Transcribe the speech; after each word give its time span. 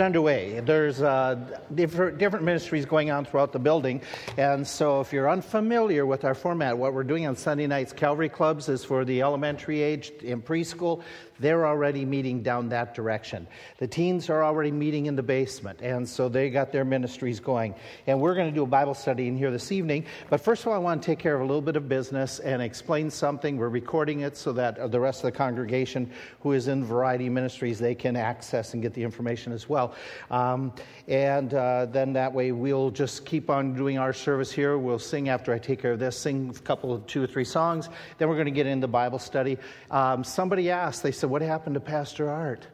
underway. 0.00 0.60
There's 0.60 1.02
uh, 1.02 1.36
different, 1.74 2.18
different 2.18 2.44
ministries 2.44 2.86
going 2.86 3.10
on 3.10 3.24
throughout 3.24 3.52
the 3.52 3.58
building. 3.58 4.02
And 4.36 4.66
so, 4.66 5.00
if 5.00 5.12
you're 5.12 5.30
unfamiliar 5.30 6.06
with 6.06 6.24
our 6.24 6.34
format, 6.34 6.76
what 6.76 6.94
we're 6.94 7.04
doing 7.04 7.26
on 7.26 7.36
Sunday 7.36 7.66
nights, 7.66 7.92
Calvary 7.92 8.28
Clubs 8.28 8.68
is 8.68 8.84
for 8.84 9.04
the 9.04 9.22
elementary 9.22 9.80
age 9.80 10.10
in 10.22 10.42
preschool. 10.42 11.02
They're 11.40 11.66
already 11.66 12.04
meeting 12.04 12.42
down 12.42 12.68
that 12.70 12.94
direction. 12.94 13.46
The 13.78 13.86
teens 13.86 14.28
are 14.28 14.42
already 14.42 14.72
meeting 14.72 15.06
in 15.06 15.14
the 15.14 15.22
basement, 15.22 15.80
and 15.80 16.08
so 16.08 16.28
they 16.28 16.50
got 16.50 16.72
their 16.72 16.84
ministries 16.84 17.38
going. 17.38 17.74
And 18.06 18.20
we're 18.20 18.34
going 18.34 18.48
to 18.48 18.54
do 18.54 18.64
a 18.64 18.66
Bible 18.66 18.94
study 18.94 19.28
in 19.28 19.36
here 19.36 19.50
this 19.50 19.70
evening. 19.70 20.04
But 20.30 20.40
first 20.40 20.62
of 20.62 20.68
all, 20.68 20.74
I 20.74 20.78
want 20.78 21.00
to 21.00 21.06
take 21.06 21.20
care 21.20 21.36
of 21.36 21.40
a 21.40 21.44
little 21.44 21.62
bit 21.62 21.76
of 21.76 21.88
business 21.88 22.40
and 22.40 22.60
explain 22.60 23.10
something. 23.10 23.56
We're 23.56 23.68
recording 23.68 24.20
it 24.20 24.36
so 24.36 24.52
that 24.54 24.90
the 24.90 24.98
rest 24.98 25.20
of 25.20 25.30
the 25.30 25.38
congregation 25.38 26.10
who 26.40 26.52
is 26.52 26.66
in 26.66 26.84
Variety 26.84 27.28
Ministries 27.28 27.78
they 27.78 27.94
can 27.94 28.16
access 28.16 28.74
and 28.74 28.82
get 28.82 28.94
the 28.94 29.02
information 29.02 29.52
as 29.52 29.68
well. 29.68 29.87
Um, 30.30 30.72
and 31.06 31.52
uh, 31.54 31.86
then 31.86 32.12
that 32.14 32.32
way 32.32 32.52
we'll 32.52 32.90
just 32.90 33.24
keep 33.24 33.50
on 33.50 33.74
doing 33.74 33.98
our 33.98 34.12
service 34.12 34.52
here. 34.52 34.78
We'll 34.78 34.98
sing 34.98 35.28
after 35.28 35.52
I 35.52 35.58
take 35.58 35.80
care 35.80 35.92
of 35.92 35.98
this, 35.98 36.18
sing 36.18 36.54
a 36.54 36.58
couple 36.60 36.92
of 36.92 37.06
two 37.06 37.22
or 37.22 37.26
three 37.26 37.44
songs. 37.44 37.88
Then 38.18 38.28
we're 38.28 38.36
going 38.36 38.46
to 38.46 38.50
get 38.50 38.66
into 38.66 38.86
Bible 38.86 39.18
study. 39.18 39.58
Um, 39.90 40.24
somebody 40.24 40.70
asked, 40.70 41.02
they 41.02 41.12
said, 41.12 41.30
What 41.30 41.42
happened 41.42 41.74
to 41.74 41.80
Pastor 41.80 42.28
Art? 42.30 42.66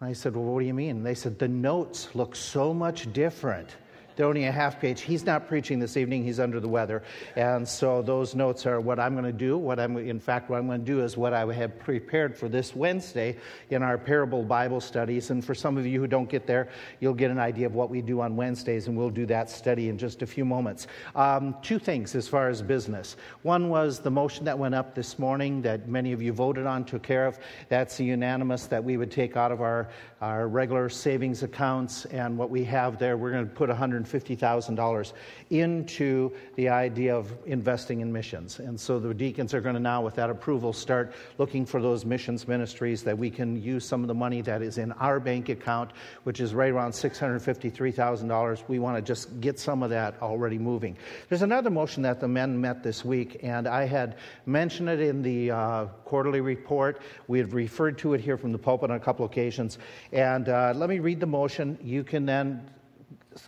And 0.00 0.08
I 0.08 0.12
said, 0.12 0.34
Well, 0.34 0.44
what 0.44 0.60
do 0.60 0.66
you 0.66 0.74
mean? 0.74 1.02
They 1.02 1.14
said, 1.14 1.38
The 1.38 1.48
notes 1.48 2.08
look 2.14 2.34
so 2.34 2.72
much 2.72 3.12
different. 3.12 3.76
They're 4.16 4.26
only 4.26 4.44
a 4.44 4.52
half 4.52 4.80
page. 4.80 5.00
He's 5.00 5.24
not 5.24 5.48
preaching 5.48 5.78
this 5.78 5.96
evening. 5.96 6.24
He's 6.24 6.40
under 6.40 6.60
the 6.60 6.68
weather. 6.68 7.02
And 7.36 7.66
so 7.66 8.02
those 8.02 8.34
notes 8.34 8.66
are 8.66 8.80
what 8.80 8.98
I'm 8.98 9.14
going 9.14 9.24
to 9.24 9.32
do. 9.32 9.56
What 9.56 9.78
I'm, 9.78 9.96
in 9.96 10.20
fact, 10.20 10.50
what 10.50 10.58
I'm 10.58 10.66
going 10.66 10.80
to 10.80 10.86
do 10.86 11.02
is 11.02 11.16
what 11.16 11.32
I 11.32 11.50
have 11.52 11.78
prepared 11.78 12.36
for 12.36 12.48
this 12.48 12.74
Wednesday 12.74 13.36
in 13.70 13.82
our 13.82 13.98
parable 13.98 14.42
Bible 14.42 14.80
studies. 14.80 15.30
And 15.30 15.44
for 15.44 15.54
some 15.54 15.78
of 15.78 15.86
you 15.86 16.00
who 16.00 16.06
don't 16.06 16.28
get 16.28 16.46
there, 16.46 16.68
you'll 17.00 17.14
get 17.14 17.30
an 17.30 17.38
idea 17.38 17.66
of 17.66 17.74
what 17.74 17.90
we 17.90 18.02
do 18.02 18.20
on 18.20 18.36
Wednesdays, 18.36 18.88
and 18.88 18.96
we'll 18.96 19.10
do 19.10 19.26
that 19.26 19.50
study 19.50 19.88
in 19.88 19.98
just 19.98 20.22
a 20.22 20.26
few 20.26 20.44
moments. 20.44 20.86
Um, 21.14 21.56
two 21.62 21.78
things 21.78 22.14
as 22.14 22.28
far 22.28 22.48
as 22.48 22.62
business. 22.62 23.16
One 23.42 23.68
was 23.68 24.00
the 24.00 24.10
motion 24.10 24.44
that 24.44 24.58
went 24.58 24.74
up 24.74 24.94
this 24.94 25.18
morning 25.18 25.62
that 25.62 25.88
many 25.88 26.12
of 26.12 26.22
you 26.22 26.32
voted 26.32 26.66
on, 26.66 26.84
took 26.84 27.02
care 27.02 27.26
of. 27.26 27.38
That's 27.68 27.98
unanimous 28.00 28.66
that 28.66 28.82
we 28.82 28.96
would 28.96 29.10
take 29.10 29.36
out 29.36 29.52
of 29.52 29.60
our, 29.60 29.88
our 30.22 30.46
regular 30.46 30.88
savings 30.88 31.42
accounts, 31.42 32.04
and 32.06 32.38
what 32.38 32.48
we 32.48 32.62
have 32.62 32.96
there, 32.96 33.16
we're 33.16 33.32
going 33.32 33.44
to 33.44 33.52
put 33.52 33.68
$150,000 33.68 35.12
into 35.50 36.32
the 36.54 36.68
idea 36.68 37.14
of 37.14 37.34
investing 37.44 38.02
in 38.02 38.12
missions. 38.12 38.60
And 38.60 38.78
so 38.78 39.00
the 39.00 39.12
deacons 39.12 39.52
are 39.52 39.60
going 39.60 39.74
to 39.74 39.80
now, 39.80 40.00
with 40.00 40.14
that 40.14 40.30
approval, 40.30 40.72
start 40.72 41.12
looking 41.38 41.66
for 41.66 41.82
those 41.82 42.04
missions 42.04 42.46
ministries 42.46 43.02
that 43.02 43.18
we 43.18 43.30
can 43.30 43.60
use 43.60 43.84
some 43.84 44.02
of 44.02 44.06
the 44.06 44.14
money 44.14 44.42
that 44.42 44.62
is 44.62 44.78
in 44.78 44.92
our 44.92 45.18
bank 45.18 45.48
account, 45.48 45.90
which 46.22 46.38
is 46.38 46.54
right 46.54 46.70
around 46.70 46.92
$653,000. 46.92 48.68
We 48.68 48.78
want 48.78 48.96
to 48.96 49.02
just 49.02 49.40
get 49.40 49.58
some 49.58 49.82
of 49.82 49.90
that 49.90 50.22
already 50.22 50.56
moving. 50.56 50.96
There's 51.30 51.42
another 51.42 51.68
motion 51.68 52.00
that 52.04 52.20
the 52.20 52.28
men 52.28 52.60
met 52.60 52.84
this 52.84 53.04
week, 53.04 53.40
and 53.42 53.66
I 53.66 53.86
had 53.86 54.18
mentioned 54.46 54.88
it 54.88 55.00
in 55.00 55.20
the 55.20 55.50
uh, 55.50 55.86
quarterly 56.04 56.40
report. 56.40 57.02
We 57.26 57.38
had 57.38 57.52
referred 57.52 57.98
to 57.98 58.14
it 58.14 58.20
here 58.20 58.36
from 58.36 58.52
the 58.52 58.58
pulpit 58.58 58.90
on 58.90 58.96
a 58.96 59.00
couple 59.00 59.26
occasions. 59.26 59.78
And 60.12 60.48
uh, 60.48 60.74
let 60.76 60.90
me 60.90 60.98
read 60.98 61.20
the 61.20 61.26
motion. 61.26 61.78
You 61.82 62.04
can 62.04 62.26
then 62.26 62.68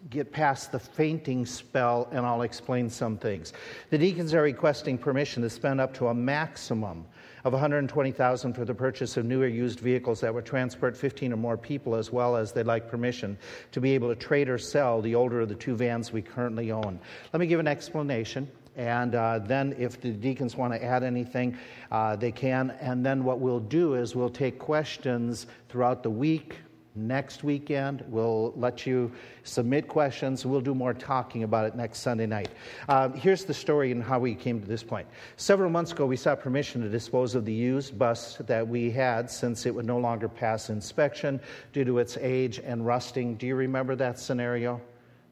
get 0.08 0.32
past 0.32 0.72
the 0.72 0.78
fainting 0.78 1.44
spell 1.44 2.08
and 2.10 2.24
I'll 2.24 2.42
explain 2.42 2.88
some 2.88 3.18
things. 3.18 3.52
The 3.90 3.98
deacons 3.98 4.32
are 4.32 4.42
requesting 4.42 4.96
permission 4.96 5.42
to 5.42 5.50
spend 5.50 5.80
up 5.80 5.92
to 5.94 6.08
a 6.08 6.14
maximum 6.14 7.04
of 7.44 7.52
120,000 7.52 8.54
for 8.54 8.64
the 8.64 8.74
purchase 8.74 9.18
of 9.18 9.26
new 9.26 9.42
or 9.42 9.46
used 9.46 9.80
vehicles 9.80 10.20
that 10.20 10.32
would 10.32 10.46
transport 10.46 10.96
15 10.96 11.34
or 11.34 11.36
more 11.36 11.58
people 11.58 11.94
as 11.94 12.10
well 12.10 12.36
as 12.36 12.52
they'd 12.52 12.64
like 12.64 12.88
permission 12.88 13.36
to 13.72 13.80
be 13.80 13.92
able 13.92 14.08
to 14.08 14.14
trade 14.14 14.48
or 14.48 14.56
sell 14.56 15.02
the 15.02 15.14
older 15.14 15.42
of 15.42 15.50
the 15.50 15.54
two 15.54 15.76
vans 15.76 16.12
we 16.12 16.22
currently 16.22 16.72
own. 16.72 16.98
Let 17.34 17.40
me 17.40 17.46
give 17.46 17.60
an 17.60 17.68
explanation. 17.68 18.50
And 18.76 19.14
uh, 19.14 19.38
then, 19.38 19.74
if 19.78 20.00
the 20.00 20.10
deacons 20.10 20.56
want 20.56 20.72
to 20.72 20.82
add 20.82 21.04
anything, 21.04 21.56
uh, 21.92 22.16
they 22.16 22.32
can. 22.32 22.72
And 22.80 23.06
then, 23.06 23.22
what 23.22 23.38
we'll 23.38 23.60
do 23.60 23.94
is 23.94 24.16
we'll 24.16 24.28
take 24.28 24.58
questions 24.58 25.46
throughout 25.68 26.02
the 26.02 26.10
week, 26.10 26.56
next 26.96 27.44
weekend. 27.44 28.04
We'll 28.08 28.52
let 28.56 28.86
you 28.86 29.12
submit 29.42 29.88
questions. 29.88 30.46
We'll 30.46 30.60
do 30.60 30.74
more 30.74 30.94
talking 30.94 31.42
about 31.42 31.66
it 31.66 31.74
next 31.74 32.00
Sunday 32.00 32.26
night. 32.26 32.50
Uh, 32.88 33.10
here's 33.10 33.44
the 33.44 33.54
story 33.54 33.92
and 33.92 34.02
how 34.02 34.18
we 34.18 34.34
came 34.34 34.60
to 34.60 34.66
this 34.66 34.82
point. 34.82 35.06
Several 35.36 35.70
months 35.70 35.92
ago, 35.92 36.06
we 36.06 36.16
sought 36.16 36.40
permission 36.40 36.82
to 36.82 36.88
dispose 36.88 37.34
of 37.34 37.44
the 37.44 37.52
used 37.52 37.98
bus 37.98 38.36
that 38.46 38.66
we 38.66 38.90
had 38.90 39.30
since 39.30 39.66
it 39.66 39.74
would 39.74 39.86
no 39.86 39.98
longer 39.98 40.28
pass 40.28 40.70
inspection 40.70 41.40
due 41.72 41.84
to 41.84 41.98
its 41.98 42.16
age 42.20 42.58
and 42.58 42.86
rusting. 42.86 43.34
Do 43.36 43.46
you 43.46 43.56
remember 43.56 43.96
that 43.96 44.18
scenario? 44.18 44.80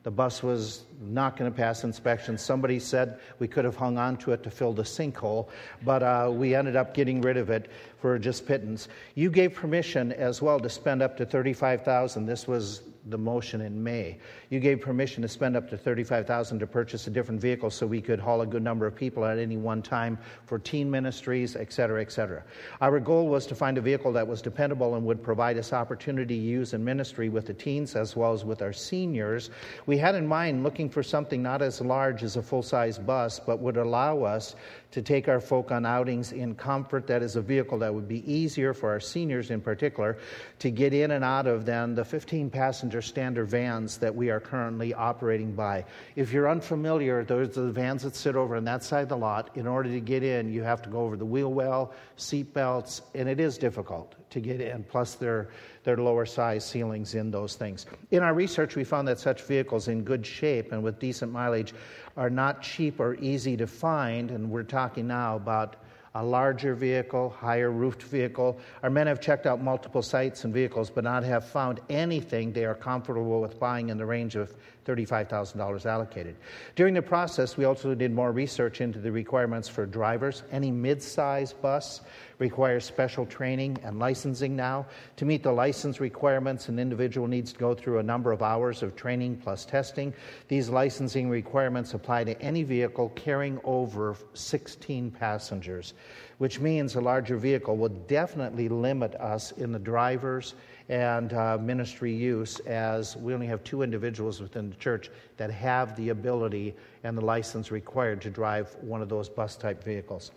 The 0.02 0.10
bus 0.10 0.42
was 0.42 0.82
not 1.02 1.36
going 1.36 1.50
to 1.50 1.56
pass 1.56 1.84
inspection. 1.84 2.38
Somebody 2.38 2.78
said 2.78 3.18
we 3.38 3.48
could 3.48 3.64
have 3.64 3.76
hung 3.76 3.98
on 3.98 4.16
to 4.18 4.32
it 4.32 4.42
to 4.44 4.50
fill 4.50 4.72
the 4.72 4.82
sinkhole, 4.82 5.48
but 5.84 6.02
uh, 6.02 6.30
we 6.32 6.54
ended 6.54 6.76
up 6.76 6.94
getting 6.94 7.20
rid 7.20 7.36
of 7.36 7.50
it 7.50 7.70
for 7.98 8.18
just 8.18 8.46
pittance. 8.46 8.88
You 9.14 9.30
gave 9.30 9.54
permission 9.54 10.12
as 10.12 10.42
well 10.42 10.58
to 10.60 10.68
spend 10.68 11.02
up 11.02 11.16
to 11.18 11.26
35000 11.26 12.26
This 12.26 12.48
was 12.48 12.82
the 13.06 13.18
motion 13.18 13.60
in 13.60 13.82
May. 13.82 14.18
You 14.50 14.60
gave 14.60 14.80
permission 14.80 15.22
to 15.22 15.28
spend 15.28 15.56
up 15.56 15.68
to 15.70 15.76
35000 15.76 16.58
to 16.58 16.66
purchase 16.66 17.06
a 17.06 17.10
different 17.10 17.40
vehicle 17.40 17.70
so 17.70 17.86
we 17.86 18.00
could 18.00 18.20
haul 18.20 18.42
a 18.42 18.46
good 18.46 18.62
number 18.62 18.86
of 18.86 18.94
people 18.94 19.24
at 19.24 19.38
any 19.38 19.56
one 19.56 19.82
time 19.82 20.18
for 20.46 20.58
teen 20.58 20.90
ministries, 20.90 21.56
et 21.56 21.72
cetera, 21.72 22.00
et 22.00 22.12
cetera. 22.12 22.44
Our 22.80 23.00
goal 23.00 23.28
was 23.28 23.46
to 23.46 23.54
find 23.54 23.76
a 23.76 23.80
vehicle 23.80 24.12
that 24.12 24.26
was 24.26 24.40
dependable 24.40 24.94
and 24.94 25.04
would 25.04 25.22
provide 25.22 25.58
us 25.58 25.72
opportunity 25.72 26.38
to 26.38 26.44
use 26.44 26.74
in 26.74 26.84
ministry 26.84 27.28
with 27.28 27.46
the 27.46 27.54
teens 27.54 27.96
as 27.96 28.14
well 28.14 28.32
as 28.32 28.44
with 28.44 28.62
our 28.62 28.72
seniors. 28.72 29.50
We 29.86 29.98
had 29.98 30.14
in 30.14 30.26
mind 30.26 30.62
looking 30.62 30.88
for 30.92 31.02
something 31.02 31.42
not 31.42 31.62
as 31.62 31.80
large 31.80 32.22
as 32.22 32.36
a 32.36 32.42
full 32.42 32.62
size 32.62 32.98
bus, 32.98 33.40
but 33.40 33.58
would 33.60 33.76
allow 33.76 34.22
us 34.22 34.54
to 34.92 35.02
take 35.02 35.26
our 35.26 35.40
folk 35.40 35.72
on 35.72 35.84
outings 35.84 36.32
in 36.32 36.54
comfort. 36.54 37.06
That 37.06 37.22
is 37.22 37.36
a 37.36 37.42
vehicle 37.42 37.78
that 37.78 37.92
would 37.92 38.06
be 38.06 38.30
easier 38.30 38.72
for 38.72 38.90
our 38.90 39.00
seniors 39.00 39.50
in 39.50 39.60
particular 39.60 40.18
to 40.60 40.70
get 40.70 40.94
in 40.94 41.10
and 41.10 41.24
out 41.24 41.46
of 41.46 41.66
than 41.66 41.94
the 41.94 42.04
15 42.04 42.50
passenger 42.50 43.02
standard 43.02 43.46
vans 43.46 43.98
that 43.98 44.14
we 44.14 44.30
are 44.30 44.38
currently 44.40 44.94
operating 44.94 45.54
by. 45.54 45.84
If 46.14 46.32
you're 46.32 46.48
unfamiliar, 46.48 47.24
those 47.24 47.56
are 47.58 47.62
the 47.62 47.72
vans 47.72 48.02
that 48.02 48.14
sit 48.14 48.36
over 48.36 48.56
on 48.56 48.64
that 48.64 48.84
side 48.84 49.04
of 49.04 49.08
the 49.08 49.16
lot. 49.16 49.50
In 49.56 49.66
order 49.66 49.90
to 49.90 50.00
get 50.00 50.22
in, 50.22 50.52
you 50.52 50.62
have 50.62 50.82
to 50.82 50.90
go 50.90 51.00
over 51.00 51.16
the 51.16 51.24
wheel 51.24 51.52
well, 51.52 51.92
seat 52.16 52.52
belts, 52.52 53.02
and 53.14 53.28
it 53.28 53.40
is 53.40 53.58
difficult 53.58 54.14
to 54.30 54.40
get 54.40 54.60
in. 54.60 54.84
Plus, 54.84 55.14
their, 55.14 55.48
there 55.84 55.94
are 55.94 56.02
lower 56.02 56.26
size 56.26 56.64
ceilings 56.64 57.14
in 57.14 57.30
those 57.30 57.54
things. 57.54 57.86
In 58.10 58.22
our 58.22 58.34
research, 58.34 58.76
we 58.76 58.84
found 58.84 59.08
that 59.08 59.18
such 59.18 59.42
vehicles 59.42 59.88
in 59.88 60.04
good 60.04 60.26
shape 60.26 60.72
and 60.72 60.82
with 60.82 60.98
decent 60.98 61.32
mileage 61.32 61.74
are 62.16 62.30
not 62.30 62.62
cheap 62.62 63.00
or 63.00 63.14
easy 63.16 63.56
to 63.56 63.66
find, 63.66 64.30
and 64.30 64.50
we're 64.50 64.62
talking 64.62 65.06
now 65.06 65.36
about 65.36 65.76
a 66.14 66.22
larger 66.22 66.74
vehicle, 66.74 67.30
higher 67.30 67.70
roofed 67.70 68.02
vehicle. 68.02 68.58
Our 68.82 68.90
men 68.90 69.06
have 69.06 69.20
checked 69.20 69.46
out 69.46 69.62
multiple 69.62 70.02
sites 70.02 70.44
and 70.44 70.52
vehicles, 70.52 70.90
but 70.90 71.04
not 71.04 71.24
have 71.24 71.48
found 71.48 71.80
anything 71.88 72.52
they 72.52 72.66
are 72.66 72.74
comfortable 72.74 73.40
with 73.40 73.58
buying 73.58 73.88
in 73.88 73.96
the 73.96 74.04
range 74.04 74.36
of 74.36 74.54
$35,000 74.84 75.86
allocated. 75.86 76.36
During 76.74 76.94
the 76.94 77.02
process, 77.02 77.56
we 77.56 77.64
also 77.64 77.94
did 77.94 78.12
more 78.12 78.32
research 78.32 78.80
into 78.80 78.98
the 78.98 79.12
requirements 79.12 79.68
for 79.68 79.86
drivers. 79.86 80.42
Any 80.50 80.70
mid 80.70 81.02
size 81.02 81.52
bus 81.52 82.00
requires 82.38 82.84
special 82.84 83.24
training 83.24 83.78
and 83.84 83.98
licensing 83.98 84.56
now. 84.56 84.86
To 85.16 85.24
meet 85.24 85.42
the 85.42 85.52
license 85.52 86.00
requirements, 86.00 86.68
an 86.68 86.78
individual 86.78 87.28
needs 87.28 87.52
to 87.52 87.58
go 87.58 87.74
through 87.74 87.98
a 87.98 88.02
number 88.02 88.32
of 88.32 88.42
hours 88.42 88.82
of 88.82 88.96
training 88.96 89.36
plus 89.36 89.64
testing. 89.64 90.12
These 90.48 90.68
licensing 90.68 91.30
requirements 91.30 91.94
apply 91.94 92.24
to 92.24 92.40
any 92.42 92.64
vehicle 92.64 93.10
carrying 93.10 93.60
over 93.62 94.16
16 94.34 95.12
passengers, 95.12 95.94
which 96.38 96.58
means 96.58 96.96
a 96.96 97.00
larger 97.00 97.36
vehicle 97.36 97.76
will 97.76 97.88
definitely 97.88 98.68
limit 98.68 99.14
us 99.14 99.52
in 99.52 99.70
the 99.70 99.78
drivers 99.78 100.54
and 100.88 101.32
uh, 101.32 101.58
ministry 101.58 102.12
use 102.12 102.58
as 102.60 103.16
we 103.16 103.34
only 103.34 103.46
have 103.46 103.62
two 103.64 103.82
individuals 103.82 104.40
within 104.40 104.70
the 104.70 104.76
church 104.76 105.10
that 105.36 105.50
have 105.50 105.96
the 105.96 106.10
ability 106.10 106.74
and 107.04 107.16
the 107.16 107.24
license 107.24 107.70
required 107.70 108.20
to 108.22 108.30
drive 108.30 108.76
one 108.80 109.02
of 109.02 109.08
those 109.08 109.28
bus 109.28 109.56
type 109.56 109.82
vehicles. 109.82 110.32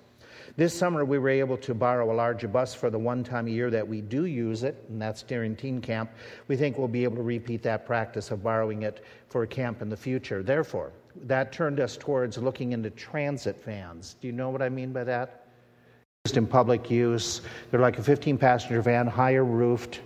This 0.58 0.78
summer, 0.78 1.04
we 1.04 1.18
were 1.18 1.30
able 1.30 1.58
to 1.58 1.74
borrow 1.74 2.12
a 2.12 2.16
larger 2.16 2.48
bus 2.48 2.74
for 2.74 2.90
the 2.90 3.00
one 3.00 3.24
time 3.24 3.48
a 3.48 3.50
year 3.50 3.70
that 3.72 3.88
we 3.88 4.02
do 4.02 4.26
use 4.26 4.64
it, 4.64 4.84
and 4.90 5.02
that's 5.02 5.24
during 5.24 5.56
teen 5.56 5.82
camp. 5.82 6.12
We 6.48 6.56
think 6.56 6.78
we'll 6.78 6.88
be 6.88 7.04
able 7.04 7.18
to 7.18 7.24
repeat 7.24 7.64
that 7.64 7.86
practice 7.86 8.32
of 8.32 8.44
borrowing 8.44 8.84
it 8.84 9.04
for 9.28 9.44
a 9.44 9.48
camp 9.48 9.82
in 9.82 9.90
the 9.90 9.98
future. 9.98 10.44
Therefore, 10.44 10.92
that 11.24 11.52
turned 11.52 11.80
us 11.80 11.98
towards 11.98 12.38
looking 12.38 12.74
into 12.74 12.90
transit 12.90 13.64
vans. 13.64 14.16
Do 14.22 14.28
you 14.28 14.34
know 14.34 14.50
what 14.50 14.62
I 14.62 14.70
mean 14.70 14.94
by 14.94 15.04
that? 15.06 15.48
Used 16.26 16.38
in 16.38 16.48
public 16.48 16.90
use. 16.90 17.42
They're 17.72 17.80
like 17.80 17.98
a 17.98 18.04
15 18.04 18.38
passenger 18.38 18.82
van, 18.82 19.08
higher 19.08 19.46
roofed, 19.46 20.02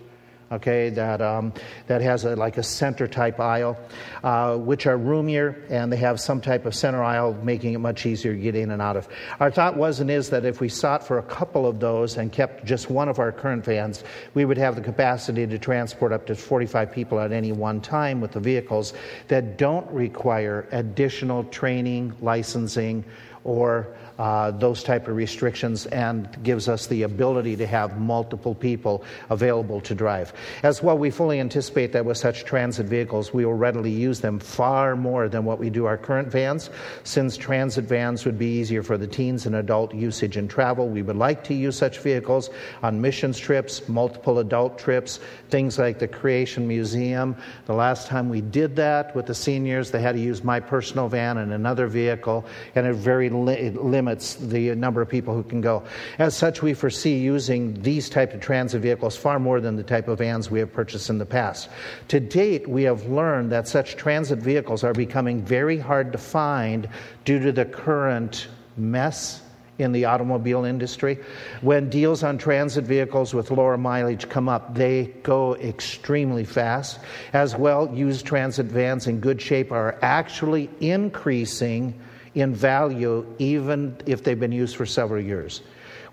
okay, 0.52 0.90
that, 0.90 1.22
um, 1.22 1.54
that 1.88 2.02
has 2.02 2.26
a, 2.26 2.36
like 2.36 2.58
a 2.58 2.64
center 2.64 3.08
type 3.08 3.40
aisle, 3.40 3.78
uh, 4.24 4.58
which 4.58 4.88
are 4.88 4.98
roomier 4.98 5.56
and 5.70 5.92
they 5.92 5.98
have 5.98 6.20
some 6.20 6.42
type 6.42 6.66
of 6.66 6.76
center 6.76 7.04
aisle, 7.04 7.34
making 7.44 7.74
it 7.74 7.80
much 7.80 8.06
easier 8.06 8.34
to 8.34 8.40
get 8.40 8.56
in 8.56 8.72
and 8.72 8.82
out 8.82 8.98
of. 8.98 9.08
Our 9.40 9.52
thought 9.52 9.78
was 9.78 10.00
and 10.00 10.10
is 10.10 10.30
that 10.30 10.46
if 10.46 10.60
we 10.60 10.70
sought 10.70 11.06
for 11.06 11.18
a 11.18 11.24
couple 11.24 11.68
of 11.68 11.80
those 11.80 12.18
and 12.18 12.32
kept 12.32 12.66
just 12.66 12.90
one 12.90 13.10
of 13.10 13.20
our 13.20 13.32
current 13.32 13.66
vans, 13.66 14.04
we 14.34 14.46
would 14.46 14.58
have 14.58 14.76
the 14.76 14.82
capacity 14.82 15.46
to 15.46 15.60
transport 15.60 16.12
up 16.12 16.26
to 16.28 16.36
45 16.36 16.92
people 16.92 17.20
at 17.20 17.32
any 17.32 17.52
one 17.52 17.82
time 17.82 18.22
with 18.22 18.32
the 18.32 18.40
vehicles 18.40 18.94
that 19.28 19.58
don't 19.58 19.90
require 19.92 20.68
additional 20.72 21.44
training, 21.46 22.14
licensing, 22.22 23.04
or 23.44 23.88
uh, 24.20 24.52
those 24.52 24.84
type 24.84 25.08
of 25.08 25.16
restrictions 25.16 25.86
and 25.88 26.38
gives 26.44 26.68
us 26.68 26.88
the 26.88 27.04
ability 27.04 27.56
to 27.56 27.66
have 27.66 28.00
multiple 28.00 28.54
people 28.54 29.04
available 29.30 29.80
to 29.80 29.96
drive. 29.96 30.34
As 30.64 30.82
well, 30.84 30.98
we 30.98 31.10
fully 31.10 31.40
anticipate 31.40 31.92
that 31.94 32.06
with 32.06 32.18
such 32.18 32.46
transit 32.46 32.86
vehicles, 32.86 33.34
we 33.34 33.46
will 33.46 33.54
readily 33.54 33.92
use 33.92 34.22
them 34.22 34.40
far 34.40 34.96
more 34.96 35.30
than 35.30 35.46
what 35.46 35.60
we 35.60 35.70
do 35.70 35.86
our 35.86 35.98
current 35.98 36.30
vans. 36.30 36.70
Since 37.04 37.38
transit 37.38 37.86
vans 37.86 38.26
would 38.26 38.38
be 38.38 38.60
easier 38.60 38.84
for 38.84 38.98
the 38.98 39.08
teens 39.08 39.46
and 39.46 39.56
adult 39.56 39.94
usage 39.94 40.38
and 40.38 40.50
travel, 40.50 40.88
we 40.90 41.02
would 41.02 41.16
like 41.16 41.44
to 41.46 41.54
use 41.54 41.78
such 41.78 42.00
vehicles 42.00 42.50
on 42.84 43.02
missions 43.02 43.38
trips, 43.38 43.88
multiple 43.88 44.40
adult 44.40 44.78
trips, 44.78 45.20
things 45.50 45.78
like 45.78 46.00
the 46.00 46.08
Creation 46.08 46.68
Museum. 46.68 47.36
The 47.66 47.74
last 47.74 48.08
time 48.08 48.30
we 48.30 48.42
did 48.42 48.76
that 48.78 49.16
with 49.16 49.26
the 49.26 49.36
seniors, 49.36 49.92
they 49.92 50.02
had 50.02 50.16
to 50.16 50.22
use 50.22 50.44
my 50.44 50.60
personal 50.60 51.08
van 51.08 51.38
and 51.38 51.54
another 51.54 51.88
vehicle, 51.88 52.46
and 52.76 52.86
it 52.88 52.94
very 52.94 53.30
li- 53.30 53.72
limits 53.72 54.36
the 54.36 54.76
number 54.76 55.02
of 55.02 55.10
people 55.10 55.34
who 55.34 55.44
can 55.44 55.62
go. 55.62 55.84
As 56.18 56.36
such, 56.36 56.62
we 56.62 56.74
foresee 56.74 57.18
using 57.18 57.82
these 57.82 58.10
type 58.10 58.34
of 58.34 58.42
transit 58.42 58.82
vehicles 58.82 59.16
far 59.16 59.40
more 59.40 59.60
than 59.62 59.76
the 59.76 59.84
type 59.84 60.08
of 60.08 60.22
vans 60.30 60.52
we 60.52 60.60
have 60.60 60.72
purchased 60.72 61.10
in 61.10 61.18
the 61.18 61.26
past. 61.26 61.70
To 62.10 62.20
date, 62.20 62.68
we 62.70 62.84
have 62.84 63.06
learned 63.08 63.52
that 63.52 63.68
such 63.68 63.96
transit 63.96 64.40
vehicles 64.40 64.84
are 64.84 64.94
becoming 64.94 65.42
very 65.42 65.80
hard 65.80 66.12
to 66.12 66.18
find 66.18 66.88
due 67.26 67.40
to 67.40 67.52
the 67.52 67.66
current 67.66 68.48
mess 68.78 69.42
in 69.80 69.92
the 69.92 70.06
automobile 70.06 70.66
industry. 70.66 71.18
When 71.62 71.90
deals 71.90 72.22
on 72.24 72.38
transit 72.38 72.84
vehicles 72.84 73.34
with 73.34 73.50
lower 73.50 73.78
mileage 73.78 74.30
come 74.30 74.50
up, 74.50 74.76
they 74.76 75.06
go 75.24 75.56
extremely 75.56 76.44
fast. 76.44 77.00
As 77.34 77.56
well, 77.56 77.90
used 77.92 78.26
transit 78.26 78.68
vans 78.68 79.08
in 79.08 79.20
good 79.20 79.42
shape 79.42 79.72
are 79.72 79.98
actually 80.02 80.70
increasing 80.80 82.00
in 82.36 82.54
value 82.54 83.26
even 83.40 83.98
if 84.06 84.24
they've 84.24 84.40
been 84.40 84.52
used 84.52 84.76
for 84.76 84.86
several 84.86 85.22
years. 85.24 85.62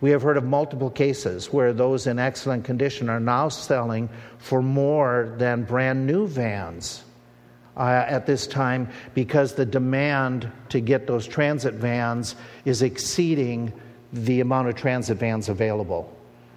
We 0.01 0.11
have 0.11 0.23
heard 0.23 0.37
of 0.37 0.45
multiple 0.45 0.91
cases 0.91 1.53
where 1.53 1.73
those 1.73 2.07
in 2.07 2.19
excellent 2.19 2.65
condition 2.65 3.09
are 3.09 3.21
now 3.21 3.49
selling 3.49 4.09
for 4.39 4.63
more 4.63 5.35
than 5.39 5.65
brand 5.65 6.07
new 6.07 6.27
vans 6.27 7.03
uh, 7.77 8.05
at 8.07 8.27
this 8.27 8.47
time 8.47 8.89
because 9.15 9.55
the 9.55 9.67
demand 9.67 10.51
to 10.71 10.81
get 10.81 11.07
those 11.07 11.27
transit 11.27 11.75
vans 11.75 12.35
is 12.65 12.83
exceeding 12.83 13.73
the 14.13 14.41
amount 14.41 14.69
of 14.69 14.75
transit 14.75 15.19
vans 15.19 15.49
available. 15.49 16.13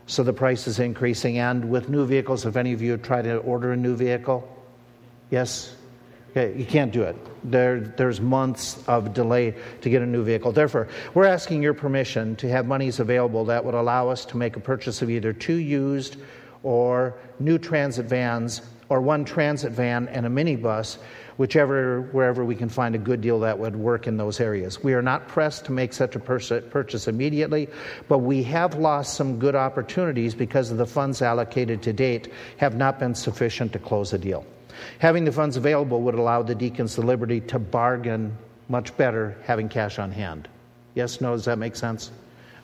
So 0.07 0.23
the 0.23 0.33
price 0.33 0.67
is 0.67 0.79
increasing. 0.79 1.37
And 1.37 1.69
with 1.69 1.89
new 1.89 2.05
vehicles, 2.05 2.45
if 2.45 2.55
any 2.55 2.73
of 2.73 2.81
you 2.81 2.97
try 2.97 3.21
to 3.21 3.37
order 3.37 3.73
a 3.73 3.77
new 3.77 3.95
vehicle, 3.95 4.47
yes? 5.29 5.75
Okay, 6.31 6.55
you 6.57 6.65
can't 6.65 6.91
do 6.91 7.01
it. 7.03 7.15
There, 7.49 7.79
there's 7.79 8.21
months 8.21 8.83
of 8.87 9.13
delay 9.13 9.55
to 9.81 9.89
get 9.89 10.03
a 10.03 10.05
new 10.05 10.23
vehicle. 10.23 10.51
Therefore, 10.51 10.87
we're 11.15 11.25
asking 11.25 11.63
your 11.63 11.73
permission 11.73 12.35
to 12.35 12.49
have 12.49 12.67
monies 12.67 12.99
available 12.99 13.45
that 13.45 13.65
would 13.65 13.73
allow 13.73 14.09
us 14.09 14.25
to 14.25 14.37
make 14.37 14.55
a 14.55 14.59
purchase 14.59 15.01
of 15.01 15.09
either 15.09 15.33
two 15.33 15.55
used 15.55 16.17
or 16.61 17.15
new 17.39 17.57
transit 17.57 18.05
vans 18.05 18.61
or 18.89 19.01
one 19.01 19.25
transit 19.25 19.71
van 19.71 20.07
and 20.09 20.25
a 20.25 20.29
minibus, 20.29 20.97
whichever, 21.37 22.01
wherever 22.11 22.43
we 22.43 22.55
can 22.55 22.69
find 22.69 22.93
a 22.93 22.97
good 22.97 23.21
deal 23.21 23.39
that 23.39 23.57
would 23.57 23.75
work 23.75 24.05
in 24.05 24.17
those 24.17 24.39
areas. 24.39 24.83
We 24.83 24.93
are 24.93 25.01
not 25.01 25.27
pressed 25.27 25.65
to 25.65 25.71
make 25.71 25.93
such 25.93 26.15
a 26.15 26.19
purchase 26.19 27.07
immediately, 27.07 27.69
but 28.07 28.19
we 28.19 28.43
have 28.43 28.75
lost 28.75 29.15
some 29.15 29.39
good 29.39 29.55
opportunities 29.55 30.35
because 30.35 30.69
of 30.69 30.77
the 30.77 30.85
funds 30.85 31.21
allocated 31.21 31.81
to 31.83 31.93
date 31.93 32.31
have 32.57 32.75
not 32.75 32.99
been 32.99 33.15
sufficient 33.15 33.73
to 33.73 33.79
close 33.79 34.11
a 34.13 34.17
deal. 34.17 34.45
Having 34.99 35.25
the 35.25 35.31
funds 35.31 35.57
available 35.57 36.01
would 36.01 36.15
allow 36.15 36.43
the 36.43 36.55
deacons 36.55 36.95
the 36.95 37.01
liberty 37.01 37.41
to 37.41 37.59
bargain 37.59 38.37
much 38.67 38.95
better 38.97 39.35
having 39.43 39.67
cash 39.69 39.99
on 39.99 40.11
hand. 40.11 40.47
Yes, 40.95 41.21
no, 41.21 41.31
does 41.31 41.45
that 41.45 41.57
make 41.57 41.75
sense? 41.75 42.11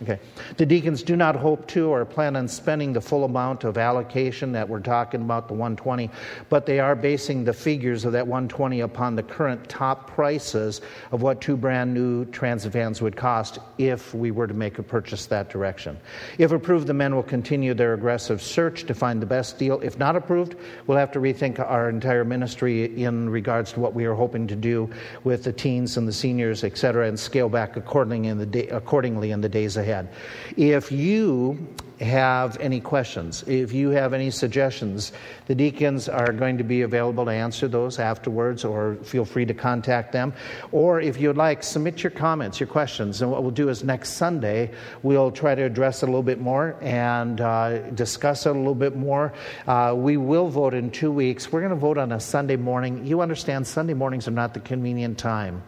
Okay. 0.01 0.19
The 0.57 0.65
deacons 0.65 1.03
do 1.03 1.15
not 1.15 1.35
hope 1.35 1.67
to 1.67 1.89
or 1.89 2.03
plan 2.03 2.35
on 2.35 2.47
spending 2.47 2.91
the 2.91 3.01
full 3.01 3.23
amount 3.23 3.63
of 3.63 3.77
allocation 3.77 4.51
that 4.51 4.67
we're 4.67 4.81
talking 4.81 5.21
about, 5.21 5.47
the 5.47 5.53
120, 5.53 6.09
but 6.49 6.65
they 6.65 6.79
are 6.79 6.95
basing 6.95 7.45
the 7.45 7.53
figures 7.53 8.03
of 8.03 8.11
that 8.11 8.27
120 8.27 8.81
upon 8.81 9.15
the 9.15 9.23
current 9.23 9.67
top 9.69 10.07
prices 10.11 10.81
of 11.11 11.21
what 11.21 11.39
two 11.39 11.55
brand 11.55 11.93
new 11.93 12.25
transit 12.25 12.73
vans 12.73 13.01
would 13.01 13.15
cost 13.15 13.59
if 13.77 14.13
we 14.13 14.31
were 14.31 14.47
to 14.47 14.53
make 14.53 14.79
a 14.79 14.83
purchase 14.83 15.27
that 15.27 15.49
direction. 15.49 15.97
If 16.37 16.51
approved, 16.51 16.87
the 16.87 16.93
men 16.93 17.15
will 17.15 17.23
continue 17.23 17.73
their 17.73 17.93
aggressive 17.93 18.41
search 18.41 18.85
to 18.85 18.93
find 18.93 19.21
the 19.21 19.25
best 19.25 19.57
deal. 19.57 19.79
If 19.81 19.97
not 19.97 20.15
approved, 20.15 20.55
we'll 20.87 20.97
have 20.97 21.11
to 21.13 21.19
rethink 21.19 21.59
our 21.59 21.89
entire 21.89 22.25
ministry 22.25 23.01
in 23.01 23.29
regards 23.29 23.71
to 23.73 23.79
what 23.79 23.93
we 23.93 24.05
are 24.05 24.13
hoping 24.13 24.45
to 24.47 24.55
do 24.55 24.89
with 25.23 25.43
the 25.43 25.53
teens 25.53 25.95
and 25.95 26.07
the 26.07 26.13
seniors, 26.13 26.63
et 26.65 26.77
cetera, 26.77 27.07
and 27.07 27.17
scale 27.17 27.47
back 27.47 27.77
accordingly 27.77 28.27
in 28.27 28.37
the, 28.37 28.45
day, 28.45 28.67
accordingly 28.67 29.31
in 29.31 29.39
the 29.39 29.49
days 29.49 29.77
ahead 29.77 29.84
ahead. 29.85 30.09
If 30.57 30.91
you 30.91 31.75
have 32.01 32.57
any 32.59 32.81
questions, 32.81 33.43
if 33.47 33.71
you 33.71 33.91
have 33.91 34.13
any 34.13 34.29
suggestions, 34.29 35.13
the 35.45 35.55
deacons 35.55 36.09
are 36.09 36.33
going 36.33 36.57
to 36.57 36.63
be 36.63 36.81
available 36.81 37.23
to 37.25 37.31
answer 37.31 37.67
those 37.67 37.99
afterwards, 37.99 38.65
or 38.65 38.95
feel 38.95 39.23
free 39.23 39.45
to 39.45 39.53
contact 39.53 40.11
them. 40.11 40.33
Or 40.71 40.99
if 40.99 41.21
you'd 41.21 41.37
like, 41.37 41.63
submit 41.63 42.03
your 42.03 42.11
comments, 42.11 42.59
your 42.59 42.67
questions. 42.67 43.21
And 43.21 43.31
what 43.31 43.43
we'll 43.43 43.51
do 43.51 43.69
is 43.69 43.83
next 43.83 44.13
Sunday, 44.13 44.71
we'll 45.03 45.31
try 45.31 45.55
to 45.55 45.61
address 45.61 46.03
it 46.03 46.07
a 46.07 46.11
little 46.11 46.23
bit 46.23 46.39
more 46.39 46.75
and 46.81 47.39
uh, 47.39 47.91
discuss 47.91 48.45
it 48.45 48.49
a 48.49 48.53
little 48.53 48.75
bit 48.75 48.95
more. 48.95 49.33
Uh, 49.67 49.93
we 49.95 50.17
will 50.17 50.49
vote 50.49 50.73
in 50.73 50.91
two 50.91 51.11
weeks. 51.11 51.51
We're 51.51 51.61
going 51.61 51.69
to 51.69 51.77
vote 51.77 51.97
on 51.97 52.11
a 52.11 52.19
Sunday 52.19 52.57
morning. 52.57 53.05
You 53.05 53.21
understand, 53.21 53.67
Sunday 53.67 53.93
mornings 53.93 54.27
are 54.27 54.31
not 54.31 54.53
the 54.53 54.59
convenient 54.59 55.17
time 55.17 55.63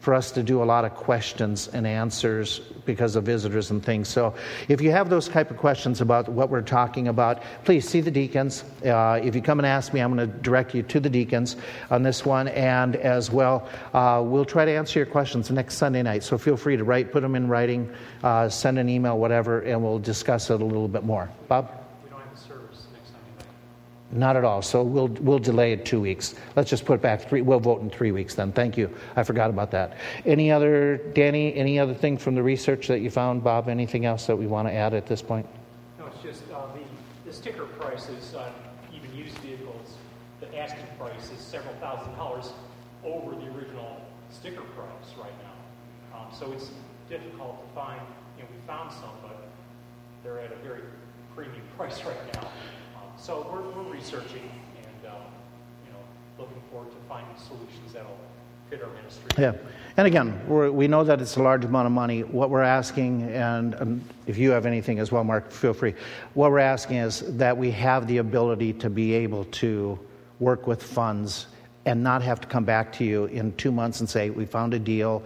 for 0.00 0.14
us 0.14 0.30
to 0.32 0.42
do 0.42 0.62
a 0.62 0.64
lot 0.64 0.84
of 0.84 0.94
questions 0.94 1.68
and 1.68 1.86
answers 1.86 2.60
because 2.84 3.16
of 3.16 3.24
visitors 3.24 3.70
and 3.70 3.84
things. 3.84 4.08
So, 4.08 4.34
if 4.68 4.80
you 4.80 4.90
have 4.90 5.10
those 5.10 5.28
type 5.28 5.50
of 5.50 5.56
questions 5.56 6.00
about 6.00 6.28
what 6.28 6.50
we're 6.50 6.62
talking 6.62 7.08
about, 7.08 7.42
please 7.64 7.88
see 7.88 8.00
the 8.00 8.10
deacons. 8.10 8.64
Uh, 8.84 9.20
if 9.22 9.34
you 9.34 9.42
come 9.42 9.58
and 9.58 9.66
ask 9.66 9.92
me, 9.92 10.00
I'm 10.00 10.14
going 10.14 10.30
to 10.30 10.38
direct 10.38 10.74
you 10.74 10.82
to 10.84 11.00
the 11.00 11.10
deacons 11.10 11.56
on 11.90 12.02
this 12.02 12.24
one, 12.24 12.48
and 12.48 12.96
as 12.96 13.30
well, 13.30 13.68
uh, 13.92 14.22
we'll 14.24 14.44
try 14.44 14.64
to 14.64 14.70
answer 14.70 14.98
your 14.98 15.06
questions 15.06 15.50
next 15.50 15.76
Sunday 15.76 16.02
night. 16.02 16.22
So, 16.22 16.38
feel 16.38 16.56
free 16.56 16.76
to 16.76 16.84
write, 16.84 17.12
put 17.12 17.22
them 17.22 17.34
in 17.34 17.48
writing, 17.48 17.92
uh, 18.22 18.48
send 18.48 18.78
an 18.78 18.88
email, 18.88 19.18
whatever, 19.18 19.60
and 19.60 19.82
we'll 19.82 19.98
discuss 19.98 20.50
it 20.50 20.60
a 20.60 20.64
little 20.64 20.88
bit 20.88 21.04
more. 21.04 21.28
Bob. 21.48 21.77
Not 24.10 24.36
at 24.36 24.44
all. 24.44 24.62
So 24.62 24.82
we'll, 24.82 25.08
we'll 25.08 25.38
delay 25.38 25.72
it 25.72 25.84
two 25.84 26.00
weeks. 26.00 26.34
Let's 26.56 26.70
just 26.70 26.86
put 26.86 26.94
it 26.94 27.02
back 27.02 27.28
three. 27.28 27.42
We'll 27.42 27.60
vote 27.60 27.82
in 27.82 27.90
three 27.90 28.10
weeks 28.10 28.34
then. 28.34 28.52
Thank 28.52 28.78
you. 28.78 28.94
I 29.16 29.22
forgot 29.22 29.50
about 29.50 29.70
that. 29.72 29.98
Any 30.24 30.50
other, 30.50 30.96
Danny, 31.14 31.54
any 31.54 31.78
other 31.78 31.92
thing 31.92 32.16
from 32.16 32.34
the 32.34 32.42
research 32.42 32.88
that 32.88 33.00
you 33.00 33.10
found, 33.10 33.44
Bob? 33.44 33.68
Anything 33.68 34.06
else 34.06 34.26
that 34.26 34.36
we 34.36 34.46
want 34.46 34.66
to 34.66 34.72
add 34.72 34.94
at 34.94 35.06
this 35.06 35.20
point? 35.20 35.46
No, 35.98 36.06
it's 36.06 36.22
just 36.22 36.42
uh, 36.50 36.62
the, 36.72 37.28
the 37.28 37.34
sticker 37.36 37.64
prices 37.64 38.34
on 38.34 38.50
even 38.94 39.14
used 39.14 39.36
vehicles, 39.38 39.96
the 40.40 40.58
asking 40.58 40.86
price 40.98 41.30
is 41.30 41.40
several 41.40 41.74
thousand 41.74 42.14
dollars 42.14 42.52
over 43.04 43.32
the 43.32 43.46
original 43.54 44.00
sticker 44.30 44.62
price 44.62 45.18
right 45.18 45.32
now. 45.42 46.18
Um, 46.18 46.26
so 46.32 46.50
it's 46.52 46.70
difficult 47.10 47.62
to 47.62 47.74
find, 47.74 48.00
you 48.36 48.44
know, 48.44 48.48
we 48.50 48.66
found 48.66 48.90
some, 48.90 49.10
but 49.22 49.48
they're 50.24 50.38
at 50.40 50.52
a 50.52 50.56
very 50.56 50.80
premium 51.34 51.62
price 51.76 52.04
right 52.04 52.34
now. 52.34 52.48
So 53.20 53.46
we're, 53.52 53.82
we're 53.82 53.92
researching 53.92 54.48
and 54.76 55.10
uh, 55.10 55.16
you 55.84 55.92
know 55.92 55.98
looking 56.38 56.62
forward 56.70 56.90
to 56.90 56.96
finding 57.08 57.34
solutions 57.36 57.92
that'll 57.92 58.16
fit 58.70 58.82
our 58.82 58.90
ministry. 58.90 59.24
Yeah, 59.36 59.54
and 59.96 60.06
again, 60.06 60.46
we 60.48 60.88
know 60.88 61.04
that 61.04 61.20
it's 61.20 61.36
a 61.36 61.42
large 61.42 61.64
amount 61.64 61.86
of 61.86 61.92
money. 61.92 62.22
What 62.22 62.50
we're 62.50 62.62
asking, 62.62 63.22
and 63.30 63.74
um, 63.80 64.04
if 64.26 64.38
you 64.38 64.50
have 64.52 64.66
anything 64.66 64.98
as 64.98 65.10
well, 65.10 65.24
Mark, 65.24 65.50
feel 65.50 65.74
free. 65.74 65.94
What 66.34 66.50
we're 66.50 66.58
asking 66.60 66.98
is 66.98 67.20
that 67.36 67.56
we 67.56 67.70
have 67.72 68.06
the 68.06 68.18
ability 68.18 68.74
to 68.74 68.90
be 68.90 69.14
able 69.14 69.44
to 69.44 69.98
work 70.38 70.66
with 70.66 70.82
funds 70.82 71.48
and 71.84 72.02
not 72.02 72.22
have 72.22 72.40
to 72.40 72.48
come 72.48 72.64
back 72.64 72.92
to 72.94 73.04
you 73.04 73.24
in 73.26 73.54
two 73.56 73.72
months 73.72 74.00
and 74.00 74.08
say 74.08 74.30
we 74.30 74.46
found 74.46 74.74
a 74.74 74.78
deal. 74.78 75.22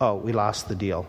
Oh, 0.00 0.16
we 0.16 0.32
lost 0.32 0.68
the 0.68 0.74
deal 0.74 1.06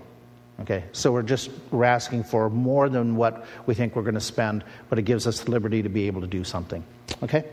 Okay, 0.62 0.84
so 0.92 1.12
we're 1.12 1.24
just 1.24 1.52
we're 1.72 1.86
asking 1.86 2.24
for 2.24 2.50
more 2.50 2.90
than 2.90 3.16
what 3.16 3.46
we 3.66 3.74
think 3.74 3.96
we're 3.96 4.04
going 4.04 4.16
to 4.16 4.20
spend, 4.20 4.64
but 4.90 5.00
it 5.00 5.04
gives 5.04 5.26
us 5.26 5.42
the 5.42 5.52
liberty 5.52 5.82
to 5.82 5.90
be 5.90 6.08
able 6.08 6.22
to 6.22 6.28
do 6.28 6.44
something. 6.44 6.84
Okay? 7.24 7.46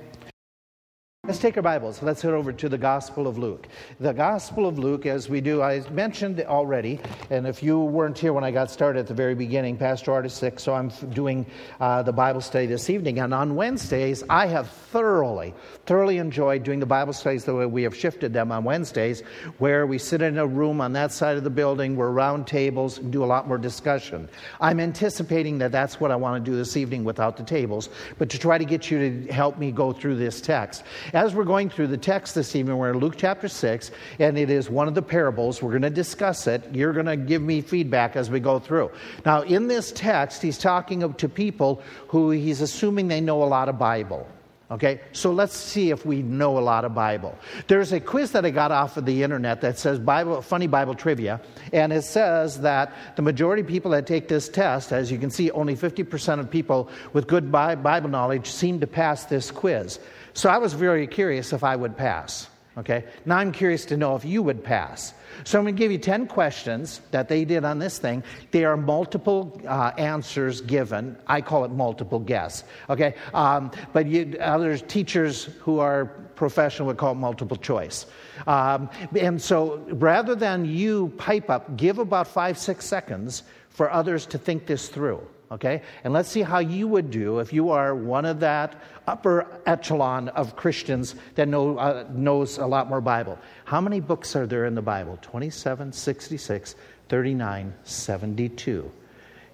Let's 1.27 1.41
take 1.41 1.57
our 1.57 1.63
Bibles. 1.63 2.05
Let's 2.05 2.23
head 2.23 2.35
over 2.35 2.53
to 2.53 2.69
the 2.69 2.79
Gospel 2.79 3.27
of 3.27 3.37
Luke. 3.37 3.67
The 3.99 4.13
Gospel 4.13 4.65
of 4.65 4.79
Luke, 4.79 5.07
as 5.07 5.29
we 5.29 5.41
do, 5.41 5.61
I 5.61 5.81
mentioned 5.91 6.41
already, 6.43 7.01
and 7.31 7.49
if 7.49 7.65
you 7.65 7.81
weren't 7.81 8.17
here 8.17 8.33
when 8.33 8.45
I 8.45 8.53
got 8.53 8.71
started 8.71 9.01
at 9.01 9.07
the 9.09 9.15
very 9.15 9.35
beginning, 9.35 9.77
Pastor 9.77 10.13
Art 10.13 10.25
is 10.25 10.33
sick, 10.33 10.61
so 10.61 10.73
I'm 10.73 10.91
doing 11.11 11.45
uh, 11.81 12.05
the 12.05 12.13
Bible 12.13 12.41
study 12.41 12.67
this 12.67 12.89
evening. 12.91 13.19
And 13.19 13.35
on 13.35 13.57
Wednesdays, 13.57 14.23
I 14.31 14.47
have 14.47 14.71
thoroughly, 14.71 15.53
thoroughly 15.85 16.19
enjoyed 16.19 16.63
doing 16.63 16.79
the 16.79 16.87
Bible 16.87 17.13
studies 17.13 17.45
the 17.45 17.57
way 17.57 17.67
we 17.67 17.83
have 17.83 17.97
shifted 17.97 18.33
them 18.33 18.53
on 18.53 18.63
Wednesdays, 18.63 19.23
where 19.59 19.85
we 19.85 19.99
sit 19.99 20.23
in 20.23 20.39
a 20.39 20.47
room 20.47 20.81
on 20.81 20.93
that 20.93 21.11
side 21.11 21.37
of 21.37 21.43
the 21.43 21.51
building, 21.51 21.97
we're 21.97 22.13
around 22.13 22.47
tables, 22.47 22.99
and 22.99 23.11
do 23.11 23.25
a 23.25 23.27
lot 23.27 23.49
more 23.49 23.59
discussion. 23.59 24.29
I'm 24.61 24.79
anticipating 24.79 25.59
that 25.59 25.73
that's 25.73 25.99
what 25.99 26.13
I 26.13 26.17
want 26.17 26.45
to 26.45 26.49
do 26.49 26.57
this 26.57 26.77
evening 26.77 27.03
without 27.03 27.37
the 27.37 27.43
tables, 27.43 27.89
but 28.17 28.31
to 28.31 28.39
try 28.39 28.59
to 28.59 28.65
get 28.65 28.93
you 28.93 28.99
to 29.27 29.33
help 29.33 29.59
me 29.59 29.73
go 29.73 29.93
through 29.93 30.15
this 30.15 30.41
text 30.41 30.85
as 31.17 31.35
we're 31.35 31.45
going 31.45 31.71
through 31.71 31.87
the 31.87 31.97
text 31.97 32.35
this 32.35 32.55
evening, 32.55 32.77
we're 32.77 32.91
in 32.91 32.99
Luke 32.99 33.15
chapter 33.17 33.49
6, 33.49 33.91
and 34.19 34.37
it 34.37 34.51
is 34.51 34.69
one 34.69 34.87
of 34.87 34.95
the 34.95 35.01
parables. 35.01 35.63
We're 35.63 35.71
going 35.71 35.81
to 35.81 35.91
discuss 35.91 36.47
it. 36.47 36.63
You're 36.75 36.93
going 36.93 37.07
to 37.07 37.17
give 37.17 37.41
me 37.41 37.63
feedback 37.63 38.17
as 38.17 38.31
we 38.31 38.39
go 38.39 38.59
through. 38.59 38.91
Now, 39.25 39.41
in 39.41 39.67
this 39.67 39.93
text, 39.93 40.43
he's 40.43 40.59
talking 40.59 41.15
to 41.15 41.29
people 41.29 41.83
who 42.09 42.33
he's 42.33 42.61
assuming 42.61 43.09
they 43.09 43.23
know 43.23 43.43
a 43.43 43.47
lot 43.47 43.71
of 43.71 43.79
Bible. 43.79 44.29
Okay, 44.69 45.01
so 45.13 45.31
let's 45.31 45.57
see 45.57 45.91
if 45.91 46.05
we 46.05 46.23
know 46.23 46.59
a 46.59 46.61
lot 46.61 46.85
of 46.85 46.93
Bible. 46.93 47.39
There's 47.69 47.93
a 47.93 48.01
quiz 48.01 48.33
that 48.33 48.45
I 48.45 48.51
got 48.51 48.73
off 48.73 48.97
of 48.97 49.07
the 49.07 49.23
internet 49.23 49.61
that 49.61 49.79
says 49.79 50.01
Bible, 50.01 50.43
funny 50.43 50.67
Bible 50.67 50.97
trivia, 50.97 51.41
and 51.73 51.93
it 51.93 52.03
says 52.03 52.61
that 52.63 52.93
the 53.15 53.23
majority 53.23 53.63
of 53.63 53.69
people 53.69 53.93
that 53.93 54.09
take 54.09 54.27
this 54.27 54.49
test, 54.49 54.93
as 54.93 55.13
you 55.13 55.19
can 55.19 55.31
see, 55.31 55.53
only 55.53 55.77
50% 55.77 56.41
of 56.41 56.51
people 56.51 56.91
with 57.13 57.29
good 57.29 57.53
Bible 57.53 58.09
knowledge 58.09 58.51
seem 58.51 58.81
to 58.81 58.89
pass 58.89 59.27
this 59.27 59.53
quiz. 59.53 60.01
So 60.35 60.51
I 60.51 60.59
was 60.59 60.73
very 60.73 61.07
curious 61.07 61.53
if 61.53 61.63
I 61.63 61.77
would 61.77 61.97
pass. 61.97 62.49
Okay? 62.79 63.05
Now 63.25 63.39
I'm 63.39 63.53
curious 63.53 63.85
to 63.87 63.97
know 63.97 64.17
if 64.17 64.25
you 64.25 64.43
would 64.43 64.63
pass. 64.63 65.15
So 65.45 65.59
I'm 65.59 65.65
going 65.65 65.75
to 65.75 65.79
give 65.79 65.91
you 65.91 65.99
10 65.99 66.27
questions 66.27 67.01
that 67.11 67.29
they 67.29 67.45
did 67.45 67.65
on 67.65 67.79
this 67.79 67.99
thing. 67.99 68.23
They 68.51 68.65
are 68.65 68.77
multiple 68.77 69.61
uh, 69.67 69.93
answers 69.97 70.61
given. 70.61 71.17
I 71.27 71.41
call 71.41 71.65
it 71.65 71.71
multiple 71.71 72.19
guess. 72.19 72.65
Okay? 72.91 73.15
Um, 73.33 73.71
but 73.93 74.07
you, 74.07 74.37
other 74.41 74.77
teachers 74.77 75.45
who 75.61 75.79
are 75.79 76.07
professional 76.35 76.87
would 76.89 76.99
call 76.99 77.13
it 77.13 77.17
multiple 77.17 77.57
choice. 77.57 78.07
Um, 78.47 78.91
and 79.19 79.41
so 79.41 79.79
rather 79.89 80.35
than 80.35 80.67
you 80.67 81.09
pipe 81.17 81.49
up, 81.49 81.77
give 81.77 81.99
about 81.99 82.29
five, 82.29 82.59
six 82.59 82.85
seconds 82.85 83.43
for 83.71 83.91
others 83.91 84.27
to 84.27 84.39
think 84.39 84.67
this 84.67 84.89
through 84.89 85.27
okay? 85.51 85.83
And 86.05 86.13
let's 86.13 86.29
see 86.29 86.43
how 86.43 86.59
you 86.59 86.89
would 86.89 87.11
do 87.11 87.39
if 87.39 87.53
you 87.53 87.71
are 87.71 87.95
one 87.95 88.25
of 88.25 88.41
that 88.41 88.81
upper 89.07 89.47
echelon 89.67 90.29
of 90.29 90.57
Christians 90.57 91.15
that 91.35 91.49
know, 91.49 91.79
uh, 91.79 92.05
knows 92.11 92.59
a 92.59 92.67
lot 92.67 92.89
more 92.89 93.01
Bible. 93.01 93.39
How 93.65 93.81
many 93.81 94.01
books 94.01 94.35
are 94.37 94.47
there 94.47 94.65
in 94.65 94.75
the 94.75 94.83
Bible? 94.83 95.19
27, 95.23 95.93
66, 95.93 96.75
39, 97.09 97.75
72. 97.85 98.91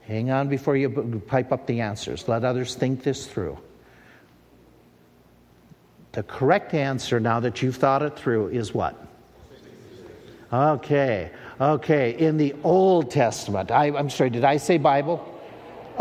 Hang 0.06 0.30
on 0.30 0.48
before 0.48 0.76
you 0.76 1.22
pipe 1.26 1.52
up 1.52 1.66
the 1.66 1.80
answers. 1.80 2.26
Let 2.28 2.44
others 2.44 2.74
think 2.74 3.02
this 3.02 3.26
through. 3.26 3.58
The 6.12 6.22
correct 6.22 6.74
answer, 6.74 7.20
now 7.20 7.40
that 7.40 7.62
you've 7.62 7.76
thought 7.76 8.02
it 8.02 8.18
through, 8.18 8.48
is 8.48 8.74
what? 8.74 8.94
Okay, 10.52 11.30
okay. 11.58 12.10
In 12.10 12.36
the 12.36 12.54
Old 12.62 13.10
Testament, 13.10 13.70
I, 13.70 13.86
I'm 13.86 14.10
sorry, 14.10 14.28
did 14.28 14.44
I 14.44 14.58
say 14.58 14.76
Bible? 14.76 15.31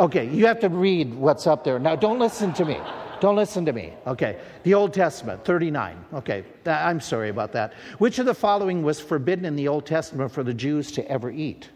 Okay, 0.01 0.27
you 0.27 0.47
have 0.47 0.59
to 0.61 0.69
read 0.69 1.13
what's 1.13 1.45
up 1.45 1.63
there. 1.63 1.77
Now, 1.77 1.95
don't 1.95 2.17
listen 2.17 2.51
to 2.53 2.65
me. 2.65 2.79
Don't 3.19 3.35
listen 3.35 3.65
to 3.65 3.71
me. 3.71 3.93
Okay, 4.07 4.39
the 4.63 4.73
Old 4.73 4.95
Testament, 4.95 5.45
39. 5.45 6.05
Okay, 6.15 6.43
I'm 6.65 6.99
sorry 6.99 7.29
about 7.29 7.51
that. 7.51 7.73
Which 7.99 8.17
of 8.17 8.25
the 8.25 8.33
following 8.33 8.81
was 8.81 8.99
forbidden 8.99 9.45
in 9.45 9.55
the 9.55 9.67
Old 9.67 9.85
Testament 9.85 10.31
for 10.31 10.41
the 10.41 10.55
Jews 10.55 10.91
to 10.93 11.07
ever 11.07 11.29
eat? 11.29 11.69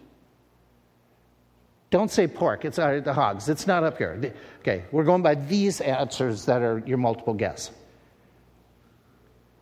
Don't 1.91 2.10
say 2.10 2.25
pork, 2.25 2.65
it's 2.65 2.79
uh, 2.79 3.00
the 3.05 3.13
hogs. 3.13 3.48
It's 3.48 3.67
not 3.67 3.84
up 3.84 4.00
here. 4.00 4.34
Okay, 4.62 4.86
we're 4.91 5.03
going 5.03 5.22
by 5.22 5.36
these 5.36 5.79
answers 5.79 6.46
that 6.46 6.63
are 6.63 6.79
your 6.79 6.98
multiple 6.98 7.36
guess. 7.36 7.70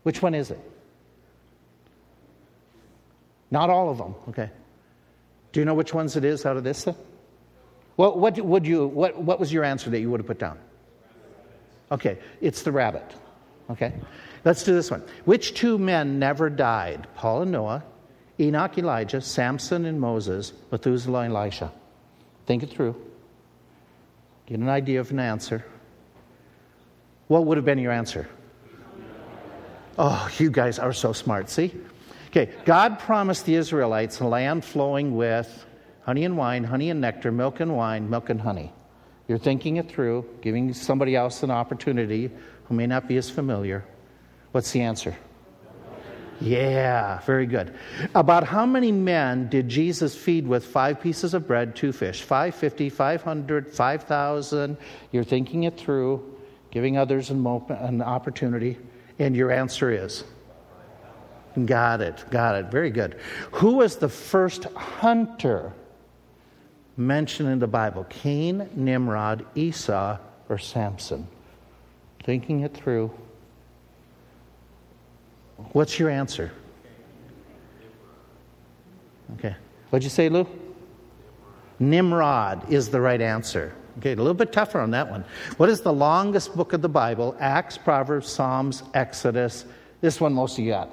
Which 0.04 0.22
one 0.22 0.34
is 0.34 0.52
it? 0.52 0.60
Not 3.52 3.70
all 3.70 3.90
of 3.90 3.98
them. 3.98 4.16
Okay. 4.30 4.50
Do 5.52 5.60
you 5.60 5.66
know 5.66 5.74
which 5.74 5.94
ones 5.94 6.16
it 6.16 6.24
is 6.24 6.46
out 6.46 6.56
of 6.56 6.64
this? 6.64 6.88
What, 7.96 8.18
what, 8.18 8.40
would 8.40 8.66
you, 8.66 8.88
what, 8.88 9.22
what 9.22 9.40
was 9.40 9.54
your 9.54 9.64
answer 9.64 9.90
that 9.90 10.00
you 10.00 10.10
would 10.10 10.20
have 10.20 10.28
put 10.28 10.40
down? 10.40 10.58
Okay, 11.92 12.18
it's 12.42 12.64
the 12.64 12.72
rabbit. 12.72 13.06
Okay, 13.70 13.94
let's 14.46 14.64
do 14.64 14.74
this 14.74 14.90
one. 14.90 15.04
Which 15.26 15.54
two 15.54 15.78
men 15.78 16.20
never 16.20 16.50
died? 16.50 17.08
Paul 17.16 17.44
and 17.44 17.52
Noah, 17.52 17.84
Enoch, 18.40 18.78
Elijah, 18.78 19.22
Samson 19.22 19.86
and 19.86 20.02
Moses, 20.02 20.54
Methuselah 20.72 21.22
and 21.22 21.36
Elisha. 21.36 21.72
Think 22.46 22.64
it 22.64 22.72
through. 22.72 22.96
Get 24.48 24.60
an 24.60 24.70
idea 24.70 25.00
of 25.00 25.12
an 25.12 25.20
answer. 25.20 25.64
What 27.28 27.46
would 27.46 27.58
have 27.58 27.66
been 27.66 27.80
your 27.80 27.92
answer? 27.92 28.28
Oh, 29.98 30.28
you 30.38 30.50
guys 30.50 30.80
are 30.80 30.94
so 30.94 31.14
smart. 31.14 31.50
See? 31.50 31.74
Okay, 32.28 32.52
God 32.66 33.00
promised 33.00 33.46
the 33.46 33.56
Israelites 33.56 34.20
a 34.20 34.26
land 34.26 34.66
flowing 34.66 35.16
with 35.16 35.66
honey 36.06 36.26
and 36.26 36.38
wine, 36.38 36.64
honey 36.64 36.90
and 36.90 37.02
nectar, 37.02 37.32
milk 37.32 37.60
and 37.60 37.76
wine, 37.76 38.10
milk 38.10 38.30
and 38.30 38.42
honey. 38.42 38.72
You're 39.28 39.38
thinking 39.38 39.78
it 39.78 39.90
through, 39.90 40.26
giving 40.42 40.74
somebody 40.74 41.16
else 41.16 41.44
an 41.44 41.52
opportunity 41.52 42.30
who 42.66 42.76
may 42.76 42.88
not 42.88 43.08
be 43.08 43.18
as 43.18 43.30
familiar. 43.30 43.86
What's 44.52 44.72
the 44.72 44.82
answer? 44.82 45.16
Yeah, 46.42 47.22
very 47.22 47.46
good. 47.46 47.74
About 48.16 48.44
how 48.44 48.66
many 48.66 48.92
men 48.92 49.48
did 49.48 49.70
Jesus 49.70 50.14
feed 50.14 50.46
with 50.46 50.66
five 50.66 51.00
pieces 51.00 51.34
of 51.34 51.48
bread, 51.48 51.76
two 51.76 51.94
fish? 51.94 52.22
550, 52.22 52.90
500, 52.90 53.74
5,000. 53.74 54.78
You're 55.12 55.24
thinking 55.24 55.64
it 55.64 55.78
through, 55.78 56.38
giving 56.70 56.98
others 56.98 57.30
an 57.30 58.02
opportunity, 58.02 58.78
and 59.20 59.36
your 59.38 59.52
answer 59.52 59.90
is? 59.90 60.26
Got 61.66 62.02
it, 62.02 62.26
got 62.30 62.56
it. 62.56 62.72
Very 62.72 62.90
good. 62.90 63.20
Who 63.54 63.76
was 63.76 63.98
the 63.98 64.10
first 64.10 64.66
hunter 64.74 65.72
mentioned 66.98 67.50
in 67.50 67.60
the 67.60 67.68
Bible 67.68 68.06
Cain, 68.10 68.70
Nimrod, 68.76 69.46
Esau, 69.56 70.18
or 70.50 70.58
Samson? 70.58 71.28
Thinking 72.24 72.62
it 72.62 72.74
through. 72.74 73.12
What's 75.72 76.00
your 76.00 76.10
answer? 76.10 76.52
Okay. 79.36 79.56
What'd 79.90 80.04
you 80.04 80.10
say, 80.10 80.30
Lou? 80.30 80.48
Nimrod 81.80 82.72
is 82.72 82.90
the 82.90 83.02
right 83.02 83.22
answer. 83.22 83.74
Okay, 84.00 84.14
a 84.14 84.16
little 84.16 84.34
bit 84.34 84.52
tougher 84.52 84.80
on 84.80 84.92
that 84.92 85.10
one. 85.10 85.24
What 85.58 85.70
is 85.70 85.82
the 85.82 85.94
longest 85.94 86.56
book 86.56 86.74
of 86.74 86.82
the 86.82 86.90
Bible? 86.90 87.36
Acts, 87.40 87.78
Proverbs, 87.78 88.28
Psalms, 88.28 88.84
Exodus. 88.94 89.66
This 90.02 90.20
one 90.20 90.34
most 90.34 90.58
of 90.58 90.66
you 90.66 90.72
got. 90.72 90.90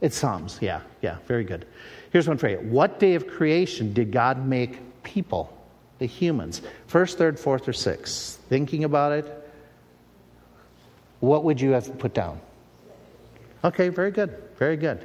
It's 0.00 0.16
Psalms. 0.16 0.58
Yeah, 0.60 0.80
yeah, 1.00 1.16
very 1.26 1.44
good. 1.44 1.66
Here's 2.10 2.28
one 2.28 2.38
for 2.38 2.48
you. 2.48 2.58
What 2.58 2.98
day 2.98 3.14
of 3.14 3.26
creation 3.26 3.92
did 3.92 4.12
God 4.12 4.46
make 4.46 5.02
people, 5.02 5.56
the 5.98 6.06
humans? 6.06 6.62
First, 6.86 7.18
third, 7.18 7.38
fourth, 7.38 7.68
or 7.68 7.72
sixth? 7.72 8.38
Thinking 8.48 8.84
about 8.84 9.12
it, 9.12 9.50
what 11.20 11.44
would 11.44 11.60
you 11.60 11.70
have 11.72 11.98
put 11.98 12.14
down? 12.14 12.40
Okay, 13.64 13.88
very 13.88 14.10
good. 14.10 14.34
Very 14.58 14.76
good. 14.76 14.98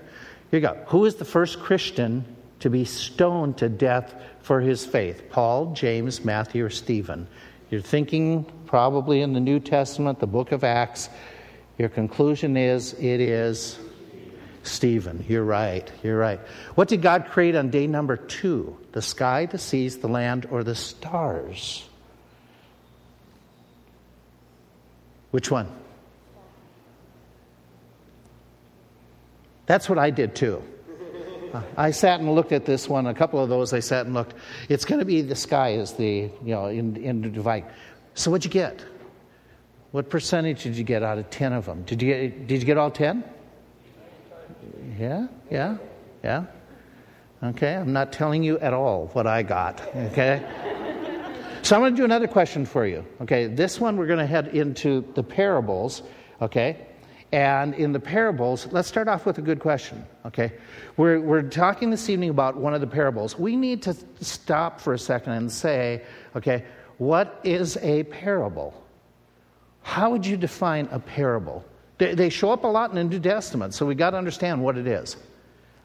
Here 0.51 0.59
you 0.59 0.61
go. 0.61 0.75
Who 0.87 1.05
is 1.05 1.15
the 1.15 1.25
first 1.25 1.59
Christian 1.59 2.23
to 2.59 2.69
be 2.69 2.85
stoned 2.85 3.57
to 3.57 3.69
death 3.69 4.13
for 4.41 4.61
his 4.61 4.85
faith? 4.85 5.29
Paul, 5.29 5.73
James, 5.73 6.23
Matthew, 6.23 6.63
or 6.63 6.69
Stephen? 6.69 7.27
You're 7.69 7.81
thinking 7.81 8.45
probably 8.67 9.21
in 9.21 9.33
the 9.33 9.39
New 9.39 9.59
Testament, 9.59 10.19
the 10.19 10.27
book 10.27 10.51
of 10.51 10.63
Acts. 10.63 11.09
Your 11.79 11.89
conclusion 11.89 12.55
is 12.55 12.93
it 12.93 13.19
is 13.19 13.79
Stephen, 14.63 15.25
you're 15.27 15.43
right. 15.43 15.91
You're 16.03 16.17
right. 16.17 16.39
What 16.75 16.87
did 16.87 17.01
God 17.01 17.27
create 17.29 17.55
on 17.55 17.69
day 17.69 17.85
number 17.85 18.15
two? 18.15 18.77
The 18.93 19.01
sky, 19.01 19.45
the 19.45 19.57
seas, 19.57 19.97
the 19.97 20.07
land, 20.07 20.47
or 20.49 20.63
the 20.63 20.75
stars? 20.75 21.87
Which 25.31 25.51
one? 25.51 25.69
That's 29.65 29.89
what 29.89 29.97
I 29.97 30.09
did 30.09 30.35
too. 30.35 30.63
I 31.77 31.91
sat 31.91 32.19
and 32.19 32.33
looked 32.33 32.51
at 32.51 32.65
this 32.65 32.89
one. 32.89 33.05
A 33.05 33.13
couple 33.13 33.41
of 33.41 33.49
those 33.49 33.73
I 33.73 33.79
sat 33.79 34.05
and 34.05 34.15
looked. 34.15 34.33
It's 34.69 34.85
going 34.85 34.99
to 34.99 35.05
be 35.05 35.21
the 35.21 35.35
sky 35.35 35.73
is 35.73 35.93
the 35.93 36.29
you 36.43 36.55
know 36.55 36.65
in 36.67 36.95
in 36.97 37.21
the 37.21 37.29
divide. 37.29 37.65
So 38.15 38.31
what'd 38.31 38.45
you 38.45 38.51
get? 38.51 38.83
What 39.91 40.09
percentage 40.09 40.63
did 40.63 40.75
you 40.75 40.83
get 40.83 41.03
out 41.03 41.19
of 41.19 41.29
ten 41.29 41.53
of 41.53 41.65
them? 41.65 41.83
Did 41.83 42.01
you 42.01 42.11
get, 42.11 42.47
did 42.47 42.59
you 42.59 42.65
get 42.65 42.77
all 42.77 42.89
ten? 42.89 43.23
Yeah, 44.97 45.27
yeah, 45.49 45.77
yeah. 46.23 46.45
Okay, 47.43 47.75
I'm 47.75 47.91
not 47.91 48.13
telling 48.13 48.43
you 48.43 48.57
at 48.59 48.73
all 48.73 49.07
what 49.13 49.27
I 49.27 49.43
got. 49.43 49.81
Okay? 49.95 50.41
so 51.61 51.75
I'm 51.75 51.81
going 51.81 51.93
to 51.93 51.97
do 51.97 52.05
another 52.05 52.27
question 52.27 52.65
for 52.65 52.85
you. 52.85 53.05
Okay, 53.21 53.47
this 53.47 53.79
one 53.79 53.97
we're 53.97 54.07
going 54.07 54.19
to 54.19 54.25
head 54.25 54.49
into 54.49 55.05
the 55.15 55.23
parables. 55.23 56.03
Okay? 56.41 56.87
And 57.33 57.73
in 57.73 57.91
the 57.91 57.99
parables, 57.99 58.67
let's 58.71 58.87
start 58.87 59.07
off 59.07 59.25
with 59.25 59.39
a 59.39 59.41
good 59.41 59.59
question, 59.59 60.05
okay? 60.23 60.51
We're, 60.97 61.19
we're 61.19 61.41
talking 61.41 61.89
this 61.89 62.07
evening 62.07 62.29
about 62.29 62.55
one 62.55 62.75
of 62.75 62.81
the 62.81 62.85
parables. 62.85 63.39
We 63.39 63.55
need 63.55 63.81
to 63.81 63.97
stop 64.21 64.79
for 64.79 64.93
a 64.93 64.99
second 64.99 65.33
and 65.33 65.51
say, 65.51 66.03
okay, 66.35 66.63
what 66.99 67.39
is 67.43 67.75
a 67.77 68.03
parable? 68.03 68.79
How 69.81 70.11
would 70.11 70.27
you 70.27 70.37
define 70.37 70.87
a 70.91 70.99
parable? 70.99 71.65
They, 72.03 72.15
they 72.15 72.29
show 72.29 72.51
up 72.51 72.65
a 72.65 72.67
lot 72.67 72.89
in 72.89 72.97
the 72.97 73.03
New 73.05 73.21
Testament, 73.21 73.73
so 73.73 73.85
we 73.85 73.95
got 73.95 74.09
to 74.09 74.17
understand 74.17 74.61
what 74.61 74.77
it 74.77 74.87
is. 74.87 75.15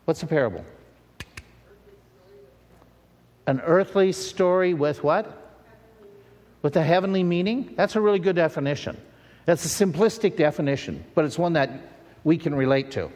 What's 0.05 0.21
a 0.25 0.27
parable? 0.27 0.65
An 3.47 3.61
earthly 3.61 4.11
story 4.11 4.75
with 4.75 5.05
what? 5.05 5.55
With 6.63 6.77
a 6.77 6.83
heavenly 6.83 7.23
meaning? 7.23 7.73
That's 7.77 7.95
a 7.95 8.01
really 8.01 8.19
good 8.19 8.35
definition. 8.35 8.97
That's 9.45 9.65
a 9.65 9.85
simplistic 9.87 10.37
definition, 10.37 11.05
but 11.15 11.25
it's 11.25 11.39
one 11.39 11.53
that 11.53 11.71
we 12.25 12.37
can 12.37 12.53
relate 12.53 12.91
to. 12.93 13.13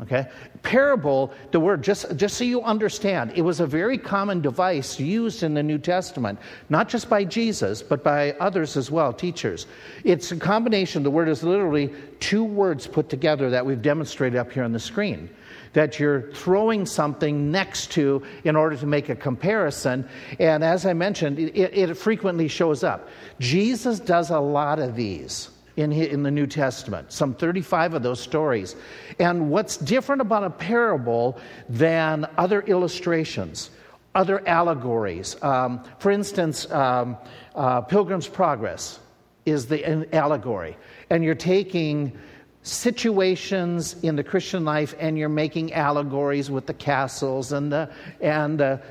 Okay? 0.00 0.28
Parable, 0.62 1.32
the 1.50 1.58
word, 1.58 1.82
just, 1.82 2.16
just 2.16 2.36
so 2.36 2.44
you 2.44 2.62
understand, 2.62 3.32
it 3.34 3.42
was 3.42 3.58
a 3.58 3.66
very 3.66 3.98
common 3.98 4.40
device 4.40 5.00
used 5.00 5.42
in 5.42 5.54
the 5.54 5.62
New 5.62 5.78
Testament, 5.78 6.38
not 6.68 6.88
just 6.88 7.10
by 7.10 7.24
Jesus, 7.24 7.82
but 7.82 8.04
by 8.04 8.32
others 8.34 8.76
as 8.76 8.92
well, 8.92 9.12
teachers. 9.12 9.66
It's 10.04 10.30
a 10.30 10.36
combination, 10.36 11.02
the 11.02 11.10
word 11.10 11.28
is 11.28 11.42
literally 11.42 11.92
two 12.20 12.44
words 12.44 12.86
put 12.86 13.08
together 13.08 13.50
that 13.50 13.66
we've 13.66 13.82
demonstrated 13.82 14.38
up 14.38 14.52
here 14.52 14.62
on 14.62 14.72
the 14.72 14.80
screen 14.80 15.30
that 15.74 15.98
you're 15.98 16.32
throwing 16.32 16.86
something 16.86 17.50
next 17.50 17.92
to 17.92 18.22
in 18.44 18.56
order 18.56 18.74
to 18.74 18.86
make 18.86 19.10
a 19.10 19.14
comparison. 19.14 20.08
And 20.38 20.64
as 20.64 20.86
I 20.86 20.94
mentioned, 20.94 21.38
it, 21.38 21.54
it 21.54 21.94
frequently 21.94 22.48
shows 22.48 22.82
up. 22.82 23.08
Jesus 23.38 24.00
does 24.00 24.30
a 24.30 24.40
lot 24.40 24.78
of 24.78 24.96
these 24.96 25.50
in, 25.78 25.92
in 25.92 26.24
the 26.24 26.30
New 26.30 26.46
Testament, 26.46 27.12
some 27.12 27.34
35 27.34 27.94
of 27.94 28.02
those 28.02 28.18
stories. 28.18 28.74
And 29.20 29.48
what's 29.48 29.76
different 29.76 30.20
about 30.20 30.42
a 30.42 30.50
parable 30.50 31.38
than 31.68 32.26
other 32.36 32.62
illustrations, 32.62 33.70
other 34.12 34.46
allegories? 34.48 35.40
Um, 35.40 35.84
for 36.00 36.10
instance, 36.10 36.68
um, 36.72 37.16
uh, 37.54 37.82
Pilgrim's 37.82 38.26
Progress 38.26 38.98
is 39.46 39.66
the 39.66 40.12
allegory. 40.12 40.76
And 41.10 41.22
you're 41.22 41.36
taking 41.36 42.18
situations 42.62 43.94
in 44.02 44.16
the 44.16 44.24
Christian 44.24 44.64
life 44.64 44.96
and 44.98 45.16
you're 45.16 45.28
making 45.28 45.74
allegories 45.74 46.50
with 46.50 46.66
the 46.66 46.74
castles 46.74 47.52
and 47.52 47.70
the, 47.70 47.88
and 48.20 48.58
the, 48.58 48.82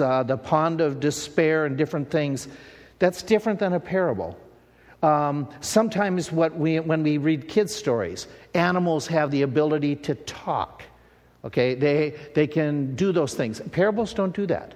uh, 0.00 0.22
the 0.24 0.36
pond 0.36 0.80
of 0.80 0.98
despair 0.98 1.64
and 1.64 1.78
different 1.78 2.10
things. 2.10 2.48
That's 2.98 3.22
different 3.22 3.60
than 3.60 3.72
a 3.72 3.80
parable. 3.80 4.36
Um, 5.02 5.48
sometimes 5.60 6.32
we, 6.32 6.80
when 6.80 7.02
we 7.02 7.18
read 7.18 7.48
kids' 7.48 7.74
stories, 7.74 8.26
animals 8.54 9.06
have 9.08 9.30
the 9.30 9.42
ability 9.42 9.96
to 9.96 10.14
talk. 10.14 10.82
Okay, 11.44 11.74
they, 11.74 12.14
they 12.34 12.46
can 12.46 12.96
do 12.96 13.12
those 13.12 13.34
things. 13.34 13.60
Parables 13.70 14.12
don't 14.14 14.34
do 14.34 14.46
that. 14.46 14.74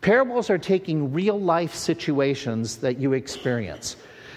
Parables 0.00 0.50
are 0.50 0.58
taking 0.58 1.12
real 1.12 1.38
life 1.40 1.74
situations 1.74 2.78
that 2.78 2.98
you 2.98 3.12
experience. 3.12 3.96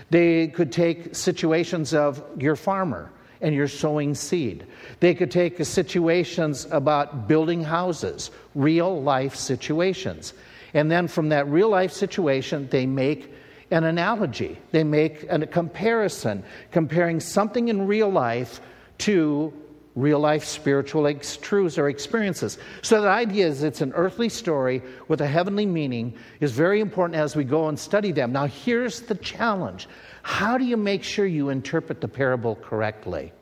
They 0.09 0.47
could 0.47 0.71
take 0.71 1.15
situations 1.15 1.93
of 1.93 2.23
your 2.37 2.55
farmer 2.55 3.11
and 3.41 3.53
you're 3.53 3.67
sowing 3.67 4.15
seed. 4.15 4.65
They 4.99 5.13
could 5.13 5.31
take 5.31 5.63
situations 5.65 6.67
about 6.71 7.27
building 7.27 7.63
houses, 7.63 8.31
real 8.55 9.01
life 9.01 9.35
situations. 9.35 10.33
And 10.73 10.89
then 10.89 11.07
from 11.07 11.29
that 11.29 11.47
real 11.47 11.69
life 11.69 11.91
situation, 11.91 12.67
they 12.69 12.85
make 12.85 13.32
an 13.73 13.83
analogy. 13.83 14.59
They 14.71 14.83
make 14.83 15.25
a 15.29 15.45
comparison, 15.45 16.43
comparing 16.71 17.19
something 17.19 17.67
in 17.67 17.87
real 17.87 18.09
life 18.09 18.61
to 18.99 19.53
real 19.95 20.19
life 20.19 20.43
spiritual 20.43 21.05
ex- 21.05 21.37
truths 21.37 21.77
or 21.77 21.87
experiences. 21.87 22.57
So 22.81 23.01
the 23.01 23.09
idea 23.09 23.47
is 23.47 23.63
it's 23.63 23.81
an 23.81 23.93
earthly 23.93 24.29
story 24.29 24.81
with 25.07 25.21
a 25.21 25.27
heavenly 25.27 25.65
meaning 25.65 26.15
is 26.39 26.51
very 26.51 26.79
important 26.79 27.19
as 27.19 27.35
we 27.35 27.43
go 27.43 27.67
and 27.67 27.77
study 27.77 28.11
them. 28.11 28.31
Now 28.31 28.47
here's 28.47 29.01
the 29.01 29.15
challenge. 29.15 29.87
How 30.23 30.57
do 30.57 30.65
you 30.65 30.77
make 30.77 31.03
sure 31.03 31.25
you 31.25 31.49
interpret 31.49 32.01
the 32.01 32.07
parable 32.07 32.55
correctly? 32.55 33.33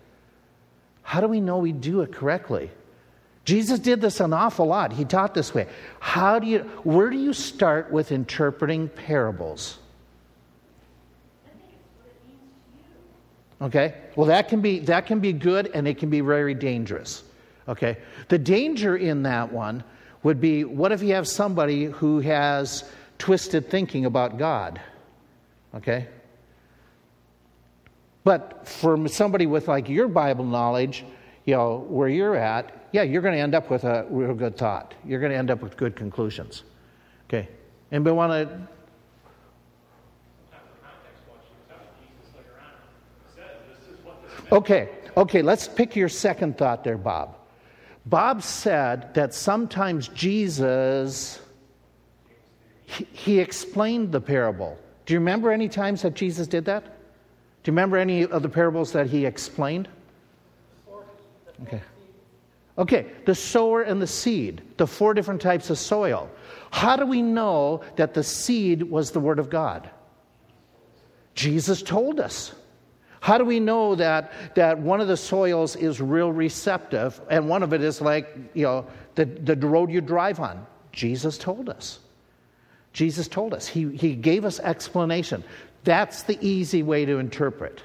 How 1.04 1.22
do 1.22 1.28
we 1.28 1.40
know 1.40 1.58
we 1.58 1.72
do 1.72 2.02
it 2.02 2.12
correctly? 2.12 2.70
Jesus 3.46 3.80
did 3.80 4.02
this 4.02 4.20
an 4.20 4.34
awful 4.34 4.68
lot. 4.68 4.94
He 4.94 5.06
taught 5.06 5.34
this 5.34 5.54
way. 5.54 5.68
How 6.00 6.38
do 6.40 6.48
you 6.48 6.60
where 6.84 7.10
do 7.10 7.18
you 7.18 7.34
start 7.34 7.92
with 7.92 8.12
interpreting 8.12 8.88
parables? 8.90 9.80
Okay? 13.62 13.94
Well, 14.16 14.28
that 14.28 14.48
can 14.50 14.62
be 14.62 14.80
that 14.80 15.06
can 15.06 15.20
be 15.20 15.34
good 15.34 15.72
and 15.74 15.88
it 15.88 15.98
can 15.98 16.10
be 16.10 16.22
very 16.22 16.54
dangerous. 16.54 17.24
Okay? 17.68 17.98
The 18.28 18.40
danger 18.40 18.98
in 18.98 19.24
that 19.24 19.52
one 19.52 19.84
would 20.24 20.42
be 20.42 20.64
what 20.64 20.92
if 20.92 21.02
you 21.02 21.14
have 21.14 21.28
somebody 21.28 21.86
who 21.86 22.20
has 22.20 22.84
twisted 23.18 23.70
thinking 23.70 24.06
about 24.06 24.38
God? 24.38 24.82
Okay? 25.76 26.08
But 28.24 28.68
for 28.68 29.08
somebody 29.08 29.46
with 29.46 29.68
like 29.68 29.90
your 29.90 30.08
Bible 30.08 30.46
knowledge, 30.46 31.06
you 31.46 31.56
know, 31.56 31.86
where 31.90 32.08
you're 32.08 32.36
at, 32.36 32.88
yeah, 32.92 33.02
you're 33.04 33.22
going 33.22 33.34
to 33.34 33.40
end 33.40 33.56
up 33.56 33.70
with 33.70 33.84
a 33.84 34.06
real 34.10 34.36
good 34.36 34.58
thought. 34.58 34.94
You're 35.06 35.20
going 35.20 35.32
to 35.32 35.38
end 35.38 35.50
up 35.50 35.62
with 35.62 35.78
good 35.78 35.96
conclusions. 35.96 36.64
Okay? 37.28 37.48
Anybody 37.92 38.16
want 38.16 38.32
to 38.32 38.68
Okay, 44.52 44.90
okay, 45.16 45.42
let's 45.42 45.68
pick 45.68 45.96
your 45.96 46.10
second 46.10 46.58
thought 46.58 46.84
there, 46.84 46.98
Bob. 46.98 47.38
Bob 48.06 48.42
said 48.44 49.14
that 49.14 49.34
sometimes 49.34 50.08
Jesus, 50.10 51.40
he, 52.86 53.08
he, 53.12 53.40
explained 53.40 54.12
the 54.12 54.20
parable. 54.20 54.78
Do 55.06 55.14
you 55.14 55.20
remember 55.20 55.52
any 55.52 55.70
times 55.70 56.02
that 56.02 56.16
Jesus 56.16 56.48
did 56.48 56.66
that? 56.66 56.84
Do 56.84 57.70
you 57.70 57.74
remember 57.74 57.98
any 57.98 58.26
of 58.26 58.42
the 58.42 58.50
parables 58.50 58.92
that 58.94 59.08
he 59.08 59.26
explained? 59.26 59.88
Okay. 61.64 61.82
Okay, 62.78 63.06
the 63.26 63.36
sower 63.36 63.84
and 63.84 64.02
the 64.02 64.08
seed, 64.08 64.62
the 64.78 64.88
four 64.88 65.14
different 65.14 65.42
types 65.42 65.70
of 65.70 65.78
soil. 65.78 66.30
How 66.72 66.96
do 66.96 67.06
we 67.06 67.22
know 67.22 67.82
that 67.98 68.14
the 68.14 68.24
seed 68.24 68.82
was 68.84 69.12
the 69.12 69.20
Word 69.20 69.38
of 69.40 69.50
God? 69.50 69.90
Jesus 71.36 71.84
told 71.84 72.20
us. 72.20 72.56
How 73.22 73.38
do 73.38 73.46
we 73.46 73.60
know 73.60 73.94
that, 73.96 74.34
that 74.56 74.80
one 74.80 75.00
of 75.00 75.08
the 75.08 75.16
soils 75.16 75.76
is 75.76 76.02
real 76.02 76.32
receptive 76.32 77.22
and 77.30 77.48
one 77.48 77.62
of 77.62 77.72
it 77.72 77.82
is 77.82 78.02
like, 78.02 78.36
you 78.56 78.64
know, 78.64 78.88
the, 79.14 79.26
the 79.26 79.56
road 79.56 79.92
you 79.92 80.02
drive 80.02 80.40
on? 80.40 80.66
Jesus 80.92 81.38
told 81.38 81.70
us. 81.70 82.00
Jesus 82.94 83.28
told 83.28 83.54
us. 83.54 83.68
He, 83.68 83.96
he 83.96 84.16
gave 84.16 84.44
us 84.44 84.60
explanation. 84.60 85.44
That's 85.84 86.24
the 86.24 86.38
easy 86.42 86.82
way 86.82 87.06
to 87.06 87.20
interpret. 87.20 87.84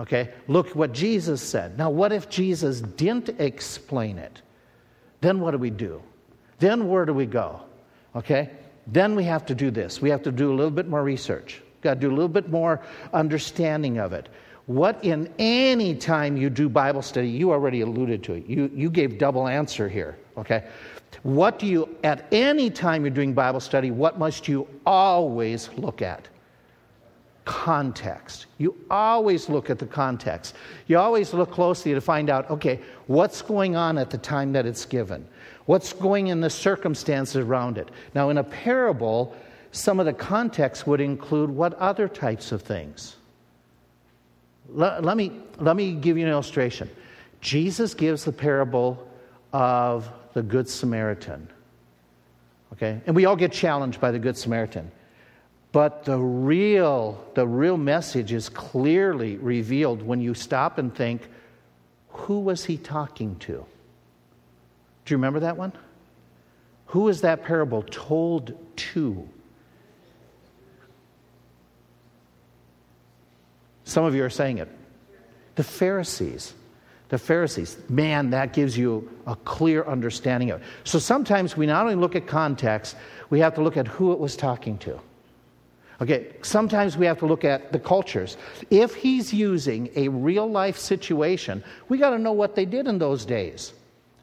Okay? 0.00 0.32
Look 0.48 0.74
what 0.74 0.92
Jesus 0.92 1.40
said. 1.40 1.78
Now, 1.78 1.90
what 1.90 2.12
if 2.12 2.28
Jesus 2.28 2.80
didn't 2.80 3.40
explain 3.40 4.18
it? 4.18 4.42
Then 5.20 5.38
what 5.38 5.52
do 5.52 5.58
we 5.58 5.70
do? 5.70 6.02
Then 6.58 6.88
where 6.88 7.04
do 7.04 7.14
we 7.14 7.26
go? 7.26 7.60
Okay? 8.16 8.50
Then 8.88 9.14
we 9.14 9.22
have 9.22 9.46
to 9.46 9.54
do 9.54 9.70
this. 9.70 10.02
We 10.02 10.10
have 10.10 10.24
to 10.24 10.32
do 10.32 10.52
a 10.52 10.54
little 10.54 10.72
bit 10.72 10.88
more 10.88 11.04
research. 11.04 11.62
Got 11.80 11.94
to 11.94 12.00
do 12.00 12.08
a 12.08 12.10
little 12.10 12.28
bit 12.28 12.50
more 12.50 12.82
understanding 13.12 13.98
of 13.98 14.12
it. 14.12 14.28
What 14.68 15.02
in 15.02 15.32
any 15.38 15.94
time 15.94 16.36
you 16.36 16.50
do 16.50 16.68
Bible 16.68 17.00
study, 17.00 17.26
you 17.26 17.52
already 17.52 17.80
alluded 17.80 18.22
to 18.24 18.34
it. 18.34 18.46
You, 18.46 18.70
you 18.74 18.90
gave 18.90 19.16
double 19.16 19.48
answer 19.48 19.88
here, 19.88 20.18
okay? 20.36 20.64
What 21.22 21.58
do 21.58 21.66
you, 21.66 21.96
at 22.04 22.26
any 22.32 22.68
time 22.68 23.02
you're 23.02 23.10
doing 23.10 23.32
Bible 23.32 23.60
study, 23.60 23.90
what 23.90 24.18
must 24.18 24.46
you 24.46 24.68
always 24.84 25.70
look 25.78 26.02
at? 26.02 26.28
Context. 27.46 28.44
You 28.58 28.76
always 28.90 29.48
look 29.48 29.70
at 29.70 29.78
the 29.78 29.86
context. 29.86 30.54
You 30.86 30.98
always 30.98 31.32
look 31.32 31.50
closely 31.50 31.94
to 31.94 32.00
find 32.02 32.28
out, 32.28 32.50
okay, 32.50 32.78
what's 33.06 33.40
going 33.40 33.74
on 33.74 33.96
at 33.96 34.10
the 34.10 34.18
time 34.18 34.52
that 34.52 34.66
it's 34.66 34.84
given? 34.84 35.26
What's 35.64 35.94
going 35.94 36.26
in 36.26 36.42
the 36.42 36.50
circumstances 36.50 37.36
around 37.36 37.78
it? 37.78 37.88
Now, 38.14 38.28
in 38.28 38.36
a 38.36 38.44
parable, 38.44 39.34
some 39.72 39.98
of 39.98 40.04
the 40.04 40.12
context 40.12 40.86
would 40.86 41.00
include 41.00 41.48
what 41.48 41.72
other 41.78 42.06
types 42.06 42.52
of 42.52 42.60
things? 42.60 43.16
Let, 44.68 45.04
let, 45.04 45.16
me, 45.16 45.32
let 45.58 45.76
me 45.76 45.92
give 45.94 46.18
you 46.18 46.24
an 46.24 46.30
illustration. 46.30 46.90
Jesus 47.40 47.94
gives 47.94 48.24
the 48.24 48.32
parable 48.32 49.08
of 49.52 50.10
the 50.34 50.42
Good 50.42 50.68
Samaritan. 50.68 51.48
Okay? 52.74 53.00
And 53.06 53.16
we 53.16 53.24
all 53.24 53.36
get 53.36 53.52
challenged 53.52 54.00
by 54.00 54.10
the 54.10 54.18
Good 54.18 54.36
Samaritan. 54.36 54.90
But 55.72 56.04
the 56.04 56.18
real, 56.18 57.24
the 57.34 57.46
real 57.46 57.76
message 57.76 58.32
is 58.32 58.48
clearly 58.48 59.36
revealed 59.36 60.02
when 60.02 60.20
you 60.20 60.34
stop 60.34 60.78
and 60.78 60.94
think, 60.94 61.28
who 62.08 62.40
was 62.40 62.64
he 62.64 62.76
talking 62.76 63.36
to? 63.40 63.52
Do 65.04 65.14
you 65.14 65.16
remember 65.16 65.40
that 65.40 65.56
one? 65.56 65.72
Who 66.86 67.08
is 67.08 67.20
that 67.20 67.44
parable 67.44 67.82
told 67.82 68.54
to? 68.76 69.28
Some 73.88 74.04
of 74.04 74.14
you 74.14 74.22
are 74.22 74.30
saying 74.30 74.58
it. 74.58 74.68
The 75.54 75.64
Pharisees. 75.64 76.52
The 77.08 77.16
Pharisees. 77.16 77.78
Man, 77.88 78.28
that 78.30 78.52
gives 78.52 78.76
you 78.76 79.08
a 79.26 79.34
clear 79.34 79.82
understanding 79.86 80.50
of 80.50 80.60
it. 80.60 80.66
So 80.84 80.98
sometimes 80.98 81.56
we 81.56 81.64
not 81.64 81.84
only 81.84 81.94
look 81.94 82.14
at 82.14 82.26
context, 82.26 82.96
we 83.30 83.40
have 83.40 83.54
to 83.54 83.62
look 83.62 83.78
at 83.78 83.88
who 83.88 84.12
it 84.12 84.18
was 84.18 84.36
talking 84.36 84.76
to. 84.78 85.00
Okay, 86.02 86.34
sometimes 86.42 86.98
we 86.98 87.06
have 87.06 87.18
to 87.20 87.26
look 87.26 87.46
at 87.46 87.72
the 87.72 87.78
cultures. 87.78 88.36
If 88.68 88.94
he's 88.94 89.32
using 89.32 89.88
a 89.96 90.08
real 90.08 90.48
life 90.48 90.76
situation, 90.76 91.64
we 91.88 91.96
got 91.96 92.10
to 92.10 92.18
know 92.18 92.32
what 92.32 92.54
they 92.54 92.66
did 92.66 92.88
in 92.88 92.98
those 92.98 93.24
days. 93.24 93.72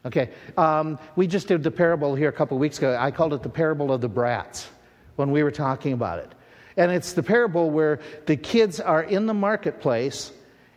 Okay, 0.06 0.30
um, 0.56 0.96
we 1.16 1.26
just 1.26 1.48
did 1.48 1.64
the 1.64 1.72
parable 1.72 2.14
here 2.14 2.28
a 2.28 2.32
couple 2.32 2.56
weeks 2.56 2.78
ago. 2.78 2.96
I 2.98 3.10
called 3.10 3.34
it 3.34 3.42
the 3.42 3.48
parable 3.48 3.92
of 3.92 4.00
the 4.00 4.08
brats 4.08 4.68
when 5.16 5.32
we 5.32 5.42
were 5.42 5.50
talking 5.50 5.92
about 5.92 6.20
it. 6.20 6.32
And 6.76 6.92
it's 6.92 7.14
the 7.14 7.22
parable 7.22 7.70
where 7.70 8.00
the 8.26 8.36
kids 8.36 8.80
are 8.80 9.02
in 9.02 9.26
the 9.26 9.34
marketplace 9.34 10.32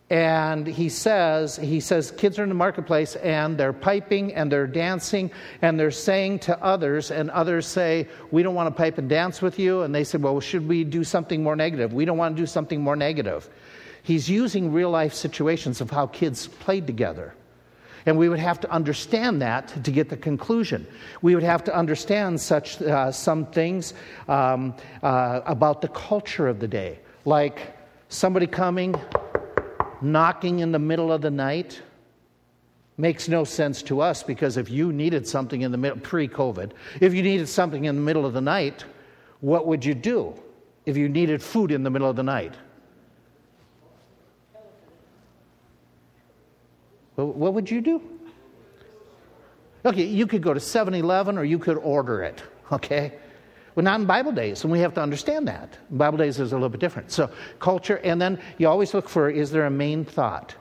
and 0.09 0.65
he 0.65 0.89
says 0.89 1.55
he 1.57 1.79
says 1.79 2.09
kids 2.12 2.39
are 2.39 2.43
in 2.43 2.49
the 2.49 2.55
marketplace 2.55 3.15
and 3.17 3.57
they're 3.57 3.73
piping 3.73 4.33
and 4.33 4.51
they're 4.51 4.65
dancing 4.65 5.29
and 5.62 5.79
they're 5.79 5.91
saying 5.91 6.39
to 6.39 6.63
others 6.63 7.12
and 7.12 7.29
others 7.29 7.67
say 7.67 8.07
we 8.31 8.41
don't 8.41 8.55
want 8.55 8.73
to 8.73 8.75
pipe 8.75 8.97
and 8.97 9.07
dance 9.07 9.39
with 9.39 9.59
you 9.59 9.83
and 9.83 9.93
they 9.93 10.03
say 10.03 10.17
well 10.17 10.39
should 10.39 10.67
we 10.67 10.83
do 10.83 11.03
something 11.03 11.43
more 11.43 11.55
negative? 11.55 11.93
We 11.93 12.05
don't 12.05 12.17
want 12.17 12.35
to 12.35 12.41
do 12.41 12.47
something 12.47 12.81
more 12.81 12.95
negative. 12.95 13.47
He's 14.01 14.27
using 14.27 14.73
real 14.73 14.89
life 14.89 15.13
situations 15.13 15.79
of 15.79 15.91
how 15.91 16.07
kids 16.07 16.47
played 16.47 16.88
together 16.88 17.35
and 18.10 18.17
we 18.17 18.28
would 18.28 18.39
have 18.39 18.60
to 18.60 18.72
understand 18.72 19.39
that 19.43 19.84
to 19.84 19.91
get 19.91 20.10
the 20.10 20.17
conclusion. 20.17 20.88
We 21.22 21.36
would 21.36 21.43
have 21.43 21.63
to 21.65 21.76
understand 21.76 22.41
such 22.41 22.82
uh, 22.82 23.12
some 23.12 23.45
things 23.45 23.93
um, 24.28 24.74
uh, 25.04 25.41
about 25.45 25.82
the 25.82 25.89
culture 25.89 26.48
of 26.48 26.60
the 26.60 26.67
day, 26.67 27.02
like 27.26 27.78
somebody 28.08 28.48
coming, 28.48 28.95
knocking 30.02 30.58
in 30.58 30.72
the 30.72 30.80
middle 30.80 31.12
of 31.12 31.22
the 31.22 31.30
night. 31.30 31.84
Makes 32.98 33.30
no 33.30 33.43
sense 33.43 33.84
to 33.84 34.02
us 34.02 34.24
because 34.24 34.58
if 34.58 34.72
you 34.72 34.91
needed 34.91 35.28
something 35.28 35.62
in 35.62 35.72
the 35.72 35.78
middle, 35.78 36.00
pre 36.00 36.28
COVID, 36.28 36.72
if 37.00 37.13
you 37.13 37.22
needed 37.22 37.48
something 37.48 37.86
in 37.86 37.95
the 37.95 38.02
middle 38.02 38.26
of 38.26 38.34
the 38.34 38.41
night, 38.41 38.86
what 39.39 39.67
would 39.67 39.86
you 39.86 39.93
do 39.93 40.34
if 40.88 40.98
you 40.98 41.10
needed 41.10 41.43
food 41.43 41.69
in 41.69 41.84
the 41.84 41.91
middle 41.91 42.10
of 42.10 42.15
the 42.15 42.24
night? 42.24 42.56
What 47.25 47.53
would 47.53 47.69
you 47.69 47.82
do? 47.82 48.01
Okay, 49.86 50.03
you 50.03 50.27
could 50.27 50.41
go 50.41 50.53
to 50.53 50.60
7 50.60 50.93
Eleven 50.93 51.38
or 51.38 51.43
you 51.43 51.58
could 51.58 51.77
order 51.77 52.21
it, 52.21 52.43
okay? 52.71 53.13
Well, 53.75 53.84
not 53.84 54.01
in 54.01 54.05
Bible 54.05 54.34
days, 54.34 54.63
and 54.63 54.71
we 54.71 54.79
have 54.79 54.93
to 54.95 55.01
understand 55.01 55.47
that. 55.47 55.77
In 55.89 55.97
Bible 55.97 56.17
days 56.17 56.39
is 56.39 56.51
a 56.51 56.55
little 56.55 56.69
bit 56.69 56.82
different. 56.82 57.12
So, 57.12 57.32
culture, 57.60 57.97
and 58.03 58.21
then 58.21 58.39
you 58.58 58.67
always 58.67 58.93
look 58.93 59.08
for 59.08 59.29
is 59.29 59.51
there 59.51 59.65
a 59.65 59.71
main 59.71 60.03
thought? 60.03 60.55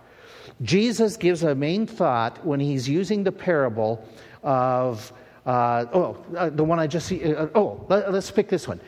Jesus 0.62 1.16
gives 1.16 1.42
a 1.42 1.55
main 1.55 1.87
thought 1.87 2.44
when 2.44 2.61
he's 2.61 2.88
using 2.88 3.25
the 3.25 3.33
parable 3.33 4.07
of, 4.42 5.12
uh, 5.47 5.87
oh, 5.92 6.25
uh, 6.37 6.51
the 6.51 6.64
one 6.64 6.79
I 6.79 6.87
just 6.87 7.07
see. 7.07 7.35
Uh, 7.35 7.49
oh, 7.55 7.85
let, 7.88 8.05
us 8.07 8.31
pick 8.31 8.49
this 8.49 8.68
one. 8.68 8.81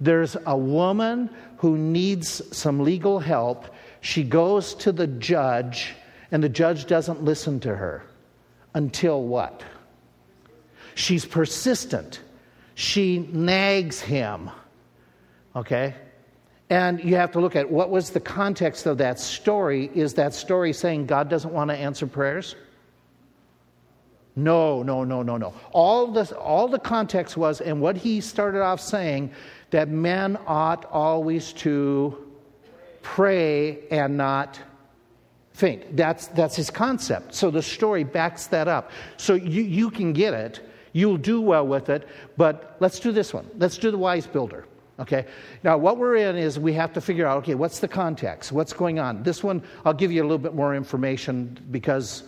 There's 0.00 0.36
a 0.46 0.56
woman 0.56 1.30
who 1.58 1.76
needs 1.76 2.42
some 2.56 2.80
legal 2.80 3.18
help. 3.18 3.74
She 4.00 4.22
goes 4.22 4.74
to 4.76 4.92
the 4.92 5.06
judge 5.06 5.94
and 6.30 6.42
the 6.42 6.48
judge 6.48 6.86
doesn't 6.86 7.22
listen 7.22 7.60
to 7.60 7.74
her 7.74 8.04
until 8.74 9.22
what? 9.22 9.62
She's 10.94 11.24
persistent. 11.24 12.20
She 12.74 13.18
nags 13.18 14.00
him. 14.00 14.50
Okay? 15.54 15.94
And 16.70 17.02
you 17.02 17.16
have 17.16 17.32
to 17.32 17.40
look 17.40 17.56
at 17.56 17.70
what 17.70 17.90
was 17.90 18.10
the 18.10 18.20
context 18.20 18.86
of 18.86 18.98
that 18.98 19.18
story. 19.18 19.90
Is 19.94 20.14
that 20.14 20.34
story 20.34 20.72
saying 20.72 21.06
God 21.06 21.28
doesn't 21.28 21.52
want 21.52 21.70
to 21.70 21.76
answer 21.76 22.06
prayers? 22.06 22.56
No, 24.36 24.82
no, 24.82 25.02
no, 25.02 25.22
no, 25.22 25.36
no. 25.36 25.54
All 25.72 26.08
the, 26.12 26.36
all 26.36 26.68
the 26.68 26.78
context 26.78 27.36
was, 27.36 27.60
and 27.60 27.80
what 27.80 27.96
he 27.96 28.20
started 28.20 28.62
off 28.62 28.80
saying, 28.80 29.32
that 29.70 29.88
men 29.88 30.38
ought 30.46 30.84
always 30.84 31.52
to 31.54 32.16
pray 33.02 33.80
and 33.90 34.16
not 34.16 34.60
faint. 35.58 35.96
That's, 35.96 36.28
that's 36.28 36.54
his 36.54 36.70
concept. 36.70 37.34
So 37.34 37.50
the 37.50 37.62
story 37.62 38.04
backs 38.04 38.46
that 38.46 38.68
up. 38.68 38.92
So 39.16 39.34
you, 39.34 39.62
you 39.62 39.90
can 39.90 40.12
get 40.12 40.32
it, 40.32 40.60
you'll 40.92 41.16
do 41.16 41.40
well 41.40 41.66
with 41.66 41.88
it, 41.88 42.06
but 42.36 42.76
let's 42.78 43.00
do 43.00 43.10
this 43.10 43.34
one. 43.34 43.50
Let's 43.58 43.76
do 43.76 43.90
the 43.90 43.98
wise 43.98 44.24
builder. 44.24 44.66
Okay? 45.00 45.26
Now, 45.64 45.76
what 45.76 45.98
we're 45.98 46.14
in 46.14 46.36
is 46.36 46.60
we 46.60 46.72
have 46.74 46.92
to 46.92 47.00
figure 47.00 47.26
out 47.26 47.38
okay, 47.38 47.56
what's 47.56 47.80
the 47.80 47.88
context? 47.88 48.52
What's 48.52 48.72
going 48.72 49.00
on? 49.00 49.24
This 49.24 49.42
one, 49.42 49.60
I'll 49.84 49.94
give 49.94 50.12
you 50.12 50.22
a 50.22 50.26
little 50.26 50.38
bit 50.38 50.54
more 50.54 50.76
information 50.76 51.58
because 51.72 52.22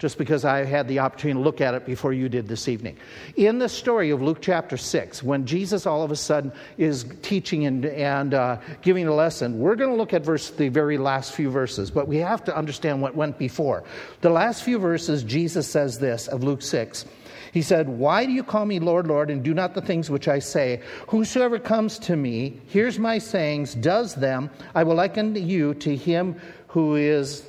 just 0.00 0.16
because 0.16 0.46
I 0.46 0.64
had 0.64 0.88
the 0.88 0.98
opportunity 1.00 1.38
to 1.38 1.44
look 1.44 1.60
at 1.60 1.74
it 1.74 1.84
before 1.84 2.14
you 2.14 2.30
did 2.30 2.48
this 2.48 2.68
evening. 2.68 2.96
In 3.36 3.58
the 3.58 3.68
story 3.68 4.08
of 4.08 4.22
Luke 4.22 4.38
chapter 4.40 4.78
6, 4.78 5.22
when 5.22 5.44
Jesus 5.44 5.86
all 5.86 6.02
of 6.02 6.10
a 6.10 6.16
sudden 6.16 6.52
is 6.78 7.04
teaching 7.20 7.66
and, 7.66 7.84
and 7.84 8.32
uh, 8.32 8.56
giving 8.80 9.06
a 9.06 9.14
lesson, 9.14 9.60
we're 9.60 9.76
going 9.76 9.90
to 9.90 9.96
look 9.96 10.14
at 10.14 10.24
verse, 10.24 10.50
the 10.50 10.70
very 10.70 10.96
last 10.96 11.32
few 11.32 11.50
verses, 11.50 11.90
but 11.90 12.08
we 12.08 12.16
have 12.16 12.42
to 12.44 12.56
understand 12.56 13.02
what 13.02 13.14
went 13.14 13.36
before. 13.38 13.84
The 14.22 14.30
last 14.30 14.62
few 14.62 14.78
verses, 14.78 15.22
Jesus 15.22 15.68
says 15.68 15.98
this 15.98 16.28
of 16.28 16.42
Luke 16.42 16.62
6. 16.62 17.04
He 17.52 17.60
said, 17.60 17.86
Why 17.90 18.24
do 18.24 18.32
you 18.32 18.42
call 18.42 18.64
me 18.64 18.78
Lord, 18.78 19.06
Lord, 19.06 19.28
and 19.28 19.42
do 19.42 19.52
not 19.52 19.74
the 19.74 19.82
things 19.82 20.08
which 20.08 20.28
I 20.28 20.38
say? 20.38 20.80
Whosoever 21.08 21.58
comes 21.58 21.98
to 22.00 22.16
me, 22.16 22.58
hears 22.68 22.98
my 22.98 23.18
sayings, 23.18 23.74
does 23.74 24.14
them, 24.14 24.48
I 24.74 24.84
will 24.84 24.94
liken 24.94 25.34
you 25.34 25.74
to 25.74 25.94
him 25.94 26.40
who 26.68 26.96
is 26.96 27.44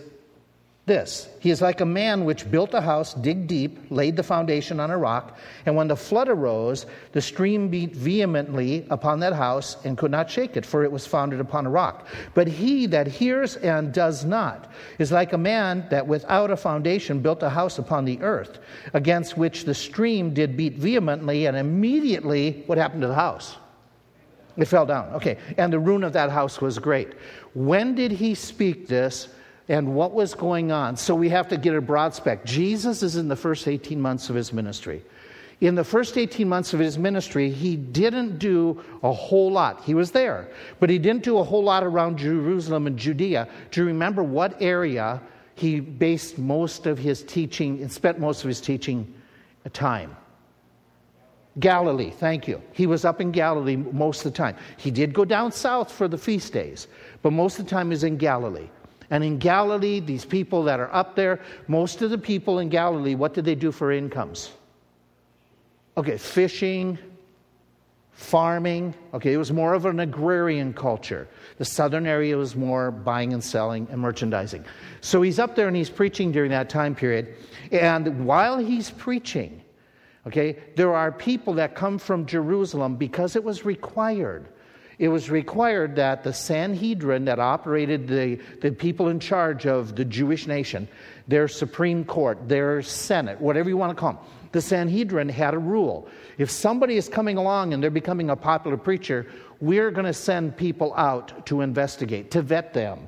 this 0.87 1.29
He 1.39 1.51
is 1.51 1.61
like 1.61 1.81
a 1.81 1.85
man 1.85 2.25
which 2.25 2.49
built 2.49 2.73
a 2.73 2.81
house, 2.81 3.13
digged 3.13 3.47
deep, 3.47 3.79
laid 3.91 4.15
the 4.15 4.23
foundation 4.23 4.79
on 4.79 4.89
a 4.89 4.97
rock, 4.97 5.37
and 5.65 5.75
when 5.75 5.87
the 5.87 5.95
flood 5.95 6.27
arose, 6.27 6.87
the 7.11 7.21
stream 7.21 7.67
beat 7.67 7.95
vehemently 7.95 8.87
upon 8.89 9.19
that 9.19 9.33
house 9.33 9.77
and 9.85 9.97
could 9.97 10.09
not 10.09 10.29
shake 10.29 10.57
it, 10.57 10.65
for 10.65 10.83
it 10.83 10.91
was 10.91 11.05
founded 11.05 11.39
upon 11.39 11.67
a 11.67 11.69
rock. 11.69 12.07
But 12.33 12.47
he 12.47 12.87
that 12.87 13.05
hears 13.05 13.57
and 13.57 13.93
does 13.93 14.25
not 14.25 14.71
is 14.97 15.11
like 15.11 15.33
a 15.33 15.37
man 15.37 15.85
that 15.91 16.07
without 16.07 16.49
a 16.49 16.57
foundation 16.57 17.19
built 17.19 17.43
a 17.43 17.49
house 17.49 17.77
upon 17.77 18.03
the 18.03 18.19
earth, 18.21 18.57
against 18.93 19.37
which 19.37 19.65
the 19.65 19.75
stream 19.75 20.33
did 20.33 20.57
beat 20.57 20.77
vehemently, 20.77 21.45
and 21.45 21.55
immediately 21.55 22.63
what 22.65 22.79
happened 22.79 23.01
to 23.01 23.07
the 23.07 23.15
house? 23.15 23.55
It 24.57 24.65
fell 24.65 24.85
down. 24.85 25.13
Okay, 25.13 25.37
and 25.57 25.71
the 25.71 25.79
ruin 25.79 26.03
of 26.03 26.13
that 26.13 26.29
house 26.29 26.59
was 26.59 26.79
great. 26.79 27.13
When 27.53 27.95
did 27.95 28.11
he 28.11 28.35
speak 28.35 28.87
this? 28.87 29.29
And 29.69 29.95
what 29.95 30.13
was 30.13 30.34
going 30.34 30.71
on. 30.71 30.97
So 30.97 31.15
we 31.15 31.30
have 31.30 31.47
to 31.50 31.58
get 31.58 31.76
a 31.76 31.82
broad 31.82 32.13
spec. 32.13 32.45
Jesus 32.45 33.04
is 33.04 33.15
in 33.15 33.28
the 33.28 33.36
first 33.36 33.67
18 33.67 34.00
months 34.02 34.30
of 34.30 34.36
his 34.36 34.52
ministry. 34.52 35.04
In 35.62 35.76
the 35.76 35.84
first 35.84 36.17
18 36.17 36.50
months 36.50 36.74
of 36.74 36.80
his 36.80 36.97
ministry, 36.97 37.52
he 37.52 37.76
didn't 37.76 38.39
do 38.39 38.84
a 39.04 39.13
whole 39.13 39.52
lot. 39.52 39.84
He 39.84 39.93
was 39.93 40.10
there, 40.10 40.50
but 40.80 40.89
he 40.89 40.97
didn't 40.97 41.24
do 41.24 41.38
a 41.38 41.43
whole 41.43 41.63
lot 41.63 41.84
around 41.84 42.17
Jerusalem 42.17 42.88
and 42.88 42.97
Judea. 42.97 43.47
Do 43.69 43.82
you 43.82 43.88
remember 43.88 44.24
what 44.24 44.60
area 44.60 45.21
he 45.54 45.80
based 45.80 46.39
most 46.39 46.88
of 46.88 46.97
his 46.97 47.21
teaching 47.21 47.80
and 47.80 47.91
spent 47.91 48.19
most 48.19 48.43
of 48.43 48.47
his 48.47 48.60
teaching 48.60 49.13
time? 49.71 50.15
Galilee, 51.60 52.10
thank 52.10 52.47
you. 52.47 52.62
He 52.71 52.88
was 52.88 53.06
up 53.06 53.21
in 53.21 53.32
Galilee 53.32 53.76
most 53.76 54.26
of 54.26 54.32
the 54.32 54.38
time. 54.38 54.56
He 54.78 54.89
did 54.89 55.13
go 55.13 55.26
down 55.26 55.52
south 55.52 55.91
for 55.91 56.08
the 56.08 56.17
feast 56.17 56.54
days, 56.54 56.88
but 57.21 57.34
most 57.34 57.60
of 57.60 57.65
the 57.65 57.69
time 57.69 57.91
he's 57.91 58.04
in 58.04 58.17
Galilee. 58.17 58.69
And 59.12 59.24
in 59.26 59.38
Galilee, 59.38 60.00
these 60.00 60.26
people 60.26 60.63
that 60.63 60.80
are 60.80 60.91
up 60.93 61.15
there, 61.15 61.41
most 61.67 62.02
of 62.02 62.10
the 62.10 62.17
people 62.17 62.60
in 62.60 62.69
Galilee, 62.69 63.13
what 63.13 63.34
did 63.34 63.45
they 63.45 63.56
do 63.56 63.71
for 63.71 63.91
incomes? 63.91 64.52
Okay, 65.97 66.17
fishing, 66.17 66.97
farming. 68.12 68.95
Okay, 69.13 69.34
it 69.34 69.38
was 69.38 69.52
more 69.52 69.74
of 69.74 69.86
an 69.86 70.00
agrarian 70.00 70.74
culture. 70.74 71.28
The 71.58 71.65
southern 71.65 72.08
area 72.08 72.38
was 72.38 72.56
more 72.56 72.89
buying 72.89 73.34
and 73.34 73.43
selling 73.43 73.86
and 73.91 74.00
merchandising. 74.00 74.63
So 75.02 75.21
he's 75.21 75.39
up 75.39 75.56
there 75.58 75.67
and 75.67 75.76
he's 75.76 75.89
preaching 75.89 76.32
during 76.32 76.52
that 76.52 76.69
time 76.69 76.95
period. 76.95 77.36
And 77.74 78.26
while 78.26 78.60
he's 78.60 78.91
preaching, 78.91 79.62
okay, 80.26 80.58
there 80.78 80.95
are 80.95 81.12
people 81.12 81.54
that 81.56 81.76
come 81.76 81.97
from 81.97 82.26
Jerusalem 82.26 82.95
because 82.95 83.36
it 83.36 83.43
was 83.43 83.65
required 83.65 84.47
it 85.01 85.07
was 85.07 85.31
required 85.31 85.95
that 85.95 86.23
the 86.23 86.31
Sanhedrin 86.31 87.25
that 87.25 87.39
operated 87.39 88.07
the, 88.07 88.35
the 88.61 88.71
people 88.71 89.07
in 89.07 89.19
charge 89.19 89.65
of 89.65 89.95
the 89.95 90.05
Jewish 90.05 90.45
nation, 90.45 90.87
their 91.27 91.47
Supreme 91.47 92.05
Court, 92.05 92.47
their 92.47 92.83
Senate, 92.83 93.41
whatever 93.41 93.67
you 93.67 93.77
want 93.77 93.97
to 93.97 93.99
call 93.99 94.13
them, 94.13 94.21
the 94.51 94.61
Sanhedrin 94.61 95.27
had 95.27 95.55
a 95.55 95.57
rule. 95.57 96.07
If 96.37 96.51
somebody 96.51 96.97
is 96.97 97.09
coming 97.09 97.37
along 97.37 97.73
and 97.73 97.81
they're 97.81 97.89
becoming 97.89 98.29
a 98.29 98.35
popular 98.35 98.77
preacher, 98.77 99.25
we're 99.59 99.89
going 99.89 100.05
to 100.05 100.13
send 100.13 100.55
people 100.55 100.93
out 100.93 101.47
to 101.47 101.61
investigate, 101.61 102.29
to 102.31 102.43
vet 102.43 102.75
them. 102.75 103.07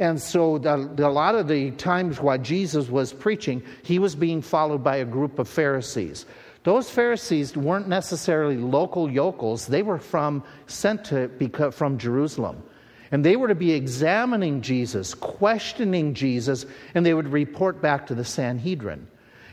And 0.00 0.20
so, 0.20 0.58
the, 0.58 0.90
the, 0.92 1.06
a 1.06 1.08
lot 1.08 1.36
of 1.36 1.46
the 1.46 1.70
times 1.72 2.20
while 2.20 2.38
Jesus 2.38 2.88
was 2.88 3.12
preaching, 3.12 3.62
he 3.84 4.00
was 4.00 4.16
being 4.16 4.42
followed 4.42 4.82
by 4.82 4.96
a 4.96 5.04
group 5.04 5.38
of 5.38 5.48
Pharisees. 5.48 6.26
Those 6.68 6.90
Pharisees 6.90 7.56
weren't 7.56 7.88
necessarily 7.88 8.58
local 8.58 9.10
yokels, 9.10 9.68
they 9.68 9.82
were 9.82 9.96
from, 9.96 10.44
sent 10.66 11.06
to, 11.06 11.30
from 11.72 11.96
Jerusalem. 11.96 12.62
And 13.10 13.24
they 13.24 13.36
were 13.36 13.48
to 13.48 13.54
be 13.54 13.72
examining 13.72 14.60
Jesus, 14.60 15.14
questioning 15.14 16.12
Jesus, 16.12 16.66
and 16.94 17.06
they 17.06 17.14
would 17.14 17.28
report 17.28 17.80
back 17.80 18.06
to 18.08 18.14
the 18.14 18.22
Sanhedrin 18.22 19.06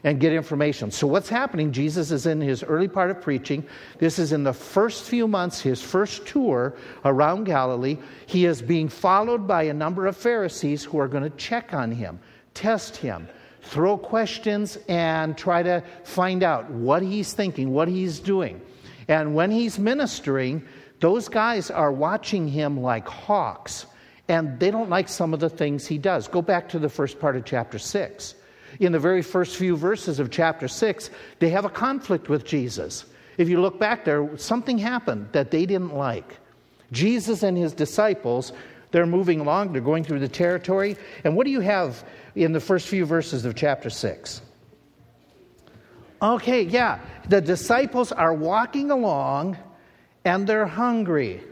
and 0.04 0.20
get 0.20 0.34
information. 0.34 0.92
So, 0.92 1.08
what's 1.08 1.30
happening? 1.30 1.72
Jesus 1.72 2.12
is 2.12 2.26
in 2.26 2.42
his 2.42 2.64
early 2.64 2.90
part 2.90 3.12
of 3.12 3.22
preaching. 3.22 3.66
This 3.98 4.20
is 4.20 4.34
in 4.34 4.44
the 4.44 4.52
first 4.52 5.06
few 5.06 5.26
months, 5.26 5.62
his 5.62 5.82
first 5.82 6.28
tour 6.28 6.76
around 7.06 7.46
Galilee. 7.46 7.98
He 8.26 8.44
is 8.44 8.62
being 8.62 8.90
followed 8.90 9.48
by 9.48 9.64
a 9.64 9.74
number 9.74 10.06
of 10.06 10.18
Pharisees 10.18 10.84
who 10.84 11.00
are 11.00 11.08
going 11.08 11.24
to 11.24 11.38
check 11.38 11.74
on 11.74 11.94
him, 11.94 12.20
test 12.54 12.98
him, 12.98 13.30
throw 13.66 13.98
questions, 13.98 14.78
and 14.88 15.38
try 15.38 15.64
to 15.64 15.84
find 16.04 16.44
out 16.44 16.70
what 16.72 17.02
he's 17.02 17.34
thinking, 17.34 17.72
what 17.72 17.88
he's 17.88 18.20
doing. 18.20 18.62
And 19.08 19.36
when 19.36 19.52
he's 19.52 19.78
ministering, 19.78 20.66
those 21.00 21.28
guys 21.28 21.70
are 21.70 21.92
watching 21.92 22.48
him 22.48 22.80
like 22.82 23.08
hawks, 23.08 23.86
and 24.28 24.60
they 24.60 24.72
don't 24.72 24.90
like 24.90 25.10
some 25.10 25.34
of 25.34 25.40
the 25.40 25.50
things 25.50 25.86
he 25.86 25.98
does. 25.98 26.28
Go 26.28 26.42
back 26.42 26.70
to 26.70 26.80
the 26.80 26.90
first 26.90 27.20
part 27.20 27.36
of 27.36 27.46
chapter 27.46 27.78
6 27.78 28.36
in 28.80 28.92
the 28.92 29.00
very 29.00 29.22
first 29.22 29.56
few 29.56 29.76
verses 29.76 30.20
of 30.20 30.32
chapter 30.32 30.68
6, 30.68 31.10
they 31.40 31.50
have 31.50 31.66
a 31.66 31.70
conflict 31.70 32.30
with 32.30 32.46
Jesus. 32.46 33.06
If 33.38 33.50
you 33.50 33.62
look 33.62 33.80
back 33.80 34.06
there, 34.06 34.38
something 34.38 34.78
happened 34.78 35.30
that 35.32 35.52
they 35.52 35.66
didn't 35.66 35.96
like. 35.96 36.38
Jesus 36.92 37.44
and 37.44 37.58
his 37.58 37.74
disciples, 37.74 38.54
they're 38.92 39.06
moving 39.06 39.40
along, 39.40 39.74
they're 39.74 39.82
going 39.82 40.04
through 40.04 40.20
the 40.20 40.28
territory. 40.28 40.98
And 41.24 41.36
what 41.36 41.46
do 41.46 41.52
you 41.52 41.62
have 41.62 42.04
in 42.36 42.52
the 42.52 42.60
first 42.60 42.88
few 42.88 43.06
verses 43.06 43.46
of 43.46 43.56
chapter 43.56 43.90
6? 43.90 44.42
Okay, 46.22 46.64
yeah. 46.64 47.00
The 47.30 47.42
disciples 47.42 48.12
are 48.12 48.34
walking 48.34 48.92
along 48.92 49.58
and 50.24 50.48
they're 50.48 50.66
hungry. 50.66 51.44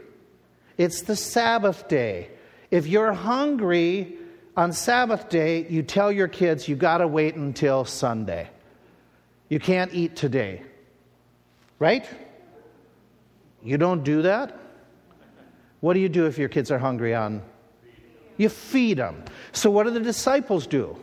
It's 0.76 1.02
the 1.02 1.16
Sabbath 1.16 1.88
day. 1.88 2.30
If 2.70 2.86
you're 2.86 3.12
hungry, 3.12 4.18
on 4.56 4.72
Sabbath 4.72 5.28
day, 5.28 5.66
you 5.68 5.82
tell 5.82 6.12
your 6.12 6.28
kids 6.28 6.68
you 6.68 6.76
got 6.76 6.98
to 6.98 7.08
wait 7.08 7.34
until 7.34 7.84
Sunday. 7.84 8.48
You 9.48 9.58
can't 9.58 9.92
eat 9.92 10.16
today. 10.16 10.62
Right? 11.78 12.08
You 13.62 13.78
don't 13.78 14.04
do 14.04 14.22
that? 14.22 14.58
What 15.80 15.94
do 15.94 16.00
you 16.00 16.08
do 16.08 16.26
if 16.26 16.38
your 16.38 16.48
kids 16.48 16.70
are 16.70 16.78
hungry 16.78 17.14
on? 17.14 17.42
You 18.36 18.48
feed 18.48 18.98
them. 18.98 19.22
So, 19.52 19.70
what 19.70 19.84
do 19.84 19.90
the 19.90 20.00
disciples 20.00 20.66
do? 20.66 20.98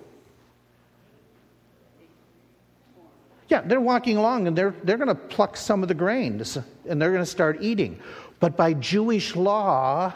Yeah, 3.48 3.62
they're 3.62 3.82
walking 3.82 4.16
along 4.16 4.48
and 4.48 4.58
they're, 4.58 4.74
they're 4.84 4.98
going 4.98 5.10
to 5.10 5.16
pluck 5.16 5.58
some 5.58 5.82
of 5.82 5.90
the 5.90 5.94
grain 5.94 6.42
and 6.88 7.02
they're 7.02 7.12
going 7.12 7.22
to 7.22 7.26
start 7.30 7.58
eating. 7.62 8.00
But 8.40 8.56
by 8.56 8.74
Jewish 8.74 9.36
law, 9.36 10.14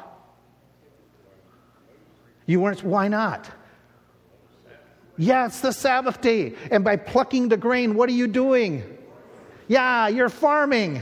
you 2.46 2.62
weren't, 2.62 2.84
why 2.84 3.10
not? 3.10 3.50
Yeah, 5.18 5.48
it's 5.48 5.62
the 5.62 5.72
Sabbath 5.72 6.22
day. 6.22 6.54
And 6.72 6.84
by 6.84 6.96
plucking 6.96 7.50
the 7.50 7.58
grain, 7.58 7.96
what 7.96 8.08
are 8.10 8.14
you 8.14 8.28
doing? 8.28 8.84
Yeah, 9.68 10.08
you're 10.08 10.30
farming. 10.30 11.02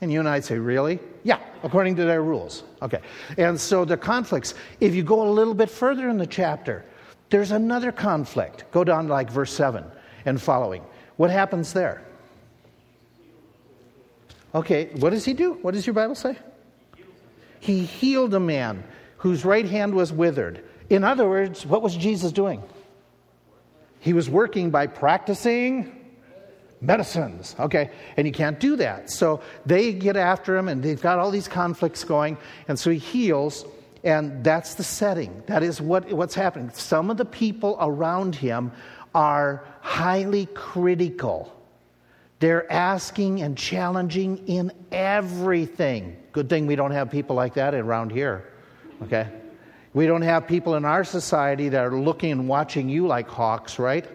And 0.00 0.12
you 0.12 0.20
and 0.20 0.28
I'd 0.28 0.44
say, 0.44 0.58
Really? 0.58 0.98
Yeah, 1.24 1.40
according 1.62 1.96
to 1.96 2.04
their 2.04 2.22
rules. 2.22 2.64
Okay. 2.82 3.00
And 3.38 3.60
so 3.60 3.84
the 3.84 3.96
conflicts, 3.96 4.54
if 4.80 4.94
you 4.94 5.02
go 5.02 5.28
a 5.28 5.30
little 5.30 5.54
bit 5.54 5.70
further 5.70 6.08
in 6.08 6.18
the 6.18 6.26
chapter, 6.26 6.84
there's 7.30 7.50
another 7.50 7.92
conflict. 7.92 8.64
Go 8.70 8.84
down 8.84 9.08
like 9.08 9.30
verse 9.30 9.52
7 9.52 9.84
and 10.24 10.40
following. 10.40 10.84
What 11.16 11.30
happens 11.30 11.72
there? 11.72 12.02
Okay, 14.54 14.90
what 14.96 15.10
does 15.10 15.24
he 15.24 15.34
do? 15.34 15.54
What 15.62 15.74
does 15.74 15.86
your 15.86 15.94
Bible 15.94 16.14
say? 16.14 16.36
He 17.60 17.84
healed 17.84 18.32
a 18.34 18.40
man 18.40 18.84
whose 19.18 19.44
right 19.44 19.66
hand 19.66 19.94
was 19.94 20.12
withered. 20.12 20.62
In 20.88 21.04
other 21.04 21.28
words, 21.28 21.66
what 21.66 21.82
was 21.82 21.96
Jesus 21.96 22.32
doing? 22.32 22.62
He 24.00 24.12
was 24.12 24.30
working 24.30 24.70
by 24.70 24.86
practicing 24.86 26.05
medicines, 26.86 27.56
okay? 27.58 27.90
And 28.16 28.26
you 28.26 28.32
can't 28.32 28.58
do 28.60 28.76
that. 28.76 29.10
So 29.10 29.40
they 29.66 29.92
get 29.92 30.16
after 30.16 30.56
him, 30.56 30.68
and 30.68 30.82
they've 30.82 31.00
got 31.00 31.18
all 31.18 31.30
these 31.30 31.48
conflicts 31.48 32.04
going, 32.04 32.38
and 32.68 32.78
so 32.78 32.90
he 32.90 32.98
heals, 32.98 33.66
and 34.04 34.44
that's 34.44 34.74
the 34.74 34.84
setting. 34.84 35.42
That 35.46 35.62
is 35.62 35.80
what, 35.80 36.10
what's 36.12 36.34
happening. 36.34 36.70
Some 36.72 37.10
of 37.10 37.16
the 37.16 37.24
people 37.24 37.76
around 37.80 38.34
him 38.36 38.72
are 39.14 39.64
highly 39.80 40.46
critical. 40.54 41.52
They're 42.38 42.70
asking 42.70 43.42
and 43.42 43.56
challenging 43.56 44.46
in 44.46 44.70
everything. 44.92 46.16
Good 46.32 46.48
thing 46.48 46.66
we 46.66 46.76
don't 46.76 46.90
have 46.90 47.10
people 47.10 47.34
like 47.34 47.54
that 47.54 47.74
around 47.74 48.12
here. 48.12 48.52
Okay? 49.02 49.28
We 49.94 50.06
don't 50.06 50.22
have 50.22 50.46
people 50.46 50.74
in 50.74 50.84
our 50.84 51.04
society 51.04 51.70
that 51.70 51.82
are 51.82 51.98
looking 51.98 52.32
and 52.32 52.46
watching 52.46 52.90
you 52.90 53.06
like 53.06 53.26
hawks, 53.26 53.78
right? 53.78 54.06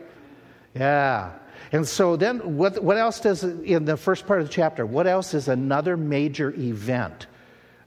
Yeah. 0.75 1.31
And 1.71 1.87
so 1.87 2.17
then, 2.17 2.57
what, 2.57 2.83
what 2.83 2.97
else 2.97 3.21
does, 3.21 3.43
in 3.43 3.85
the 3.85 3.95
first 3.95 4.27
part 4.27 4.41
of 4.41 4.47
the 4.47 4.53
chapter, 4.53 4.85
what 4.85 5.07
else 5.07 5.33
is 5.33 5.47
another 5.47 5.95
major 5.95 6.51
event? 6.51 7.27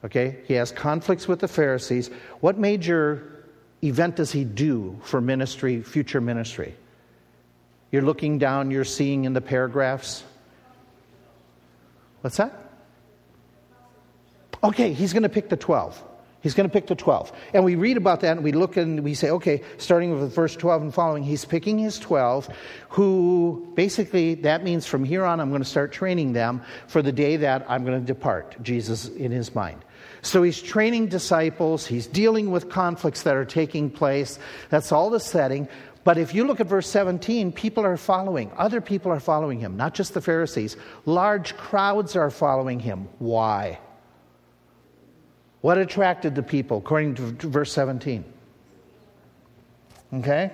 Okay? 0.05 0.39
He 0.47 0.55
has 0.55 0.73
conflicts 0.73 1.29
with 1.29 1.41
the 1.41 1.49
Pharisees. 1.49 2.09
What 2.41 2.57
major 2.57 3.45
event 3.83 4.17
does 4.17 4.33
he 4.33 4.45
do 4.45 4.99
for 5.03 5.21
ministry, 5.21 5.83
future 5.83 6.21
ministry? 6.21 6.75
You're 7.93 8.03
looking 8.03 8.39
down, 8.39 8.71
you're 8.71 8.85
seeing 8.85 9.25
in 9.25 9.35
the 9.35 9.43
paragraphs. 9.43 10.25
What's 12.23 12.39
that? 12.39 12.59
Okay, 14.63 14.95
he's 14.95 15.13
going 15.13 15.25
to 15.25 15.29
pick 15.29 15.51
the 15.51 15.59
12. 15.59 16.03
He's 16.45 16.53
going 16.53 16.69
to 16.69 16.73
pick 16.73 16.89
the 16.89 16.95
12. 16.95 17.33
And 17.55 17.65
we 17.65 17.75
read 17.75 17.97
about 17.97 18.21
that 18.21 18.33
and 18.33 18.45
we 18.45 18.53
look 18.53 18.77
and 18.77 19.03
we 19.03 19.15
say, 19.15 19.31
okay, 19.31 19.63
starting 19.79 20.21
with 20.21 20.35
verse 20.35 20.55
12 20.55 20.83
and 20.83 20.95
following, 20.95 21.23
he's 21.23 21.47
picking 21.47 21.79
his 21.79 21.99
12, 21.99 22.51
who 22.91 23.67
basically, 23.75 24.35
that 24.35 24.63
means 24.63 24.85
from 24.85 25.05
here 25.05 25.25
on, 25.25 25.41
I'm 25.41 25.49
going 25.49 25.63
to 25.63 25.69
start 25.69 25.91
training 25.91 26.35
them 26.35 26.61
for 26.87 27.01
the 27.01 27.13
day 27.13 27.39
that 27.39 27.65
I'm 27.67 27.83
going 27.87 27.99
to 27.99 28.07
depart, 28.07 28.63
Jesus 28.63 29.09
in 29.09 29.33
his 29.33 29.55
mind. 29.55 29.87
So 30.21 30.43
he's 30.43 30.61
training 30.61 31.07
disciples, 31.07 31.87
he's 31.87 32.07
dealing 32.07 32.51
with 32.51 32.69
conflicts 32.69 33.23
that 33.23 33.37
are 33.37 33.47
taking 33.47 33.89
place. 33.89 34.39
That's 34.69 34.93
all 34.93 35.09
the 35.09 35.21
setting. 35.21 35.67
But 36.05 36.19
if 36.19 36.35
you 36.35 36.45
look 36.45 36.61
at 36.61 36.67
verse 36.67 36.91
17, 36.91 37.53
people 37.53 37.87
are 37.87 37.97
following. 37.97 38.53
Other 38.59 38.83
people 38.83 39.11
are 39.11 39.19
following 39.19 39.61
him, 39.61 39.79
not 39.79 39.95
just 39.95 40.13
the 40.13 40.21
Pharisees. 40.21 40.77
Large 41.07 41.57
crowds 41.57 42.17
are 42.17 42.31
following 42.31 42.81
him. 42.81 43.09
Why? 43.19 43.79
What 45.65 45.79
attracted 45.79 46.35
the 46.35 46.43
people, 46.43 46.77
according 46.77 47.15
to 47.15 47.49
verse 47.49 47.73
17? 47.73 48.23
Okay? 50.13 50.51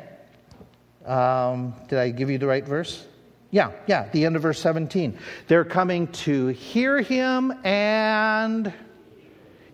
Um, 1.04 1.74
did 1.88 1.98
I 1.98 2.10
give 2.10 2.30
you 2.30 2.38
the 2.38 2.46
right 2.46 2.64
verse? 2.64 3.04
Yeah, 3.50 3.72
yeah, 3.88 4.08
the 4.12 4.24
end 4.24 4.36
of 4.36 4.42
verse 4.42 4.60
17. 4.60 5.18
They're 5.48 5.64
coming 5.64 6.06
to 6.12 6.46
hear 6.46 7.02
him 7.02 7.52
and. 7.64 8.72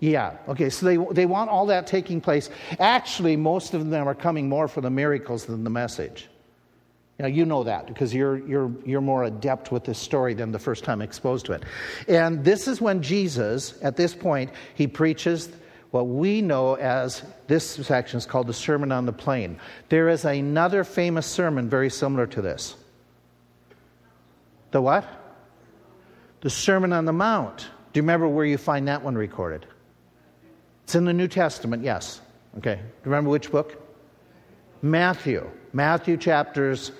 Yeah, 0.00 0.38
okay, 0.48 0.70
so 0.70 0.86
they, 0.86 0.96
they 1.12 1.26
want 1.26 1.50
all 1.50 1.66
that 1.66 1.86
taking 1.86 2.22
place. 2.22 2.48
Actually, 2.80 3.36
most 3.36 3.74
of 3.74 3.90
them 3.90 4.08
are 4.08 4.14
coming 4.14 4.48
more 4.48 4.68
for 4.68 4.80
the 4.80 4.88
miracles 4.88 5.44
than 5.44 5.64
the 5.64 5.70
message. 5.70 6.30
Now, 7.18 7.26
you 7.26 7.46
know 7.46 7.64
that 7.64 7.86
because 7.86 8.12
you're, 8.12 8.46
you're, 8.46 8.70
you're 8.84 9.00
more 9.00 9.24
adept 9.24 9.72
with 9.72 9.84
this 9.84 9.98
story 9.98 10.34
than 10.34 10.52
the 10.52 10.58
first 10.58 10.84
time 10.84 11.00
exposed 11.00 11.46
to 11.46 11.52
it. 11.52 11.62
And 12.08 12.44
this 12.44 12.68
is 12.68 12.80
when 12.80 13.00
Jesus, 13.00 13.74
at 13.82 13.96
this 13.96 14.14
point, 14.14 14.50
he 14.74 14.86
preaches 14.86 15.48
what 15.92 16.08
we 16.08 16.42
know 16.42 16.74
as 16.74 17.22
this 17.46 17.66
section 17.66 18.18
is 18.18 18.26
called 18.26 18.46
the 18.46 18.52
Sermon 18.52 18.92
on 18.92 19.06
the 19.06 19.12
Plain. 19.12 19.58
There 19.88 20.10
is 20.10 20.26
another 20.26 20.84
famous 20.84 21.26
sermon 21.26 21.70
very 21.70 21.88
similar 21.88 22.26
to 22.26 22.42
this. 22.42 22.76
The 24.72 24.82
what? 24.82 25.06
The 26.42 26.50
Sermon 26.50 26.92
on 26.92 27.06
the 27.06 27.14
Mount. 27.14 27.60
Do 27.60 27.98
you 27.98 28.02
remember 28.02 28.28
where 28.28 28.44
you 28.44 28.58
find 28.58 28.88
that 28.88 29.02
one 29.02 29.14
recorded? 29.14 29.64
It's 30.84 30.94
in 30.94 31.06
the 31.06 31.14
New 31.14 31.28
Testament, 31.28 31.82
yes. 31.82 32.20
Okay. 32.58 32.74
Do 32.74 32.80
you 32.80 33.04
remember 33.04 33.30
which 33.30 33.50
book? 33.50 33.82
Matthew. 34.82 35.50
Matthew 35.72 36.18
chapters 36.18 36.92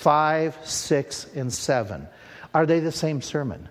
5, 0.00 0.56
6, 0.64 1.26
and 1.34 1.52
7. 1.52 2.08
Are 2.54 2.64
they 2.64 2.80
the 2.80 2.90
same 2.90 3.20
sermon? 3.20 3.68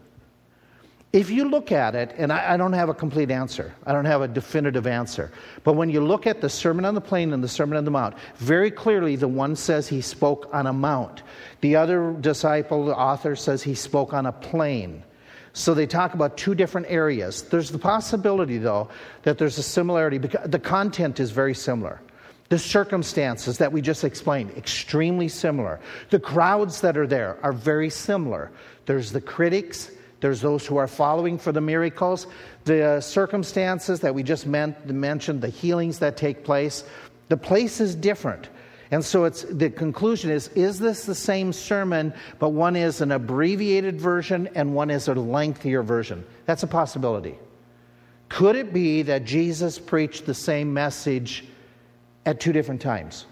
If 1.12 1.32
you 1.32 1.50
look 1.50 1.72
at 1.72 1.96
it, 1.96 2.14
and 2.20 2.32
I, 2.32 2.54
I, 2.54 2.58
don't 2.58 2.74
have 2.74 2.88
a 2.88 2.94
complete 2.94 3.32
answer, 3.32 3.74
I 3.84 3.94
don't 3.94 4.06
have 4.06 4.22
a 4.22 4.28
definitive 4.28 4.86
answer, 4.86 5.32
but 5.64 5.74
when 5.74 5.90
you 5.90 6.02
look 6.02 6.28
at 6.28 6.40
the 6.40 6.48
Sermon 6.48 6.86
on 6.86 6.94
the 6.94 7.02
Plain 7.02 7.34
and 7.34 7.44
the 7.44 7.48
Sermon 7.48 7.80
on 7.80 7.84
the 7.86 7.90
Mount, 7.90 8.16
very 8.36 8.70
clearly 8.70 9.16
the 9.16 9.28
one 9.28 9.56
says 9.56 9.88
he 9.88 10.02
spoke 10.02 10.48
on 10.54 10.68
a 10.68 10.74
mount. 10.74 11.24
The 11.62 11.78
other 11.78 12.16
disciple, 12.22 12.86
the 12.86 12.96
author, 12.96 13.36
says 13.36 13.64
he 13.64 13.74
spoke 13.74 14.14
on 14.14 14.28
a 14.28 14.32
plain. 14.32 15.04
So 15.54 15.74
they 15.74 15.88
talk 15.88 16.14
about 16.14 16.38
two 16.38 16.54
different 16.54 16.86
areas. 16.92 17.42
There's 17.42 17.72
the 17.72 17.80
possibility, 17.80 18.60
though, 18.60 18.90
that 19.24 19.40
there's 19.40 19.58
a 19.58 19.64
similarity 19.64 20.20
because 20.20 20.48
the 20.48 20.60
content 20.60 21.20
is 21.20 21.32
very 21.32 21.56
similar. 21.56 22.00
The 22.50 22.60
circumstances 22.60 23.58
that 23.60 23.72
we 23.72 23.82
just 23.82 24.04
explained, 24.04 24.52
extremely 24.58 25.28
similar. 25.28 25.80
The 26.10 26.20
crowds 26.20 26.82
that 26.82 26.98
are 26.98 27.08
there 27.08 27.38
are 27.44 27.54
very 27.54 27.90
similar. 27.90 28.52
There's 28.86 29.12
the 29.12 29.22
critics, 29.22 29.92
There's 30.22 30.42
those 30.42 30.66
who 30.66 30.78
are 30.78 30.88
following 30.88 31.38
for 31.38 31.52
the 31.52 31.62
miracles, 31.62 32.28
the 32.66 33.00
circumstances 33.02 34.00
that 34.02 34.14
we 34.14 34.24
just 34.24 34.46
mentioned, 34.46 35.42
the 35.42 35.50
healings 35.50 36.00
that 36.00 36.18
take 36.18 36.44
place. 36.44 36.84
The 37.30 37.38
place 37.38 37.80
is 37.80 37.96
different. 37.96 38.50
And 38.92 39.06
so 39.06 39.26
it's 39.26 39.44
the 39.44 39.70
conclusion 39.70 40.32
is 40.32 40.48
is 40.50 40.80
this 40.80 41.06
the 41.06 41.14
same 41.14 41.54
sermon 41.54 42.12
but 42.40 42.50
one 42.50 42.76
is 42.76 43.02
an 43.02 43.12
abbreviated 43.12 44.02
version 44.02 44.50
and 44.56 44.74
one 44.74 44.90
is 44.90 45.08
a 45.08 45.14
lengthier 45.14 45.84
version? 45.84 46.26
That's 46.48 46.64
a 46.64 46.68
possibility. 46.68 47.38
Could 48.30 48.56
it 48.56 48.74
be 48.74 49.04
that 49.04 49.26
Jesus 49.26 49.78
preached 49.78 50.26
the 50.26 50.34
same 50.34 50.74
message 50.74 51.46
at 52.30 52.40
two 52.40 52.54
different 52.54 52.80
times? 52.80 53.26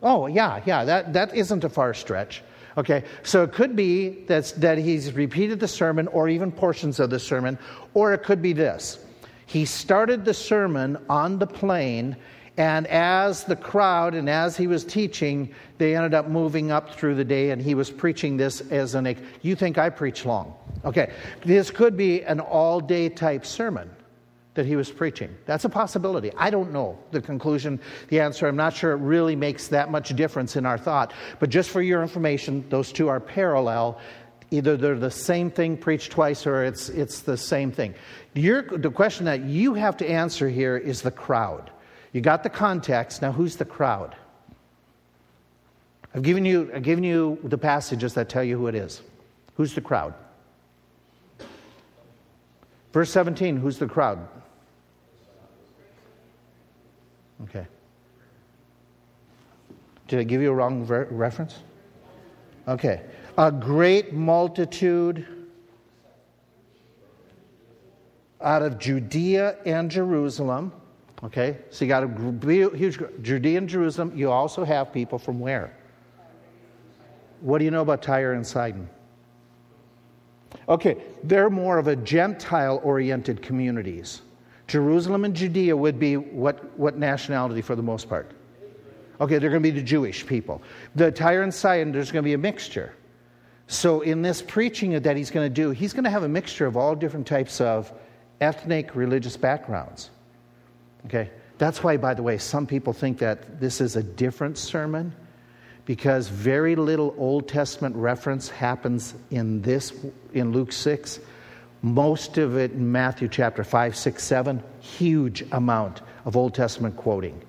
Oh, 0.00 0.28
yeah, 0.28 0.62
yeah, 0.66 0.84
that, 0.84 1.12
that 1.14 1.34
isn't 1.34 1.64
a 1.64 1.68
far 1.68 1.94
stretch. 1.94 2.42
Okay, 2.78 3.02
so 3.24 3.42
it 3.42 3.52
could 3.52 3.74
be 3.74 4.24
that's, 4.26 4.52
that 4.52 4.78
he's 4.78 5.12
repeated 5.14 5.58
the 5.58 5.66
sermon 5.66 6.06
or 6.08 6.28
even 6.28 6.52
portions 6.52 7.00
of 7.00 7.10
the 7.10 7.18
sermon, 7.18 7.58
or 7.92 8.12
it 8.12 8.22
could 8.22 8.40
be 8.40 8.52
this. 8.52 9.00
He 9.46 9.64
started 9.64 10.24
the 10.24 10.34
sermon 10.34 10.96
on 11.08 11.40
the 11.40 11.46
plain, 11.46 12.16
and 12.56 12.86
as 12.86 13.42
the 13.42 13.56
crowd 13.56 14.14
and 14.14 14.30
as 14.30 14.56
he 14.56 14.68
was 14.68 14.84
teaching, 14.84 15.52
they 15.78 15.96
ended 15.96 16.14
up 16.14 16.28
moving 16.28 16.70
up 16.70 16.94
through 16.94 17.16
the 17.16 17.24
day, 17.24 17.50
and 17.50 17.60
he 17.60 17.74
was 17.74 17.90
preaching 17.90 18.36
this 18.36 18.60
as 18.70 18.94
an. 18.94 19.16
You 19.42 19.56
think 19.56 19.76
I 19.76 19.90
preach 19.90 20.24
long? 20.24 20.54
Okay, 20.84 21.10
this 21.44 21.70
could 21.70 21.96
be 21.96 22.22
an 22.22 22.38
all 22.38 22.78
day 22.78 23.08
type 23.08 23.44
sermon 23.44 23.90
that 24.56 24.66
he 24.66 24.76
was 24.76 24.90
preaching. 24.90 25.34
That's 25.46 25.64
a 25.64 25.68
possibility. 25.68 26.32
I 26.36 26.50
don't 26.50 26.72
know 26.72 26.98
the 27.12 27.20
conclusion, 27.20 27.80
the 28.08 28.20
answer. 28.20 28.48
I'm 28.48 28.56
not 28.56 28.74
sure 28.74 28.92
it 28.92 28.96
really 28.96 29.36
makes 29.36 29.68
that 29.68 29.90
much 29.90 30.14
difference 30.16 30.56
in 30.56 30.66
our 30.66 30.76
thought. 30.76 31.12
But 31.38 31.50
just 31.50 31.70
for 31.70 31.80
your 31.80 32.02
information, 32.02 32.64
those 32.68 32.92
two 32.92 33.08
are 33.08 33.20
parallel. 33.20 34.00
Either 34.50 34.76
they're 34.76 34.98
the 34.98 35.10
same 35.10 35.50
thing 35.50 35.76
preached 35.76 36.12
twice 36.12 36.46
or 36.46 36.64
it's, 36.64 36.88
it's 36.88 37.20
the 37.20 37.36
same 37.36 37.70
thing. 37.70 37.94
Your, 38.34 38.62
the 38.62 38.90
question 38.90 39.26
that 39.26 39.44
you 39.44 39.74
have 39.74 39.96
to 39.98 40.08
answer 40.08 40.48
here 40.48 40.76
is 40.76 41.02
the 41.02 41.10
crowd. 41.10 41.70
You 42.12 42.20
got 42.20 42.42
the 42.42 42.50
context. 42.50 43.22
Now, 43.22 43.32
who's 43.32 43.56
the 43.56 43.64
crowd? 43.64 44.16
I've 46.14 46.22
given 46.22 46.44
you, 46.44 46.70
I've 46.74 46.82
given 46.82 47.04
you 47.04 47.38
the 47.44 47.58
passages 47.58 48.14
that 48.14 48.28
tell 48.28 48.42
you 48.42 48.56
who 48.56 48.68
it 48.68 48.74
is. 48.74 49.02
Who's 49.56 49.74
the 49.74 49.80
crowd? 49.80 50.14
Verse 52.92 53.10
17, 53.10 53.58
who's 53.58 53.76
the 53.78 53.86
crowd? 53.86 54.26
Okay. 57.44 57.66
Did 60.08 60.20
I 60.20 60.22
give 60.22 60.40
you 60.40 60.50
a 60.50 60.54
wrong 60.54 60.84
ver- 60.84 61.08
reference? 61.10 61.58
Okay. 62.68 63.02
A 63.38 63.52
great 63.52 64.12
multitude 64.12 65.26
out 68.40 68.62
of 68.62 68.78
Judea 68.78 69.56
and 69.66 69.90
Jerusalem. 69.90 70.72
Okay, 71.24 71.58
so 71.70 71.84
you 71.84 71.88
got 71.88 72.04
a 72.04 72.76
huge 72.76 72.98
Judea 73.22 73.58
and 73.58 73.68
Jerusalem. 73.68 74.12
You 74.14 74.30
also 74.30 74.64
have 74.64 74.92
people 74.92 75.18
from 75.18 75.40
where? 75.40 75.74
What 77.40 77.58
do 77.58 77.64
you 77.64 77.70
know 77.70 77.82
about 77.82 78.02
Tyre 78.02 78.34
and 78.34 78.46
Sidon? 78.46 78.88
Okay, 80.68 81.02
they're 81.24 81.50
more 81.50 81.78
of 81.78 81.88
a 81.88 81.96
Gentile 81.96 82.80
oriented 82.82 83.42
communities. 83.42 84.22
Jerusalem 84.66 85.24
and 85.24 85.34
Judea 85.34 85.76
would 85.76 85.98
be 85.98 86.16
what, 86.16 86.76
what 86.78 86.98
nationality 86.98 87.62
for 87.62 87.76
the 87.76 87.82
most 87.82 88.08
part? 88.08 88.32
Okay, 89.20 89.38
they're 89.38 89.50
going 89.50 89.62
to 89.62 89.72
be 89.72 89.78
the 89.78 89.84
Jewish 89.84 90.26
people. 90.26 90.62
The 90.94 91.10
Tyre 91.10 91.42
and 91.42 91.54
Sidon, 91.54 91.92
there's 91.92 92.10
going 92.10 92.22
to 92.22 92.28
be 92.28 92.34
a 92.34 92.38
mixture. 92.38 92.94
So, 93.68 94.00
in 94.02 94.22
this 94.22 94.42
preaching 94.42 95.00
that 95.00 95.16
he's 95.16 95.30
going 95.30 95.46
to 95.46 95.54
do, 95.54 95.70
he's 95.70 95.92
going 95.92 96.04
to 96.04 96.10
have 96.10 96.22
a 96.22 96.28
mixture 96.28 96.66
of 96.66 96.76
all 96.76 96.94
different 96.94 97.26
types 97.26 97.60
of 97.60 97.92
ethnic 98.40 98.94
religious 98.94 99.36
backgrounds. 99.36 100.10
Okay? 101.06 101.30
That's 101.58 101.82
why, 101.82 101.96
by 101.96 102.14
the 102.14 102.22
way, 102.22 102.38
some 102.38 102.66
people 102.66 102.92
think 102.92 103.18
that 103.18 103.60
this 103.60 103.80
is 103.80 103.96
a 103.96 104.02
different 104.02 104.58
sermon 104.58 105.14
because 105.84 106.28
very 106.28 106.76
little 106.76 107.14
Old 107.16 107.48
Testament 107.48 107.96
reference 107.96 108.48
happens 108.48 109.14
in 109.30 109.62
this, 109.62 109.92
in 110.32 110.52
Luke 110.52 110.72
6. 110.72 111.20
Most 111.86 112.36
of 112.36 112.56
it 112.56 112.72
in 112.72 112.90
Matthew 112.90 113.28
chapter 113.28 113.62
5, 113.62 113.94
6, 113.94 114.20
7, 114.20 114.60
huge 114.80 115.44
amount 115.52 116.02
of 116.24 116.36
Old 116.36 116.52
Testament 116.52 116.96
quoting. 116.96 117.40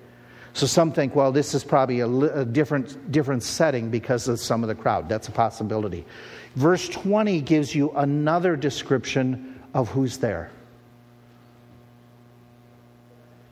So 0.52 0.64
some 0.64 0.92
think, 0.92 1.16
well, 1.16 1.32
this 1.32 1.54
is 1.54 1.64
probably 1.64 1.98
a, 1.98 2.08
a, 2.08 2.44
different, 2.44 3.10
different 3.10 3.42
setting 3.42 3.90
because 3.90 4.28
of 4.28 4.38
some 4.38 4.62
of 4.62 4.68
the 4.68 4.76
crowd. 4.76 5.08
That's 5.08 5.26
a 5.26 5.32
possibility. 5.32 6.06
Verse 6.54 6.88
20 6.88 7.40
gives 7.40 7.74
you 7.74 7.90
another 7.96 8.54
description 8.54 9.60
of 9.74 9.88
who's 9.88 10.18
there 10.18 10.52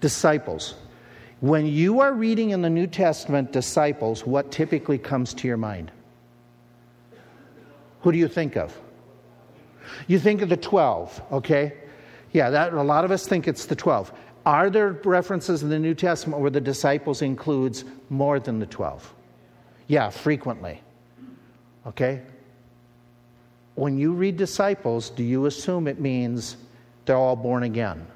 disciples. 0.01 0.75
When 1.41 1.67
you 1.67 1.99
are 1.99 2.13
reading 2.13 2.51
in 2.51 2.63
the 2.63 2.71
New 2.71 2.87
Testament 2.87 3.51
disciples, 3.51 4.25
what 4.25 4.53
typically 4.53 4.99
comes 4.99 5.35
to 5.35 5.49
your 5.49 5.57
mind? 5.57 5.91
Who 8.03 8.13
do 8.13 8.19
you 8.19 8.29
think 8.29 8.57
of? 8.57 8.79
You 10.07 10.19
think 10.19 10.43
of 10.43 10.49
the 10.49 10.57
12, 10.57 11.23
okay? 11.33 11.75
Yeah, 12.33 12.51
that, 12.51 12.73
a 12.73 12.83
lot 12.83 13.05
of 13.05 13.11
us 13.11 13.27
think 13.27 13.49
it's 13.49 13.67
the 13.67 13.77
12. 13.77 14.13
Are 14.45 14.71
there 14.71 14.93
references 15.05 15.63
in 15.63 15.69
the 15.69 15.79
New 15.79 15.95
Testament 15.95 16.41
where 16.41 16.51
the 16.51 16.61
disciples 16.61 17.23
includes 17.23 17.85
more 18.11 18.39
than 18.39 18.59
the 18.59 18.67
12? 18.67 19.15
Yeah, 19.89 20.11
frequently. 20.11 20.83
Okay? 21.87 22.23
When 23.75 23.99
you 23.99 24.13
read 24.13 24.37
disciples, 24.37 25.11
do 25.11 25.23
you 25.23 25.47
assume 25.47 25.87
it 25.87 26.01
means 26.01 26.57
they're 27.05 27.17
all 27.17 27.37
born 27.37 27.63
again? 27.63 28.07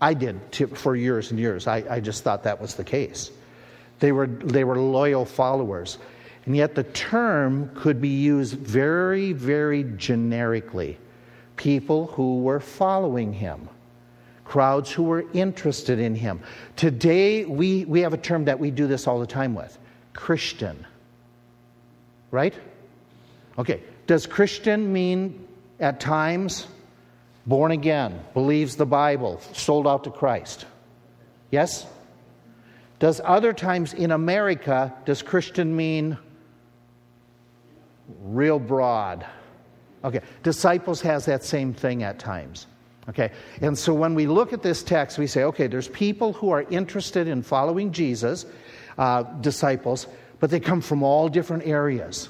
I 0.00 0.14
did 0.14 0.50
to, 0.52 0.66
for 0.66 0.96
years 0.96 1.30
and 1.30 1.38
years. 1.38 1.66
I, 1.66 1.84
I 1.88 2.00
just 2.00 2.24
thought 2.24 2.44
that 2.44 2.60
was 2.60 2.74
the 2.74 2.84
case. 2.84 3.30
They 3.98 4.12
were, 4.12 4.26
they 4.26 4.64
were 4.64 4.78
loyal 4.78 5.24
followers. 5.24 5.98
And 6.50 6.56
yet 6.56 6.74
the 6.74 6.82
term 6.82 7.70
could 7.76 8.00
be 8.00 8.08
used 8.08 8.54
very, 8.54 9.32
very 9.32 9.84
generically. 9.84 10.98
People 11.54 12.08
who 12.08 12.40
were 12.40 12.58
following 12.58 13.32
him, 13.32 13.68
crowds 14.44 14.90
who 14.90 15.04
were 15.04 15.24
interested 15.32 16.00
in 16.00 16.16
him. 16.16 16.40
Today, 16.74 17.44
we, 17.44 17.84
we 17.84 18.00
have 18.00 18.14
a 18.14 18.18
term 18.18 18.46
that 18.46 18.58
we 18.58 18.72
do 18.72 18.88
this 18.88 19.06
all 19.06 19.20
the 19.20 19.28
time 19.28 19.54
with 19.54 19.78
Christian. 20.12 20.84
Right? 22.32 22.54
Okay. 23.56 23.80
Does 24.08 24.26
Christian 24.26 24.92
mean 24.92 25.46
at 25.78 26.00
times 26.00 26.66
born 27.46 27.70
again, 27.70 28.24
believes 28.34 28.74
the 28.74 28.86
Bible, 28.86 29.40
sold 29.52 29.86
out 29.86 30.02
to 30.02 30.10
Christ? 30.10 30.66
Yes? 31.52 31.86
Does 32.98 33.20
other 33.24 33.52
times 33.52 33.94
in 33.94 34.10
America, 34.10 34.92
does 35.04 35.22
Christian 35.22 35.76
mean 35.76 36.18
real 38.22 38.58
broad. 38.58 39.26
Okay, 40.04 40.20
disciples 40.42 41.00
has 41.02 41.26
that 41.26 41.44
same 41.44 41.74
thing 41.74 42.02
at 42.02 42.18
times. 42.18 42.66
Okay, 43.08 43.32
and 43.60 43.76
so 43.76 43.92
when 43.92 44.14
we 44.14 44.26
look 44.26 44.52
at 44.52 44.62
this 44.62 44.82
text, 44.82 45.18
we 45.18 45.26
say, 45.26 45.42
okay, 45.44 45.66
there's 45.66 45.88
people 45.88 46.32
who 46.32 46.50
are 46.50 46.62
interested 46.70 47.26
in 47.26 47.42
following 47.42 47.92
Jesus, 47.92 48.46
uh, 48.98 49.22
disciples, 49.40 50.06
but 50.38 50.50
they 50.50 50.60
come 50.60 50.80
from 50.80 51.02
all 51.02 51.28
different 51.28 51.66
areas. 51.66 52.28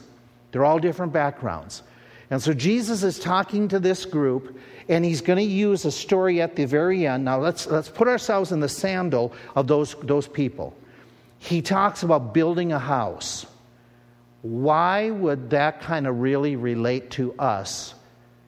They're 0.52 0.64
all 0.64 0.78
different 0.78 1.12
backgrounds. 1.12 1.82
And 2.30 2.40
so 2.40 2.54
Jesus 2.54 3.02
is 3.02 3.18
talking 3.18 3.68
to 3.68 3.78
this 3.78 4.04
group, 4.04 4.58
and 4.88 5.04
he's 5.04 5.20
going 5.20 5.38
to 5.38 5.44
use 5.44 5.84
a 5.84 5.92
story 5.92 6.40
at 6.40 6.56
the 6.56 6.64
very 6.64 7.06
end. 7.06 7.24
Now 7.24 7.40
let's, 7.40 7.66
let's 7.66 7.88
put 7.88 8.08
ourselves 8.08 8.52
in 8.52 8.60
the 8.60 8.68
sandal 8.68 9.32
of 9.56 9.66
those, 9.66 9.94
those 10.02 10.28
people. 10.28 10.74
He 11.38 11.60
talks 11.60 12.02
about 12.02 12.32
building 12.32 12.72
a 12.72 12.78
house. 12.78 13.46
Why 14.42 15.10
would 15.10 15.50
that 15.50 15.80
kind 15.82 16.06
of 16.06 16.20
really 16.20 16.56
relate 16.56 17.10
to 17.12 17.34
us 17.38 17.94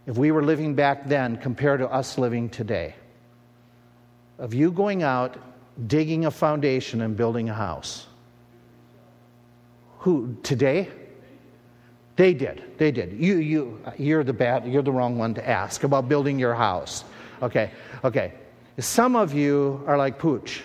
if 0.06 0.16
we 0.16 0.30
were 0.30 0.42
living 0.42 0.74
back 0.74 1.06
then 1.08 1.36
compared 1.36 1.80
to 1.80 1.88
us 1.88 2.16
living 2.16 2.48
today? 2.48 2.94
Of 4.38 4.54
you 4.54 4.72
going 4.72 5.02
out, 5.02 5.36
digging 5.86 6.24
a 6.24 6.30
foundation, 6.30 7.02
and 7.02 7.16
building 7.16 7.48
a 7.50 7.54
house. 7.54 8.06
Who, 9.98 10.36
today? 10.42 10.88
They 12.16 12.34
did. 12.34 12.62
They 12.78 12.90
did. 12.90 13.12
You, 13.12 13.36
you, 13.36 13.80
you're 13.98 14.24
the 14.24 14.32
bad, 14.32 14.66
you're 14.66 14.82
the 14.82 14.92
wrong 14.92 15.18
one 15.18 15.34
to 15.34 15.48
ask 15.48 15.84
about 15.84 16.08
building 16.08 16.38
your 16.38 16.54
house. 16.54 17.04
Okay, 17.42 17.70
okay. 18.02 18.32
Some 18.78 19.14
of 19.16 19.34
you 19.34 19.84
are 19.86 19.98
like 19.98 20.18
Pooch. 20.18 20.62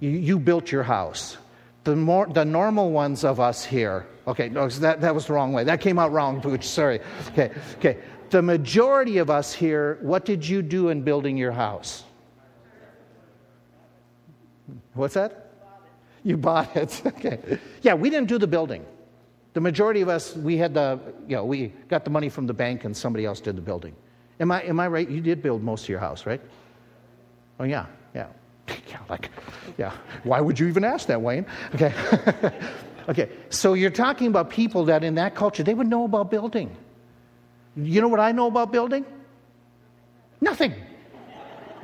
You, 0.00 0.10
you 0.10 0.38
built 0.38 0.72
your 0.72 0.82
house. 0.82 1.36
The, 1.84 1.94
more, 1.96 2.26
the 2.26 2.44
normal 2.44 2.90
ones 2.90 3.24
of 3.24 3.40
us 3.40 3.64
here 3.64 4.06
Okay, 4.28 4.50
no, 4.50 4.68
that, 4.68 5.00
that 5.00 5.14
was 5.14 5.26
the 5.26 5.32
wrong 5.32 5.54
way. 5.54 5.64
That 5.64 5.80
came 5.80 5.98
out 5.98 6.12
wrong, 6.12 6.42
Pooch. 6.42 6.64
Sorry. 6.64 7.00
Okay, 7.28 7.50
okay. 7.78 7.96
The 8.28 8.42
majority 8.42 9.16
of 9.18 9.30
us 9.30 9.54
here, 9.54 9.98
what 10.02 10.26
did 10.26 10.46
you 10.46 10.60
do 10.60 10.90
in 10.90 11.00
building 11.00 11.38
your 11.38 11.50
house? 11.50 12.04
What's 14.94 15.14
that? 15.14 15.46
You 16.24 16.36
bought 16.36 16.76
it. 16.76 17.00
okay. 17.06 17.58
Yeah, 17.80 17.94
we 17.94 18.10
didn't 18.10 18.28
do 18.28 18.38
the 18.38 18.46
building. 18.46 18.84
The 19.54 19.60
majority 19.60 20.00
of 20.02 20.08
us, 20.08 20.36
we 20.36 20.58
had 20.58 20.74
the, 20.74 20.98
you 21.28 21.36
know, 21.36 21.44
we 21.44 21.68
got 21.88 22.04
the 22.04 22.10
money 22.10 22.28
from 22.28 22.46
the 22.46 22.52
bank 22.52 22.84
and 22.84 22.94
somebody 22.94 23.24
else 23.24 23.40
did 23.40 23.56
the 23.56 23.62
building. 23.62 23.94
Am 24.40 24.50
I, 24.50 24.62
am 24.64 24.80
I 24.80 24.88
right? 24.88 25.08
You 25.08 25.20
did 25.20 25.40
build 25.42 25.62
most 25.62 25.84
of 25.84 25.88
your 25.88 26.00
house, 26.00 26.26
right? 26.26 26.40
Oh, 27.60 27.64
yeah, 27.64 27.86
yeah. 28.14 28.26
Yeah, 28.88 28.98
like, 29.08 29.30
yeah. 29.78 29.92
Why 30.24 30.40
would 30.40 30.58
you 30.58 30.66
even 30.66 30.84
ask 30.84 31.06
that, 31.06 31.22
Wayne? 31.22 31.46
Okay. 31.74 31.94
okay. 33.08 33.30
So 33.50 33.74
you're 33.74 33.90
talking 33.90 34.26
about 34.28 34.50
people 34.50 34.84
that 34.86 35.04
in 35.04 35.16
that 35.16 35.34
culture, 35.34 35.62
they 35.62 35.74
would 35.74 35.88
know 35.88 36.04
about 36.04 36.30
building. 36.30 36.76
You 37.76 38.00
know 38.00 38.08
what 38.08 38.20
I 38.20 38.32
know 38.32 38.46
about 38.46 38.72
building? 38.72 39.04
Nothing. 40.40 40.74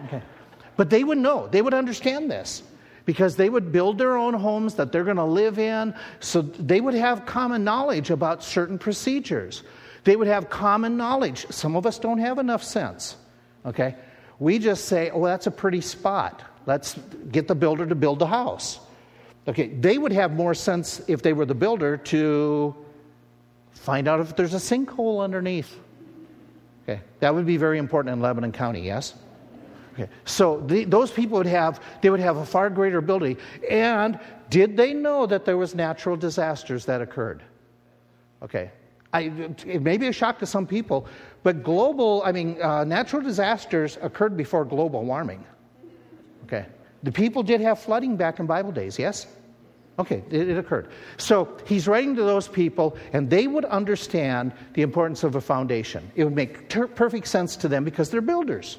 Okay. 0.07 0.23
But 0.77 0.91
they 0.91 1.05
would 1.05 1.19
know, 1.19 1.49
they 1.49 1.63
would 1.63 1.75
understand 1.75 2.31
this 2.31 2.63
because 3.05 3.37
they 3.37 3.49
would 3.49 3.71
build 3.71 3.99
their 3.99 4.17
own 4.17 4.35
homes 4.35 4.75
that 4.75 4.91
they're 4.93 5.05
going 5.05 5.17
to 5.17 5.25
live 5.25 5.59
in. 5.59 5.95
So 6.21 6.43
they 6.43 6.81
would 6.81 6.95
have 6.95 7.27
common 7.27 7.65
knowledge 7.65 8.11
about 8.11 8.43
certain 8.43 8.79
procedures. 8.79 9.63
They 10.05 10.17
would 10.17 10.27
have 10.27 10.51
common 10.51 10.97
knowledge. 10.97 11.47
Some 11.51 11.77
of 11.77 11.87
us 11.87 11.99
don't 11.99 12.19
have 12.19 12.39
enough 12.39 12.63
sense. 12.63 13.17
Okay? 13.65 13.95
We 14.39 14.59
just 14.59 14.87
say, 14.87 15.11
oh, 15.11 15.25
that's 15.25 15.47
a 15.47 15.51
pretty 15.51 15.81
spot. 15.81 16.43
Let's 16.67 16.99
get 17.31 17.47
the 17.47 17.55
builder 17.55 17.87
to 17.87 17.95
build 17.95 18.19
the 18.19 18.27
house. 18.27 18.81
Okay, 19.47 19.69
they 19.69 19.99
would 19.99 20.13
have 20.13 20.33
more 20.33 20.55
sense 20.55 21.03
if 21.07 21.21
they 21.23 21.33
were 21.33 21.45
the 21.45 21.55
builder 21.55 21.97
to 21.99 22.75
find 23.73 24.09
out 24.09 24.21
if 24.21 24.35
there's 24.35 24.55
a 24.55 24.59
sinkhole 24.59 25.23
underneath. 25.23 25.79
Okay, 26.85 27.01
that 27.21 27.35
would 27.35 27.47
be 27.47 27.57
very 27.57 27.79
important 27.79 28.13
in 28.13 28.21
Lebanon 28.21 28.53
County, 28.53 28.81
yes? 28.81 29.15
Okay, 29.95 30.09
so 30.25 30.61
the, 30.67 30.85
those 30.85 31.11
people 31.11 31.39
would 31.39 31.47
have 31.47 31.81
they 32.01 32.11
would 32.11 32.21
have 32.21 32.39
a 32.39 32.47
far 32.47 32.69
greater 32.71 32.99
ability. 32.99 33.37
And 33.71 34.19
did 34.51 34.77
they 34.77 34.93
know 34.93 35.27
that 35.27 35.45
there 35.45 35.57
was 35.57 35.75
natural 35.75 36.17
disasters 36.17 36.85
that 36.87 37.01
occurred? 37.01 37.43
Okay, 38.43 38.71
I, 39.13 39.31
it 39.67 39.83
may 39.83 39.97
be 39.97 40.09
a 40.09 40.13
shock 40.13 40.39
to 40.41 40.47
some 40.47 40.67
people, 40.67 41.07
but 41.43 41.63
global 41.63 42.23
I 42.25 42.33
mean 42.33 42.61
uh, 42.61 42.85
natural 42.85 43.23
disasters 43.23 43.99
occurred 44.03 44.37
before 44.37 44.65
global 44.65 45.05
warming. 45.05 45.45
Okay, 46.45 46.67
the 47.05 47.13
people 47.13 47.43
did 47.43 47.61
have 47.61 47.79
flooding 47.79 48.17
back 48.17 48.41
in 48.41 48.47
Bible 48.47 48.73
days, 48.73 48.99
yes. 48.99 49.27
Okay, 49.99 50.25
it, 50.31 50.49
it, 50.49 50.59
occurred. 50.59 50.89
So 51.19 51.57
he's 51.67 51.87
writing 51.87 52.17
to 52.17 52.25
those 52.25 52.49
people, 52.49 52.97
and 53.13 53.31
they 53.31 53.47
would 53.47 53.65
understand 53.67 54.53
the 54.73 54.83
importance 54.83 55.23
of 55.23 55.37
a 55.37 55.41
foundation. 55.41 56.11
It 56.17 56.25
would 56.25 56.35
make 56.35 56.69
ter- 56.69 56.89
perfect 56.89 57.29
sense 57.29 57.55
to 57.57 57.69
them 57.69 57.85
because 57.85 58.11
they're 58.11 58.21
builders. 58.21 58.79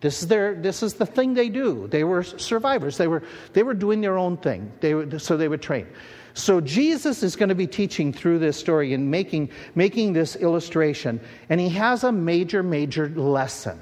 This 0.00 0.20
is, 0.20 0.28
their, 0.28 0.54
this 0.54 0.82
is 0.82 0.94
the 0.94 1.06
thing 1.06 1.32
they 1.32 1.48
do. 1.48 1.86
They 1.86 2.04
were 2.04 2.22
survivors. 2.22 2.98
They 2.98 3.06
were, 3.06 3.22
they 3.52 3.62
were 3.62 3.72
doing 3.72 4.00
their 4.00 4.18
own 4.18 4.36
thing. 4.36 4.70
They 4.80 5.18
so 5.18 5.36
they 5.36 5.48
would 5.48 5.62
train. 5.62 5.86
So 6.34 6.60
Jesus 6.60 7.22
is 7.22 7.36
going 7.36 7.50
to 7.50 7.54
be 7.54 7.68
teaching 7.68 8.12
through 8.12 8.40
this 8.40 8.56
story 8.58 8.94
and 8.94 9.10
making, 9.10 9.50
making 9.74 10.12
this 10.12 10.34
illustration. 10.36 11.20
And 11.48 11.60
he 11.60 11.68
has 11.70 12.04
a 12.04 12.12
major, 12.12 12.62
major 12.62 13.08
lesson. 13.10 13.78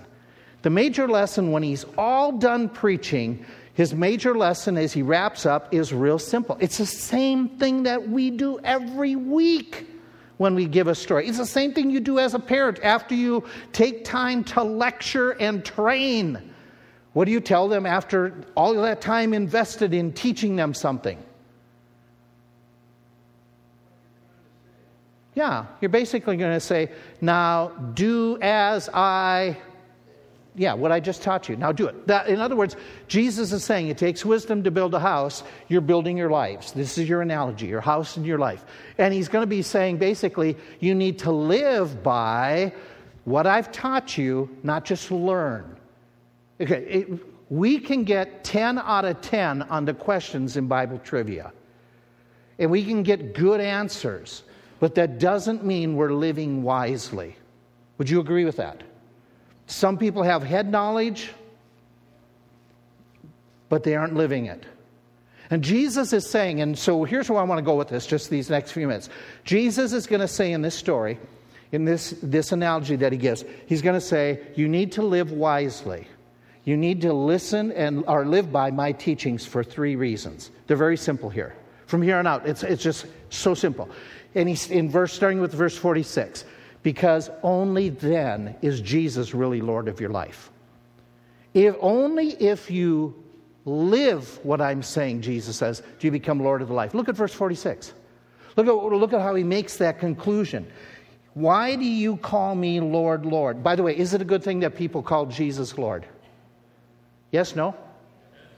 The 0.62 0.70
major 0.70 1.08
lesson, 1.08 1.52
when 1.52 1.62
he's 1.62 1.86
all 1.96 2.32
done 2.32 2.68
preaching, 2.68 3.46
his 3.80 3.94
major 3.94 4.36
lesson 4.36 4.76
as 4.76 4.92
he 4.92 5.00
wraps 5.00 5.46
up 5.46 5.72
is 5.72 5.90
real 5.90 6.18
simple. 6.18 6.54
It's 6.60 6.76
the 6.76 6.84
same 6.84 7.48
thing 7.48 7.84
that 7.84 8.10
we 8.10 8.28
do 8.28 8.60
every 8.62 9.16
week 9.16 9.86
when 10.36 10.54
we 10.54 10.66
give 10.66 10.86
a 10.86 10.94
story. 10.94 11.26
It's 11.26 11.38
the 11.38 11.46
same 11.46 11.72
thing 11.72 11.88
you 11.88 11.98
do 11.98 12.18
as 12.18 12.34
a 12.34 12.38
parent 12.38 12.78
after 12.82 13.14
you 13.14 13.42
take 13.72 14.04
time 14.04 14.44
to 14.44 14.62
lecture 14.62 15.30
and 15.30 15.64
train. 15.64 16.52
What 17.14 17.24
do 17.24 17.30
you 17.30 17.40
tell 17.40 17.68
them 17.68 17.86
after 17.86 18.44
all 18.54 18.74
that 18.74 19.00
time 19.00 19.32
invested 19.32 19.94
in 19.94 20.12
teaching 20.12 20.56
them 20.56 20.74
something? 20.74 21.16
Yeah, 25.34 25.64
you're 25.80 25.88
basically 25.88 26.36
going 26.36 26.52
to 26.52 26.60
say, 26.60 26.90
now 27.22 27.68
do 27.94 28.38
as 28.42 28.90
I 28.92 29.56
yeah, 30.54 30.74
what 30.74 30.90
I 30.90 31.00
just 31.00 31.22
taught 31.22 31.48
you. 31.48 31.56
Now 31.56 31.72
do 31.72 31.86
it. 31.86 32.06
That, 32.06 32.28
in 32.28 32.40
other 32.40 32.56
words, 32.56 32.76
Jesus 33.06 33.52
is 33.52 33.62
saying 33.62 33.88
it 33.88 33.98
takes 33.98 34.24
wisdom 34.24 34.64
to 34.64 34.70
build 34.70 34.94
a 34.94 35.00
house. 35.00 35.42
You're 35.68 35.80
building 35.80 36.16
your 36.16 36.30
lives. 36.30 36.72
This 36.72 36.98
is 36.98 37.08
your 37.08 37.22
analogy, 37.22 37.66
your 37.66 37.80
house 37.80 38.16
and 38.16 38.26
your 38.26 38.38
life. 38.38 38.64
And 38.98 39.14
he's 39.14 39.28
going 39.28 39.42
to 39.42 39.46
be 39.46 39.62
saying 39.62 39.98
basically, 39.98 40.56
you 40.80 40.94
need 40.94 41.20
to 41.20 41.30
live 41.30 42.02
by 42.02 42.72
what 43.24 43.46
I've 43.46 43.70
taught 43.70 44.18
you, 44.18 44.50
not 44.62 44.84
just 44.84 45.10
learn. 45.10 45.76
Okay, 46.60 46.84
it, 46.84 47.08
we 47.48 47.78
can 47.78 48.04
get 48.04 48.42
10 48.44 48.78
out 48.78 49.04
of 49.04 49.20
10 49.20 49.62
on 49.62 49.84
the 49.84 49.94
questions 49.94 50.56
in 50.56 50.66
Bible 50.66 50.98
trivia. 50.98 51.52
And 52.58 52.70
we 52.70 52.84
can 52.84 53.02
get 53.02 53.34
good 53.34 53.60
answers, 53.60 54.42
but 54.80 54.94
that 54.96 55.18
doesn't 55.18 55.64
mean 55.64 55.96
we're 55.96 56.12
living 56.12 56.62
wisely. 56.62 57.36
Would 57.98 58.10
you 58.10 58.20
agree 58.20 58.44
with 58.44 58.56
that? 58.56 58.82
Some 59.70 59.98
people 59.98 60.24
have 60.24 60.42
head 60.42 60.68
knowledge, 60.68 61.30
but 63.68 63.84
they 63.84 63.94
aren't 63.94 64.16
living 64.16 64.46
it. 64.46 64.64
And 65.48 65.62
Jesus 65.62 66.12
is 66.12 66.28
saying, 66.28 66.60
and 66.60 66.76
so 66.76 67.04
here's 67.04 67.30
where 67.30 67.38
I 67.38 67.44
want 67.44 67.60
to 67.60 67.62
go 67.62 67.76
with 67.76 67.88
this, 67.88 68.04
just 68.04 68.30
these 68.30 68.50
next 68.50 68.72
few 68.72 68.88
minutes. 68.88 69.08
Jesus 69.44 69.92
is 69.92 70.08
going 70.08 70.22
to 70.22 70.28
say 70.28 70.50
in 70.50 70.62
this 70.62 70.74
story, 70.74 71.20
in 71.70 71.84
this, 71.84 72.16
this 72.20 72.50
analogy 72.50 72.96
that 72.96 73.12
he 73.12 73.18
gives, 73.18 73.44
he's 73.66 73.80
going 73.80 73.94
to 73.94 74.00
say, 74.00 74.40
You 74.56 74.68
need 74.68 74.90
to 74.92 75.02
live 75.02 75.30
wisely. 75.30 76.08
You 76.64 76.76
need 76.76 77.02
to 77.02 77.12
listen 77.12 77.70
and 77.70 78.04
or 78.08 78.26
live 78.26 78.50
by 78.50 78.72
my 78.72 78.90
teachings 78.90 79.46
for 79.46 79.62
three 79.62 79.94
reasons. 79.94 80.50
They're 80.66 80.76
very 80.76 80.96
simple 80.96 81.30
here. 81.30 81.54
From 81.86 82.02
here 82.02 82.16
on 82.16 82.26
out, 82.26 82.46
it's, 82.46 82.64
it's 82.64 82.82
just 82.82 83.06
so 83.30 83.54
simple. 83.54 83.88
And 84.34 84.48
he's 84.48 84.68
in 84.68 84.90
verse 84.90 85.12
starting 85.12 85.40
with 85.40 85.52
verse 85.52 85.76
46 85.76 86.44
because 86.82 87.30
only 87.42 87.90
then 87.90 88.56
is 88.62 88.80
Jesus 88.80 89.34
really 89.34 89.60
Lord 89.60 89.88
of 89.88 90.00
your 90.00 90.10
life. 90.10 90.50
If 91.52 91.76
only 91.80 92.30
if 92.42 92.70
you 92.70 93.14
live 93.64 94.38
what 94.44 94.60
I'm 94.60 94.82
saying, 94.82 95.22
Jesus 95.22 95.56
says, 95.56 95.82
do 95.98 96.06
you 96.06 96.10
become 96.10 96.40
Lord 96.40 96.62
of 96.62 96.68
the 96.68 96.74
life. 96.74 96.94
Look 96.94 97.08
at 97.08 97.16
verse 97.16 97.34
46. 97.34 97.92
Look 98.56 98.66
at, 98.66 98.72
look 98.72 99.12
at 99.12 99.20
how 99.20 99.34
he 99.34 99.44
makes 99.44 99.76
that 99.76 99.98
conclusion. 99.98 100.66
Why 101.34 101.76
do 101.76 101.84
you 101.84 102.16
call 102.16 102.54
me 102.54 102.80
Lord, 102.80 103.24
Lord? 103.24 103.62
By 103.62 103.76
the 103.76 103.82
way, 103.82 103.96
is 103.96 104.14
it 104.14 104.20
a 104.20 104.24
good 104.24 104.42
thing 104.42 104.60
that 104.60 104.74
people 104.74 105.02
call 105.02 105.26
Jesus 105.26 105.78
Lord? 105.78 106.06
Yes, 107.30 107.54
no? 107.54 107.76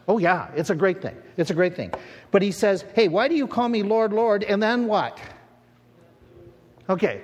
Oh, 0.09 0.19
yeah, 0.19 0.51
it's 0.57 0.71
a 0.71 0.75
great 0.75 1.03
thing. 1.03 1.17
It's 1.37 1.51
a 1.51 1.55
great 1.55 1.77
thing. 1.77 1.93
But 2.31 2.43
he 2.43 2.51
says, 2.51 2.85
hey, 2.95 3.09
why 3.09 3.29
do 3.29 3.35
you 3.35 3.47
call 3.47 3.69
me 3.69 3.83
Lord, 3.83 4.13
Lord? 4.13 4.43
And 4.45 4.63
then 4.63 4.87
what? 4.87 5.19
Okay, 6.89 7.23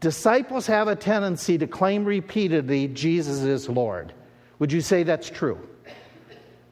Disciples 0.00 0.66
have 0.66 0.88
a 0.88 0.94
tendency 0.94 1.58
to 1.58 1.66
claim 1.66 2.04
repeatedly 2.04 2.88
Jesus 2.88 3.40
is 3.40 3.68
Lord. 3.68 4.12
Would 4.58 4.72
you 4.72 4.80
say 4.80 5.02
that's 5.02 5.28
true? 5.28 5.58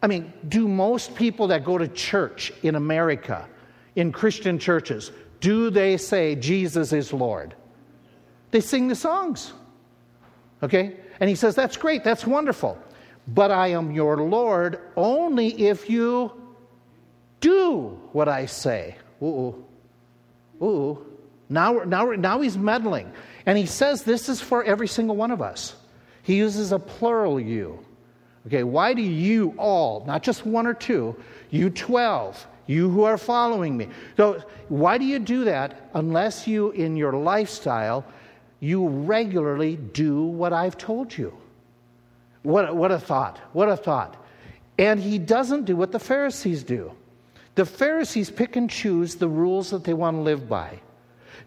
I 0.02 0.06
mean, 0.06 0.32
do 0.48 0.68
most 0.68 1.14
people 1.14 1.48
that 1.48 1.64
go 1.64 1.78
to 1.78 1.88
church 1.88 2.52
in 2.62 2.76
America, 2.76 3.48
in 3.96 4.12
Christian 4.12 4.58
churches, 4.58 5.10
do 5.40 5.70
they 5.70 5.96
say 5.96 6.36
Jesus 6.36 6.92
is 6.92 7.12
Lord? 7.12 7.54
They 8.52 8.60
sing 8.60 8.88
the 8.88 8.94
songs. 8.94 9.52
Okay? 10.62 10.96
And 11.20 11.28
he 11.28 11.34
says, 11.34 11.54
That's 11.54 11.76
great, 11.76 12.04
that's 12.04 12.26
wonderful. 12.26 12.78
But 13.28 13.50
I 13.50 13.68
am 13.68 13.90
your 13.90 14.18
Lord 14.18 14.80
only 14.96 15.48
if 15.66 15.90
you 15.90 16.32
do 17.40 17.98
what 18.12 18.28
I 18.28 18.46
say. 18.46 18.96
Ooh, 19.22 19.64
ooh. 20.62 21.15
Now, 21.48 21.82
now, 21.84 22.10
now 22.12 22.40
he's 22.40 22.58
meddling. 22.58 23.12
And 23.44 23.56
he 23.56 23.66
says 23.66 24.02
this 24.02 24.28
is 24.28 24.40
for 24.40 24.64
every 24.64 24.88
single 24.88 25.16
one 25.16 25.30
of 25.30 25.40
us. 25.40 25.74
He 26.22 26.36
uses 26.36 26.72
a 26.72 26.78
plural 26.78 27.38
you. 27.38 27.78
Okay, 28.46 28.64
why 28.64 28.94
do 28.94 29.02
you 29.02 29.54
all, 29.58 30.04
not 30.06 30.22
just 30.22 30.46
one 30.46 30.66
or 30.66 30.74
two, 30.74 31.16
you 31.50 31.70
12, 31.70 32.46
you 32.66 32.88
who 32.90 33.04
are 33.04 33.18
following 33.18 33.76
me? 33.76 33.88
So, 34.16 34.42
why 34.68 34.98
do 34.98 35.04
you 35.04 35.18
do 35.18 35.44
that 35.44 35.88
unless 35.94 36.46
you, 36.46 36.70
in 36.70 36.96
your 36.96 37.12
lifestyle, 37.12 38.04
you 38.60 38.86
regularly 38.86 39.76
do 39.76 40.22
what 40.22 40.52
I've 40.52 40.78
told 40.78 41.16
you? 41.16 41.36
What, 42.42 42.74
what 42.76 42.92
a 42.92 42.98
thought. 42.98 43.38
What 43.52 43.68
a 43.68 43.76
thought. 43.76 44.16
And 44.78 45.00
he 45.00 45.18
doesn't 45.18 45.64
do 45.64 45.76
what 45.76 45.90
the 45.90 45.98
Pharisees 45.98 46.62
do. 46.62 46.92
The 47.56 47.66
Pharisees 47.66 48.30
pick 48.30 48.56
and 48.56 48.68
choose 48.70 49.16
the 49.16 49.28
rules 49.28 49.70
that 49.70 49.84
they 49.84 49.94
want 49.94 50.16
to 50.16 50.20
live 50.20 50.48
by. 50.48 50.80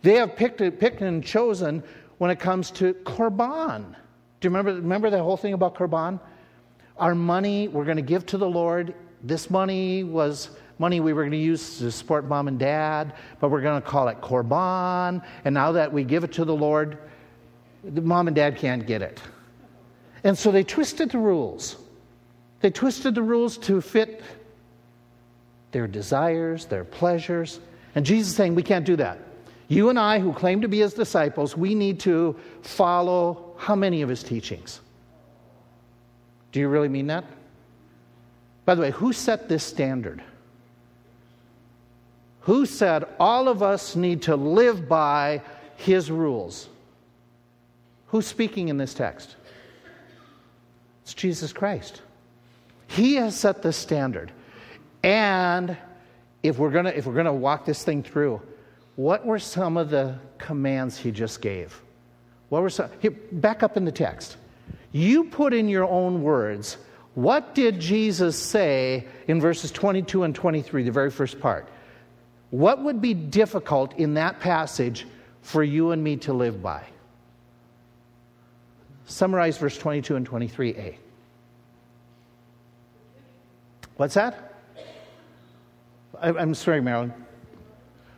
They 0.01 0.15
have 0.15 0.35
picked, 0.35 0.59
picked 0.79 1.01
and 1.01 1.23
chosen 1.23 1.83
when 2.17 2.31
it 2.31 2.39
comes 2.39 2.71
to 2.71 2.93
Korban. 2.93 3.95
Do 4.39 4.47
you 4.47 4.49
remember, 4.49 4.73
remember 4.73 5.09
the 5.09 5.21
whole 5.21 5.37
thing 5.37 5.53
about 5.53 5.75
Korban? 5.75 6.19
Our 6.97 7.15
money 7.15 7.67
we're 7.67 7.85
going 7.85 7.97
to 7.97 8.03
give 8.03 8.25
to 8.27 8.37
the 8.37 8.49
Lord. 8.49 8.93
This 9.23 9.49
money 9.49 10.03
was 10.03 10.49
money 10.77 11.01
we 11.01 11.11
were 11.11 11.23
going 11.23 11.31
to 11.31 11.37
use 11.37 11.79
to 11.79 11.91
support 11.91 12.25
mom 12.25 12.47
and 12.47 12.57
dad, 12.57 13.13
but 13.39 13.49
we're 13.49 13.61
going 13.61 13.81
to 13.81 13.87
call 13.87 14.07
it 14.07 14.21
Korban. 14.21 15.23
And 15.43 15.53
now 15.53 15.73
that 15.73 15.91
we 15.91 16.03
give 16.03 16.23
it 16.23 16.33
to 16.33 16.45
the 16.45 16.55
Lord, 16.55 16.97
the 17.83 18.01
mom 18.01 18.27
and 18.27 18.35
dad 18.35 18.57
can't 18.57 18.85
get 18.85 19.01
it. 19.01 19.19
And 20.23 20.37
so 20.37 20.51
they 20.51 20.63
twisted 20.63 21.11
the 21.11 21.17
rules. 21.17 21.77
They 22.61 22.69
twisted 22.69 23.15
the 23.15 23.21
rules 23.21 23.57
to 23.59 23.81
fit 23.81 24.21
their 25.71 25.87
desires, 25.87 26.65
their 26.65 26.83
pleasures. 26.83 27.59
And 27.95 28.05
Jesus 28.05 28.35
saying, 28.35 28.55
we 28.55 28.63
can't 28.63 28.85
do 28.85 28.95
that. 28.97 29.19
You 29.69 29.89
and 29.89 29.99
I, 29.99 30.19
who 30.19 30.33
claim 30.33 30.61
to 30.61 30.67
be 30.67 30.79
his 30.79 30.95
disciples, 30.95 31.55
we 31.55 31.75
need 31.75 31.99
to 32.01 32.35
follow 32.63 33.53
how 33.57 33.75
many 33.75 34.01
of 34.01 34.09
his 34.09 34.23
teachings? 34.23 34.81
Do 36.51 36.59
you 36.59 36.67
really 36.67 36.89
mean 36.89 37.07
that? 37.07 37.23
By 38.65 38.75
the 38.75 38.81
way, 38.81 38.91
who 38.91 39.13
set 39.13 39.47
this 39.47 39.63
standard? 39.63 40.23
Who 42.41 42.65
said 42.65 43.05
all 43.19 43.47
of 43.47 43.61
us 43.61 43.95
need 43.95 44.23
to 44.23 44.35
live 44.35 44.89
by 44.89 45.43
his 45.75 46.09
rules? 46.09 46.67
Who's 48.07 48.25
speaking 48.25 48.69
in 48.69 48.77
this 48.77 48.95
text? 48.95 49.35
It's 51.03 51.13
Jesus 51.13 51.53
Christ. 51.53 52.01
He 52.87 53.15
has 53.15 53.39
set 53.39 53.61
the 53.61 53.71
standard. 53.71 54.31
And 55.03 55.77
if 56.41 56.57
we're 56.57 56.71
going 56.71 56.85
to 56.85 56.97
if 56.97 57.05
we're 57.05 57.13
going 57.13 57.27
to 57.27 57.33
walk 57.33 57.65
this 57.65 57.83
thing 57.83 58.01
through, 58.01 58.41
what 58.99 59.25
were 59.25 59.39
some 59.39 59.77
of 59.77 59.89
the 59.89 60.13
commands 60.37 60.97
he 60.97 61.09
just 61.09 61.41
gave? 61.41 61.81
What 62.49 62.61
were 62.61 62.69
some 62.69 62.89
here, 62.99 63.11
back 63.31 63.63
up 63.63 63.77
in 63.77 63.85
the 63.85 63.93
text. 63.93 64.35
You 64.91 65.23
put 65.23 65.53
in 65.53 65.69
your 65.69 65.85
own 65.85 66.21
words, 66.21 66.75
what 67.15 67.55
did 67.55 67.79
Jesus 67.79 68.37
say 68.37 69.07
in 69.29 69.39
verses 69.39 69.71
22 69.71 70.23
and 70.23 70.35
23, 70.35 70.83
the 70.83 70.91
very 70.91 71.11
first 71.11 71.39
part? 71.39 71.69
What 72.49 72.83
would 72.83 72.99
be 72.99 73.13
difficult 73.13 73.97
in 73.97 74.15
that 74.15 74.41
passage 74.41 75.07
for 75.43 75.63
you 75.63 75.91
and 75.91 76.03
me 76.03 76.17
to 76.17 76.33
live 76.33 76.61
by? 76.61 76.83
Summarize 79.05 79.57
verse 79.57 79.77
22 79.77 80.17
and 80.17 80.29
23a. 80.29 80.97
What's 83.95 84.15
that? 84.15 84.55
I'm 86.21 86.53
sorry, 86.53 86.81
Marilyn. 86.81 87.13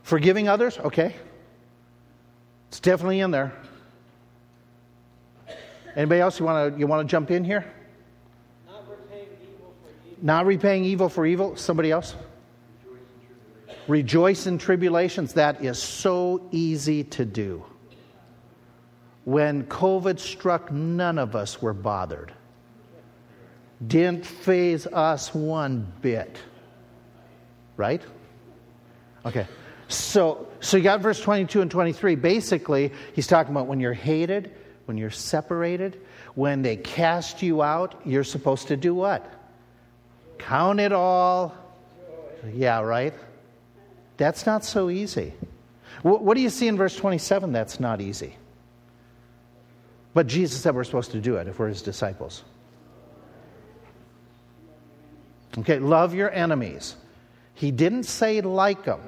Forgiving 0.04 0.48
others? 0.48 0.78
Okay. 0.78 1.16
It's 2.70 2.80
definitely 2.80 3.20
in 3.20 3.32
there. 3.32 3.54
Anybody 5.96 6.22
else 6.22 6.40
you 6.40 6.46
want 6.46 6.74
to 6.74 6.80
you 6.80 6.88
want 6.88 7.08
to 7.08 7.12
jump 7.12 7.32
in 7.32 7.44
here? 7.44 7.66
Not 8.66 8.88
repaying 8.88 9.28
evil 9.44 9.74
for 9.82 9.90
evil. 9.90 10.18
Not 10.22 10.46
repaying 10.46 10.86
evil 10.86 11.10
for 11.10 11.26
evil. 11.26 11.56
Somebody 11.58 11.92
else? 11.92 12.16
Rejoice 13.88 14.48
in 14.48 14.58
tribulations. 14.58 15.34
That 15.34 15.64
is 15.64 15.82
so 15.82 16.48
easy 16.52 17.04
to 17.06 17.26
do. 17.26 17.66
When 19.26 19.66
COVID 19.66 20.20
struck, 20.20 20.72
none 20.72 21.18
of 21.18 21.36
us 21.36 21.62
were 21.62 21.74
bothered. 21.74 22.34
Didn't 23.86 24.26
faze 24.26 24.88
us 24.88 25.34
one 25.34 25.92
bit. 26.02 26.38
Right? 27.78 28.02
Okay. 29.26 29.48
So, 29.92 30.48
so 30.62 30.78
you 30.78 30.84
got 30.84 31.02
verse 31.02 31.20
22 31.20 31.62
and 31.62 31.70
23. 31.70 32.16
Basically, 32.16 32.92
he's 33.14 33.28
talking 33.28 33.52
about 33.52 33.68
when 33.68 33.80
you're 33.80 33.94
hated, 33.94 34.52
when 34.86 34.98
you're 34.98 35.10
separated, 35.10 36.02
when 36.36 36.62
they 36.62 36.78
cast 36.78 37.42
you 37.42 37.62
out, 37.62 38.00
you're 38.06 38.24
supposed 38.24 38.70
to 38.70 38.78
do 38.78 38.96
what? 38.96 39.30
Count 40.38 40.80
it 40.80 40.94
all. 40.94 41.56
Yeah, 42.54 42.82
right? 42.82 43.14
That's 44.18 44.46
not 44.46 44.64
so 44.64 44.90
easy. 44.90 45.34
What 46.04 46.36
do 46.36 46.42
you 46.42 46.50
see 46.50 46.68
in 46.68 46.78
verse 46.78 46.96
27 46.96 47.52
that's 47.52 47.80
not 47.80 48.02
easy? 48.02 48.36
But 50.14 50.28
Jesus 50.28 50.62
said 50.62 50.74
we're 50.74 50.84
supposed 50.84 51.12
to 51.12 51.20
do 51.20 51.36
it 51.36 51.48
if 51.48 51.60
we're 51.60 51.68
his 51.68 51.82
disciples. 51.82 52.44
Okay, 55.58 55.80
love 55.80 56.16
your 56.16 56.32
enemies. 56.32 56.96
He 57.54 57.72
didn't 57.72 58.04
say 58.04 58.42
like 58.42 58.86
them. 58.86 59.02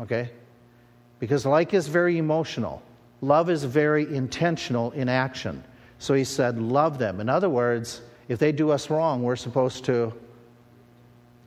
Okay? 0.00 0.30
Because 1.18 1.44
like 1.44 1.74
is 1.74 1.88
very 1.88 2.18
emotional. 2.18 2.82
Love 3.20 3.50
is 3.50 3.64
very 3.64 4.14
intentional 4.14 4.92
in 4.92 5.08
action. 5.08 5.62
So 5.98 6.14
he 6.14 6.24
said, 6.24 6.58
love 6.58 6.98
them. 6.98 7.20
In 7.20 7.28
other 7.28 7.48
words, 7.48 8.02
if 8.28 8.38
they 8.38 8.52
do 8.52 8.70
us 8.70 8.90
wrong, 8.90 9.22
we're 9.22 9.36
supposed 9.36 9.84
to 9.86 10.12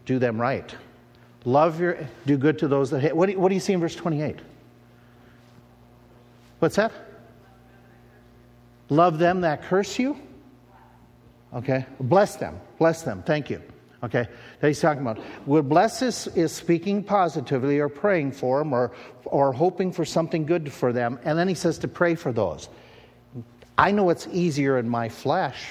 do 0.05 0.19
them 0.19 0.39
right. 0.39 0.75
Love 1.45 1.79
your, 1.79 1.97
do 2.25 2.37
good 2.37 2.59
to 2.59 2.67
those 2.67 2.89
that 2.91 2.99
hate. 2.99 3.15
What 3.15 3.27
do, 3.27 3.33
you, 3.33 3.39
what 3.39 3.49
do 3.49 3.55
you 3.55 3.61
see 3.61 3.73
in 3.73 3.79
verse 3.79 3.95
28? 3.95 4.39
What's 6.59 6.75
that? 6.75 6.91
Love 8.89 9.17
them 9.17 9.41
that 9.41 9.63
curse 9.63 9.97
you. 9.97 10.19
Okay? 11.53 11.85
Bless 11.99 12.35
them. 12.35 12.59
Bless 12.77 13.03
them. 13.03 13.23
Thank 13.25 13.49
you. 13.49 13.61
Okay? 14.03 14.27
That 14.59 14.67
he's 14.67 14.79
talking 14.79 15.01
about. 15.01 15.19
Well, 15.45 15.61
bless 15.61 16.01
is, 16.01 16.27
is 16.27 16.51
speaking 16.51 17.03
positively 17.03 17.79
or 17.79 17.89
praying 17.89 18.31
for 18.31 18.59
them 18.59 18.73
or, 18.73 18.91
or 19.25 19.53
hoping 19.53 19.91
for 19.91 20.05
something 20.05 20.45
good 20.45 20.71
for 20.71 20.91
them. 20.91 21.19
And 21.23 21.37
then 21.37 21.47
he 21.47 21.53
says 21.53 21.77
to 21.79 21.87
pray 21.87 22.15
for 22.15 22.31
those. 22.31 22.69
I 23.77 23.91
know 23.91 24.09
it's 24.09 24.27
easier 24.31 24.77
in 24.77 24.89
my 24.89 25.09
flesh. 25.09 25.65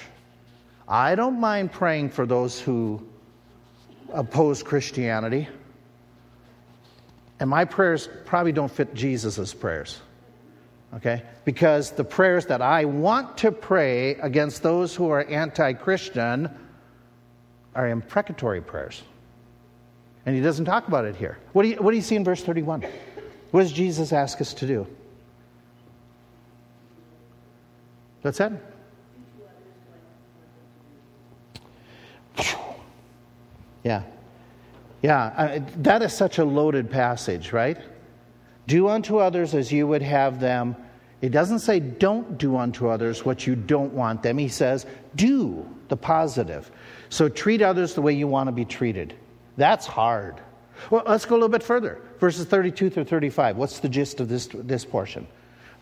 I 0.89 1.15
don't 1.15 1.41
mind 1.41 1.73
praying 1.73 2.11
for 2.11 2.27
those 2.27 2.61
who 2.61 3.07
oppose 4.13 4.63
Christianity. 4.63 5.49
And 7.39 7.49
my 7.49 7.65
prayers 7.65 8.09
probably 8.27 8.53
don't 8.53 8.71
fit 8.71 8.95
Jesus' 8.95 9.55
prayers. 9.55 10.01
Okay? 10.95 11.23
Because 11.45 11.93
the 11.93 12.05
prayers 12.05 12.47
that 12.47 12.61
I 12.61 12.85
want 12.85 13.39
to 13.39 13.53
pray 13.53 14.17
against 14.17 14.63
those 14.63 14.95
who 14.95 15.09
are 15.11 15.25
anti 15.25 15.73
Christian 15.75 16.51
are 17.75 17.89
imprecatory 17.89 18.61
prayers. 18.61 19.03
And 20.27 20.37
he 20.37 20.43
doesn't 20.43 20.65
talk 20.65 20.89
about 20.89 21.05
it 21.05 21.17
here. 21.17 21.39
What 21.53 21.63
do, 21.63 21.69
you, 21.69 21.77
what 21.77 21.91
do 21.91 21.97
you 21.97 22.03
see 22.03 22.17
in 22.17 22.25
verse 22.25 22.43
31? 22.43 22.85
What 23.51 23.63
does 23.63 23.73
Jesus 23.73 24.13
ask 24.13 24.41
us 24.41 24.55
to 24.55 24.67
do? 24.67 24.87
What's 28.23 28.39
that? 28.39 28.53
Yeah. 33.83 34.03
Yeah, 35.03 35.25
uh, 35.25 35.61
that 35.79 36.03
is 36.03 36.13
such 36.13 36.39
a 36.39 36.45
loaded 36.45 36.91
passage, 36.91 37.53
right? 37.53 37.79
Do 38.67 38.89
unto 38.89 39.19
others 39.19 39.55
as 39.55 39.73
you 39.73 39.87
would 39.87 40.03
have 40.03 40.41
them. 40.41 40.77
It 41.21 41.31
doesn't 41.31 41.59
say 41.59 41.81
don't 41.81 42.39
do 42.39 42.57
unto 42.57 42.89
others 42.89 43.25
what 43.25 43.47
you 43.47 43.55
don't 43.55 43.93
want 43.93 44.23
them. 44.23 44.39
He 44.39 44.49
says 44.49 44.87
do 45.15 45.69
the 45.89 45.97
positive. 45.97 46.71
So 47.11 47.29
treat 47.29 47.61
others 47.61 47.95
the 47.95 48.03
way 48.03 48.13
you 48.13 48.27
want 48.27 48.49
to 48.49 48.53
be 48.53 48.65
treated. 48.65 49.15
That's 49.57 49.87
hard. 49.87 50.41
Well, 50.89 51.03
let's 51.07 51.27
go 51.27 51.35
a 51.35 51.37
little 51.37 51.49
bit 51.49 51.63
further. 51.63 52.01
Verses 52.21 52.47
32 52.47 52.91
through 52.91 53.05
35. 53.05 53.57
What's 53.57 53.81
the 53.81 53.89
gist 53.89 54.21
of 54.21 54.29
this, 54.29 54.49
this 54.53 54.85
portion? 54.85 55.27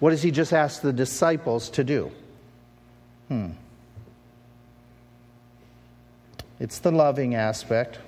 What 0.01 0.11
does 0.11 0.23
he 0.23 0.31
just 0.31 0.53
ask 0.53 0.81
the 0.81 0.93
disciples 0.93 1.71
to 1.71 1.85
do? 1.85 2.11
Hmm. 3.29 3.51
It's 6.59 6.81
the 6.81 6.91
loving 6.91 7.35
aspect. 7.35 7.99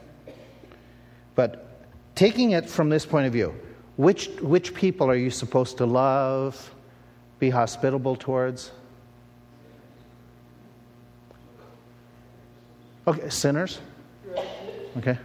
But 1.36 1.86
taking 2.16 2.52
it 2.52 2.68
from 2.68 2.88
this 2.88 3.06
point 3.06 3.26
of 3.26 3.32
view, 3.32 3.54
which, 3.96 4.28
which 4.40 4.74
people 4.74 5.08
are 5.08 5.16
you 5.16 5.30
supposed 5.30 5.78
to 5.78 5.86
love, 5.86 6.72
be 7.41 7.51
hospitable 7.51 8.14
towards? 8.14 8.70
Okay, 13.09 13.28
sinners? 13.28 13.80
Okay. 14.99 15.18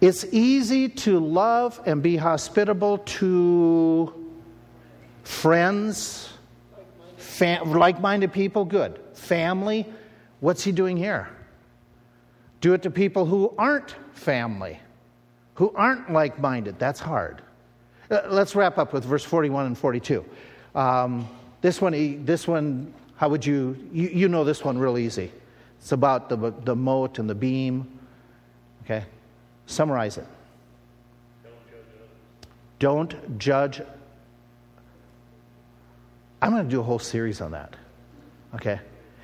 It's 0.00 0.24
easy 0.32 0.88
to 0.88 1.20
love 1.20 1.80
and 1.86 2.02
be 2.02 2.16
hospitable 2.16 2.98
to 2.98 4.12
friends, 5.22 6.32
fam- 7.16 7.72
like 7.72 8.00
minded 8.00 8.32
people, 8.32 8.64
good. 8.64 9.00
Family, 9.12 9.86
what's 10.40 10.64
he 10.64 10.72
doing 10.72 10.96
here? 10.96 11.28
Do 12.60 12.74
it 12.74 12.82
to 12.82 12.90
people 12.90 13.26
who 13.26 13.54
aren't 13.56 13.94
family 14.14 14.80
who 15.58 15.72
aren't 15.74 16.12
like 16.12 16.38
minded. 16.38 16.78
That's 16.78 17.00
hard. 17.00 17.42
Uh, 18.08 18.20
let's 18.28 18.54
wrap 18.54 18.78
up 18.78 18.92
with 18.92 19.04
verse 19.04 19.24
41 19.24 19.66
and 19.66 19.76
42. 19.76 20.24
Um, 20.78 21.28
this 21.60 21.80
one, 21.80 22.24
this 22.24 22.46
one, 22.46 22.94
how 23.16 23.28
would 23.28 23.44
you, 23.44 23.76
you, 23.92 24.08
you 24.10 24.28
know 24.28 24.44
this 24.44 24.64
one 24.64 24.78
real 24.78 24.96
easy. 24.96 25.32
It's 25.80 25.90
about 25.90 26.28
the, 26.28 26.54
the 26.64 26.76
mote 26.76 27.18
and 27.18 27.28
the 27.28 27.34
beam. 27.34 27.98
Okay? 28.84 29.04
Summarize 29.66 30.18
it. 30.18 30.26
Don't 32.78 33.38
judge. 33.40 33.82
I'm 36.40 36.52
going 36.52 36.62
to 36.62 36.70
do 36.70 36.78
a 36.78 36.84
whole 36.84 37.00
series 37.00 37.40
on 37.40 37.50
that. 37.50 37.74
Okay? 38.54 38.78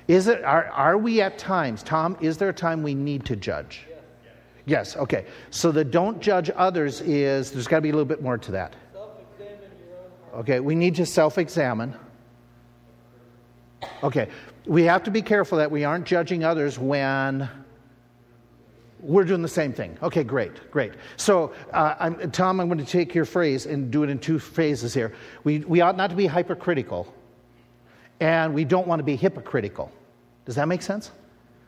Is 0.09 0.27
it, 0.27 0.43
are, 0.43 0.65
are 0.65 0.97
we 0.97 1.21
at 1.21 1.37
times, 1.37 1.83
Tom, 1.83 2.17
is 2.19 2.37
there 2.37 2.49
a 2.49 2.53
time 2.53 2.83
we 2.83 2.93
need 2.93 3.23
to 3.27 3.37
judge? 3.37 3.85
Yes, 3.87 3.97
Yes, 4.65 4.97
okay. 4.97 5.25
So 5.51 5.71
the 5.71 5.85
don't 5.85 6.19
judge 6.19 6.51
others 6.53 6.99
is, 6.99 7.51
there's 7.51 7.65
got 7.65 7.77
to 7.77 7.81
be 7.81 7.91
a 7.91 7.93
little 7.93 8.03
bit 8.03 8.21
more 8.21 8.37
to 8.37 8.51
that. 8.51 8.75
Okay, 10.35 10.59
we 10.59 10.75
need 10.75 10.95
to 10.95 11.05
self 11.05 11.37
examine. 11.37 11.95
Okay, 14.03 14.29
we 14.65 14.83
have 14.83 15.03
to 15.03 15.11
be 15.11 15.21
careful 15.21 15.57
that 15.59 15.71
we 15.71 15.83
aren't 15.85 16.05
judging 16.05 16.43
others 16.43 16.79
when 16.79 17.49
We're 19.01 19.25
doing 19.25 19.43
the 19.43 19.47
same 19.47 19.73
thing. 19.73 19.97
Okay, 20.01 20.23
great, 20.23 20.71
great. 20.71 20.93
So, 21.17 21.53
uh, 21.73 21.95
I'm, 21.99 22.31
Tom, 22.31 22.59
I'm 22.59 22.67
going 22.67 22.79
to 22.79 22.85
take 22.85 23.13
your 23.15 23.25
phrase 23.25 23.67
and 23.67 23.91
do 23.91 24.03
it 24.03 24.09
in 24.09 24.19
two 24.19 24.39
phases 24.39 24.93
here. 24.93 25.13
We, 25.43 25.59
we 25.59 25.81
ought 25.81 25.97
not 25.97 26.09
to 26.09 26.15
be 26.15 26.25
hypercritical, 26.27 27.13
and 28.19 28.53
we 28.53 28.65
don't 28.65 28.87
want 28.87 28.99
to 28.99 29.03
be 29.03 29.15
hypocritical. 29.15 29.91
Does 30.45 30.55
that 30.55 30.67
make 30.67 30.81
sense? 30.81 31.11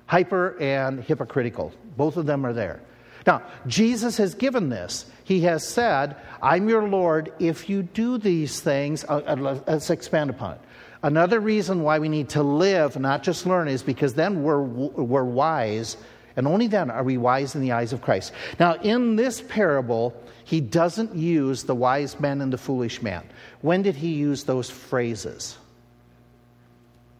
Hyper 0.07 0.57
and 0.59 1.03
hypocritical. 1.03 1.73
Both 1.97 2.17
of 2.17 2.25
them 2.25 2.45
are 2.45 2.53
there. 2.53 2.81
Now, 3.27 3.43
Jesus 3.67 4.17
has 4.17 4.33
given 4.33 4.69
this. 4.69 5.05
He 5.25 5.41
has 5.41 5.67
said, 5.67 6.15
I'm 6.41 6.69
your 6.69 6.87
Lord. 6.87 7.33
If 7.37 7.69
you 7.69 7.83
do 7.83 8.17
these 8.17 8.61
things, 8.61 9.03
uh, 9.03 9.21
uh, 9.27 9.59
let's 9.67 9.89
expand 9.89 10.29
upon 10.29 10.53
it. 10.53 10.61
Another 11.03 11.39
reason 11.39 11.83
why 11.83 11.99
we 11.99 12.09
need 12.09 12.29
to 12.29 12.41
live, 12.41 12.97
not 12.97 13.21
just 13.21 13.45
learn, 13.45 13.67
is 13.67 13.83
because 13.83 14.13
then 14.13 14.41
we're, 14.41 14.61
we're 14.61 15.23
wise 15.23 15.97
and 16.37 16.47
only 16.47 16.67
then 16.67 16.91
are 16.91 17.03
we 17.03 17.17
wise 17.17 17.55
in 17.55 17.61
the 17.61 17.71
eyes 17.71 17.91
of 17.91 18.01
Christ. 18.01 18.31
Now, 18.59 18.75
in 18.75 19.15
this 19.15 19.41
parable, 19.41 20.13
he 20.45 20.61
doesn't 20.61 21.15
use 21.15 21.63
the 21.63 21.75
wise 21.75 22.19
man 22.19 22.41
and 22.41 22.53
the 22.53 22.59
foolish 22.59 23.01
man. 23.01 23.23
When 23.61 23.81
did 23.81 23.95
he 23.95 24.13
use 24.13 24.43
those 24.43 24.69
phrases? 24.69 25.57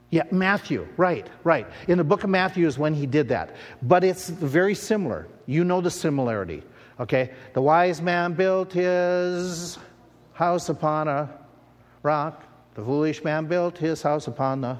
Yeah, 0.09 0.23
Matthew, 0.31 0.87
right, 0.95 1.27
right. 1.43 1.67
In 1.87 1.97
the 1.97 2.03
book 2.03 2.23
of 2.23 2.29
Matthew 2.29 2.65
is 2.65 2.77
when 2.77 2.93
he 2.93 3.05
did 3.05 3.27
that. 3.29 3.55
But 3.81 4.03
it's 4.03 4.29
very 4.29 4.73
similar. 4.73 5.27
You 5.45 5.65
know 5.65 5.81
the 5.81 5.91
similarity. 5.91 6.63
Okay? 6.99 7.31
The 7.53 7.61
wise 7.61 8.01
man 8.01 8.33
built 8.33 8.71
his 8.71 9.77
house 10.33 10.69
upon 10.69 11.07
a 11.07 11.29
rock, 12.03 12.43
the 12.75 12.83
foolish 12.83 13.23
man 13.23 13.47
built 13.47 13.77
his 13.77 14.01
house 14.01 14.27
upon 14.27 14.61
the 14.61 14.77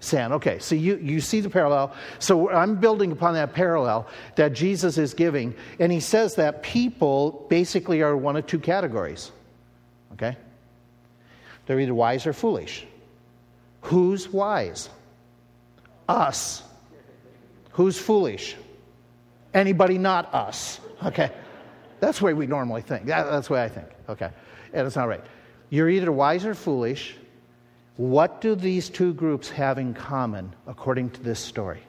sand. 0.00 0.32
Okay, 0.32 0.58
so 0.58 0.74
you, 0.74 0.96
you 0.96 1.20
see 1.20 1.40
the 1.40 1.50
parallel. 1.50 1.94
So 2.18 2.50
I'm 2.50 2.76
building 2.76 3.12
upon 3.12 3.34
that 3.34 3.52
parallel 3.52 4.06
that 4.36 4.52
Jesus 4.52 4.96
is 4.96 5.12
giving. 5.12 5.54
And 5.78 5.92
he 5.92 6.00
says 6.00 6.36
that 6.36 6.62
people 6.62 7.46
basically 7.50 8.00
are 8.00 8.16
one 8.16 8.36
of 8.36 8.46
two 8.46 8.58
categories. 8.58 9.32
Okay? 10.14 10.36
They're 11.66 11.80
either 11.80 11.94
wise 11.94 12.26
or 12.26 12.32
foolish. 12.32 12.86
Who's 13.82 14.28
wise? 14.28 14.88
Us. 16.08 16.62
Who's 17.72 17.98
foolish? 17.98 18.56
Anybody 19.54 19.98
not 19.98 20.32
us. 20.34 20.80
Okay? 21.04 21.30
That's 22.00 22.18
the 22.18 22.24
way 22.24 22.34
we 22.34 22.46
normally 22.46 22.82
think. 22.82 23.06
that's 23.06 23.48
the 23.48 23.54
way 23.54 23.62
I 23.62 23.68
think. 23.68 23.88
Okay? 24.08 24.30
And 24.72 24.86
it's 24.86 24.96
not 24.96 25.08
right. 25.08 25.22
You're 25.70 25.88
either 25.88 26.10
wise 26.10 26.44
or 26.44 26.54
foolish. 26.54 27.16
What 27.96 28.40
do 28.40 28.54
these 28.54 28.88
two 28.88 29.14
groups 29.14 29.50
have 29.50 29.78
in 29.78 29.94
common 29.94 30.54
according 30.66 31.10
to 31.10 31.22
this 31.22 31.38
story? 31.38 31.82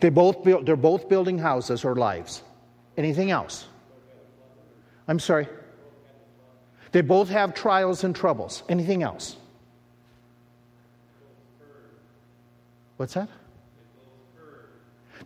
They 0.00 0.10
both 0.10 0.42
build, 0.42 0.66
they're 0.66 0.76
both 0.76 1.08
building 1.08 1.38
houses 1.38 1.84
or 1.84 1.94
lives. 1.94 2.42
Anything 2.96 3.30
else? 3.30 3.66
I'm 5.08 5.18
sorry. 5.18 5.48
They 6.94 7.00
both 7.00 7.28
have 7.30 7.54
trials 7.54 8.04
and 8.04 8.14
troubles. 8.14 8.62
Anything 8.68 9.02
else? 9.02 9.34
What's 12.98 13.14
that? 13.14 13.28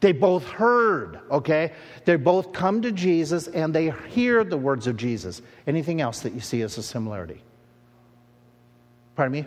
They 0.01 0.12
both 0.12 0.49
heard, 0.49 1.21
okay? 1.31 1.75
They 2.07 2.16
both 2.16 2.55
come 2.55 2.81
to 2.81 2.91
Jesus 2.91 3.49
and 3.49 3.75
they 3.75 3.91
hear 4.09 4.45
the 4.45 4.57
words 4.57 4.87
of 4.87 4.97
Jesus. 4.97 5.43
Anything 5.66 6.01
else 6.01 6.21
that 6.21 6.33
you 6.33 6.41
see 6.41 6.62
as 6.62 6.79
a 6.79 6.83
similarity? 6.83 7.43
Pardon 9.14 9.33
me? 9.33 9.45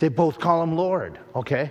They 0.00 0.08
both 0.08 0.40
call 0.40 0.60
him 0.60 0.74
Lord, 0.74 1.20
okay? 1.36 1.70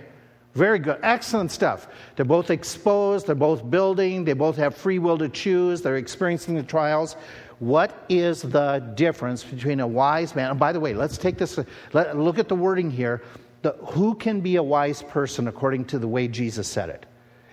Very 0.54 0.80
good. 0.80 0.98
Excellent 1.02 1.52
stuff. 1.52 1.86
They're 2.16 2.24
both 2.24 2.50
exposed, 2.50 3.26
they're 3.26 3.34
both 3.36 3.68
building, 3.70 4.24
they 4.24 4.32
both 4.32 4.56
have 4.56 4.76
free 4.76 4.98
will 4.98 5.16
to 5.18 5.28
choose, 5.28 5.80
they're 5.80 5.96
experiencing 5.96 6.54
the 6.54 6.62
trials. 6.62 7.14
What 7.60 8.04
is 8.08 8.42
the 8.42 8.78
difference 8.94 9.44
between 9.44 9.80
a 9.80 9.86
wise 9.86 10.34
man? 10.34 10.50
And 10.50 10.58
by 10.58 10.72
the 10.72 10.80
way, 10.80 10.94
let's 10.94 11.18
take 11.18 11.38
this, 11.38 11.58
let, 11.92 12.18
look 12.18 12.38
at 12.38 12.48
the 12.48 12.56
wording 12.56 12.90
here. 12.90 13.22
The, 13.62 13.72
who 13.72 14.14
can 14.14 14.40
be 14.40 14.56
a 14.56 14.62
wise 14.62 15.02
person 15.02 15.46
according 15.46 15.84
to 15.86 15.98
the 15.98 16.08
way 16.08 16.26
Jesus 16.26 16.66
said 16.66 16.88
it? 16.88 17.06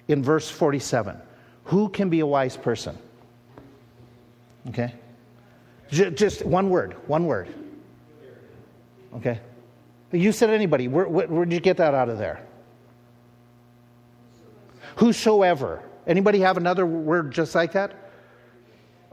In 0.07 0.23
verse 0.23 0.49
47. 0.49 1.17
Who 1.65 1.89
can 1.89 2.09
be 2.09 2.21
a 2.21 2.25
wise 2.25 2.55
person? 2.55 2.97
Okay? 4.69 4.93
J- 5.91 6.11
just 6.11 6.45
one 6.45 6.69
word, 6.69 6.95
one 7.07 7.25
word. 7.25 7.53
Okay? 9.15 9.41
You 10.13 10.31
said 10.31 10.49
anybody. 10.49 10.87
Where, 10.87 11.07
where, 11.07 11.27
where 11.27 11.45
did 11.45 11.53
you 11.53 11.59
get 11.59 11.77
that 11.77 11.93
out 11.93 12.07
of 12.07 12.17
there? 12.17 12.46
Whosoever. 14.97 15.83
Anybody 16.05 16.39
have 16.39 16.57
another 16.57 16.85
word 16.85 17.31
just 17.31 17.55
like 17.55 17.73
that? 17.73 17.93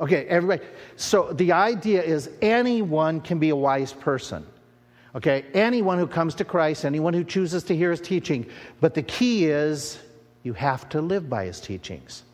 Okay, 0.00 0.26
everybody. 0.26 0.62
So 0.96 1.32
the 1.32 1.52
idea 1.52 2.02
is 2.02 2.30
anyone 2.42 3.20
can 3.20 3.38
be 3.38 3.50
a 3.50 3.56
wise 3.56 3.92
person. 3.92 4.46
Okay, 5.14 5.44
anyone 5.54 5.98
who 5.98 6.06
comes 6.06 6.34
to 6.36 6.44
Christ, 6.44 6.84
anyone 6.84 7.14
who 7.14 7.22
chooses 7.22 7.62
to 7.64 7.76
hear 7.76 7.90
his 7.90 8.00
teaching. 8.00 8.46
But 8.80 8.94
the 8.94 9.02
key 9.02 9.46
is 9.46 9.98
you 10.42 10.52
have 10.54 10.88
to 10.88 11.00
live 11.00 11.30
by 11.30 11.44
his 11.44 11.60
teachings. 11.60 12.24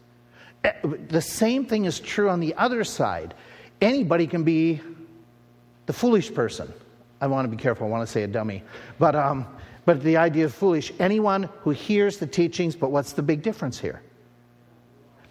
Eh, 0.65 0.73
the 1.09 1.21
same 1.21 1.67
thing 1.67 1.85
is 1.85 2.01
true 2.01 2.31
on 2.31 2.41
the 2.41 2.55
other 2.55 2.85
side. 2.85 3.35
Anybody 3.81 4.27
can 4.27 4.45
be 4.45 4.81
the 5.87 5.93
foolish 5.93 6.33
person. 6.33 6.73
I 7.21 7.27
want 7.27 7.51
to 7.51 7.55
be 7.55 7.61
careful, 7.61 7.87
I 7.87 7.91
want 7.91 8.07
to 8.07 8.11
say 8.11 8.23
a 8.23 8.27
dummy. 8.27 8.63
But, 8.99 9.15
um, 9.15 9.47
but 9.91 10.05
the 10.05 10.17
idea 10.17 10.45
of 10.45 10.55
foolish, 10.55 10.93
anyone 11.01 11.49
who 11.63 11.71
hears 11.71 12.19
the 12.19 12.27
teachings, 12.29 12.77
but 12.77 12.93
what's 12.93 13.13
the 13.13 13.25
big 13.25 13.43
difference 13.43 13.77
here? 13.77 14.01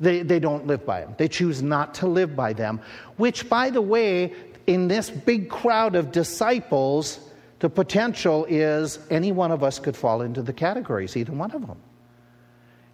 They, 0.02 0.22
they 0.22 0.38
don't 0.38 0.68
live 0.68 0.86
by 0.86 1.00
them. 1.00 1.16
They 1.18 1.30
choose 1.30 1.64
not 1.64 1.94
to 1.94 2.08
live 2.08 2.36
by 2.36 2.52
them, 2.52 2.82
which, 3.16 3.48
by 3.48 3.70
the 3.70 3.82
way, 3.82 4.34
in 4.68 4.90
this 4.90 5.10
big 5.10 5.50
crowd 5.50 5.96
of 5.96 6.12
disciples, 6.12 7.22
the 7.60 7.70
potential 7.70 8.46
is 8.50 9.00
any 9.10 9.32
one 9.32 9.52
of 9.52 9.64
us 9.64 9.80
could 9.80 9.96
fall 9.96 10.24
into 10.24 10.42
the 10.42 10.52
categories, 10.52 11.16
either 11.16 11.32
one 11.32 11.52
of 11.52 11.66
them. 11.66 11.78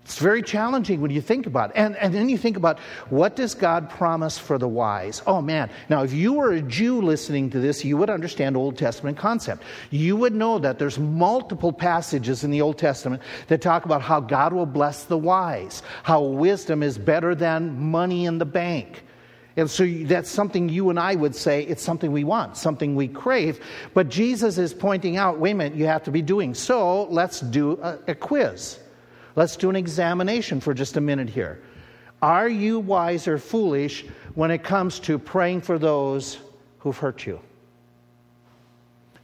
It's 0.05 0.19
very 0.19 0.43
challenging 0.43 1.01
when 1.01 1.09
you 1.09 1.19
think 1.19 1.47
about 1.47 1.71
it. 1.71 1.77
And, 1.77 1.95
and 1.95 2.13
then 2.13 2.29
you 2.29 2.37
think 2.37 2.57
about 2.57 2.77
what 3.09 3.35
does 3.35 3.55
God 3.55 3.89
promise 3.89 4.37
for 4.37 4.59
the 4.59 4.67
wise? 4.67 5.23
Oh 5.25 5.41
man, 5.41 5.67
now 5.89 6.03
if 6.03 6.13
you 6.13 6.33
were 6.33 6.51
a 6.51 6.61
Jew 6.61 7.01
listening 7.01 7.49
to 7.49 7.59
this, 7.59 7.83
you 7.83 7.97
would 7.97 8.11
understand 8.11 8.55
Old 8.55 8.77
Testament 8.77 9.17
concept. 9.17 9.63
You 9.89 10.15
would 10.15 10.35
know 10.35 10.59
that 10.59 10.77
there's 10.77 10.99
multiple 10.99 11.73
passages 11.73 12.43
in 12.43 12.51
the 12.51 12.61
Old 12.61 12.77
Testament 12.77 13.23
that 13.47 13.63
talk 13.63 13.85
about 13.85 14.03
how 14.03 14.19
God 14.19 14.53
will 14.53 14.67
bless 14.67 15.05
the 15.05 15.17
wise, 15.17 15.81
how 16.03 16.21
wisdom 16.21 16.83
is 16.83 16.99
better 16.99 17.33
than 17.33 17.75
money 17.75 18.25
in 18.25 18.37
the 18.37 18.45
bank. 18.45 19.01
And 19.57 19.71
so 19.71 19.87
that's 19.87 20.29
something 20.29 20.69
you 20.69 20.91
and 20.91 20.99
I 20.99 21.15
would 21.15 21.35
say 21.35 21.63
it's 21.63 21.81
something 21.81 22.11
we 22.11 22.23
want, 22.23 22.57
something 22.57 22.95
we 22.95 23.07
crave. 23.07 23.59
But 23.95 24.09
Jesus 24.09 24.59
is 24.59 24.71
pointing 24.71 25.17
out, 25.17 25.39
wait 25.39 25.51
a 25.51 25.55
minute, 25.55 25.75
you 25.75 25.87
have 25.87 26.03
to 26.03 26.11
be 26.11 26.21
doing. 26.21 26.53
So 26.53 27.05
let's 27.05 27.39
do 27.39 27.79
a, 27.81 27.97
a 28.09 28.13
quiz. 28.13 28.77
Let's 29.35 29.57
do 29.57 29.69
an 29.69 29.75
examination 29.75 30.61
for 30.61 30.73
just 30.73 30.97
a 30.97 31.01
minute 31.01 31.29
here. 31.29 31.61
Are 32.21 32.47
you 32.47 32.79
wise 32.79 33.27
or 33.27 33.37
foolish 33.37 34.05
when 34.33 34.49
it 34.49 34.63
comes 34.63 34.99
to 35.01 35.19
praying 35.19 35.61
for 35.61 35.77
those 35.77 36.39
who've 36.79 36.97
hurt 36.97 37.25
you? 37.25 37.39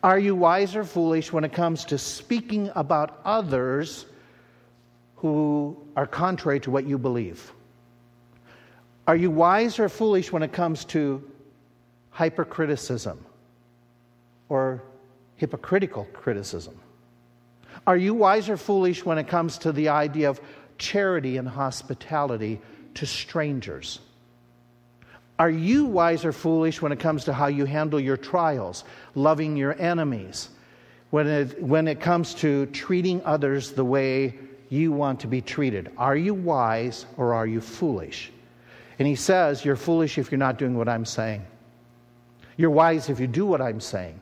Are 0.04 0.20
you 0.20 0.36
wise 0.36 0.76
or 0.76 0.84
foolish 0.84 1.32
when 1.32 1.44
it 1.44 1.54
comes 1.54 1.86
to 1.86 1.98
speaking 1.98 2.72
about 2.76 3.22
others 3.24 4.06
who 5.16 5.78
are 5.96 6.08
contrary 6.08 6.60
to 6.62 6.72
what 6.72 6.86
you 6.86 6.98
believe? 6.98 7.54
Are 9.08 9.16
you 9.16 9.32
wise 9.32 9.80
or 9.80 9.88
foolish 9.90 10.32
when 10.32 10.44
it 10.44 10.52
comes 10.52 10.86
to 10.86 11.24
hypercriticism 12.10 13.24
or 14.50 14.82
hypocritical 15.38 16.06
criticism? 16.14 16.80
Are 17.88 17.98
you 17.98 18.14
wise 18.14 18.50
or 18.50 18.58
foolish 18.58 19.04
when 19.04 19.18
it 19.18 19.28
comes 19.28 19.58
to 19.60 19.72
the 19.72 19.90
idea 19.90 20.30
of 20.30 20.40
charity 20.78 21.38
and 21.38 21.48
hospitality 21.48 22.62
to 22.96 23.06
strangers? 23.06 24.00
Are 25.40 25.50
you 25.50 25.86
wise 25.86 26.24
or 26.24 26.32
foolish 26.32 26.82
when 26.82 26.92
it 26.92 27.00
comes 27.00 27.24
to 27.26 27.34
how 27.34 27.48
you 27.48 27.66
handle 27.66 28.00
your 28.00 28.18
trials, 28.18 28.84
loving 29.16 29.58
your 29.58 29.74
enemies, 29.82 30.50
when 31.10 31.26
it, 31.28 31.62
when 31.62 31.88
it 31.88 32.00
comes 32.00 32.36
to 32.36 32.68
treating 32.68 33.24
others 33.26 33.72
the 33.72 33.84
way 33.84 34.38
you 34.70 34.92
want 34.92 35.22
to 35.22 35.28
be 35.28 35.42
treated? 35.42 35.92
Are 35.98 36.16
you 36.16 36.36
wise 36.36 37.08
or 37.18 37.34
are 37.34 37.48
you 37.48 37.60
foolish? 37.60 38.32
And 39.00 39.08
he 39.08 39.16
says, 39.16 39.66
You're 39.66 39.76
foolish 39.76 40.20
if 40.20 40.32
you're 40.32 40.38
not 40.38 40.60
doing 40.60 40.78
what 40.78 40.88
I'm 40.88 41.06
saying. 41.06 41.44
You're 42.56 42.70
wise 42.70 43.10
if 43.10 43.20
you 43.20 43.26
do 43.26 43.48
what 43.48 43.62
I'm 43.62 43.82
saying. 43.82 44.21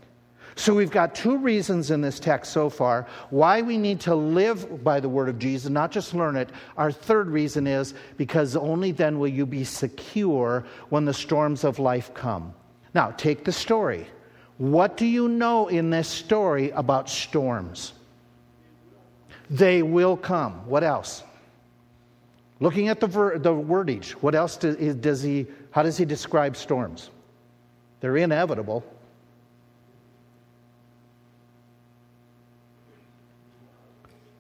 So 0.60 0.74
we've 0.74 0.92
got 0.92 1.16
two 1.16 1.38
reasons 1.38 1.90
in 1.90 2.02
this 2.02 2.20
text 2.20 2.52
so 2.52 2.70
far 2.70 3.08
why 3.30 3.62
we 3.62 3.78
need 3.78 4.02
to 4.02 4.14
live 4.14 4.84
by 4.84 5.00
the 5.00 5.08
word 5.08 5.30
of 5.30 5.40
Jesus, 5.40 5.70
not 5.70 5.90
just 5.90 6.14
learn 6.14 6.36
it. 6.36 6.50
Our 6.76 6.92
third 6.92 7.30
reason 7.30 7.66
is 7.66 7.94
because 8.18 8.58
only 8.58 8.92
then 8.92 9.20
will 9.20 9.30
you 9.30 9.46
be 9.46 9.64
secure 9.64 10.66
when 10.90 11.06
the 11.06 11.14
storms 11.14 11.64
of 11.64 11.80
life 11.80 12.14
come. 12.14 12.54
Now, 12.94 13.12
take 13.12 13.46
the 13.46 13.54
story. 13.54 14.06
What 14.58 14.98
do 14.98 15.06
you 15.06 15.30
know 15.30 15.70
in 15.70 15.92
this 15.92 16.10
story 16.10 16.72
about 16.72 17.10
storms? 17.10 17.94
They 19.50 19.82
will 19.82 20.18
come. 20.18 20.68
What 20.68 20.84
else? 20.84 21.24
Looking 22.60 22.90
at 22.90 23.00
the, 23.00 23.08
ver- 23.08 23.40
the 23.40 23.54
wordage, 23.54 24.12
what 24.12 24.36
else 24.36 24.58
does, 24.58 24.76
does 24.96 25.24
he, 25.24 25.48
how 25.72 25.84
does 25.84 25.98
he 25.98 26.04
describe 26.04 26.58
storms? 26.58 27.12
They're 28.02 28.18
inevitable. 28.18 28.84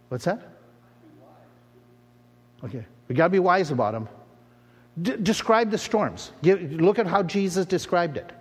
What's 0.09 0.25
that? 0.25 0.41
Okay, 2.63 2.83
we 3.07 3.15
got 3.15 3.25
to 3.25 3.29
be 3.29 3.39
wise 3.39 3.71
about 3.71 3.93
them. 3.93 4.09
D- 5.01 5.15
describe 5.23 5.71
the 5.71 5.77
storms. 5.77 6.31
Give, 6.41 6.61
look 6.73 6.99
at 6.99 7.07
how 7.07 7.23
Jesus 7.23 7.65
described 7.65 8.17
it. 8.17 8.31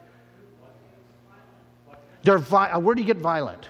They're 2.23 2.39
vi- 2.39 2.71
uh, 2.71 2.81
where 2.81 2.95
do 2.95 3.01
you 3.01 3.07
get 3.07 3.19
violent? 3.19 3.69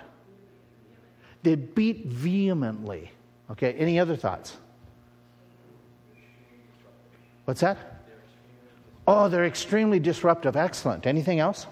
They 1.43 1.55
beat 1.55 2.07
vehemently. 2.07 3.11
Okay, 3.51 3.75
any 3.75 3.99
other 3.99 4.17
thoughts? 4.17 4.57
What's 7.45 7.61
that? 7.61 7.79
Oh, 9.07 9.29
they're 9.29 9.47
extremely 9.47 9.99
disruptive. 9.99 10.57
Excellent. 10.57 11.07
Anything 11.07 11.41
else? 11.41 11.67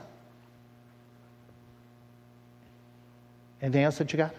Anything 3.61 3.83
else 3.83 3.99
that 3.99 4.13
you 4.13 4.17
got? 4.17 4.35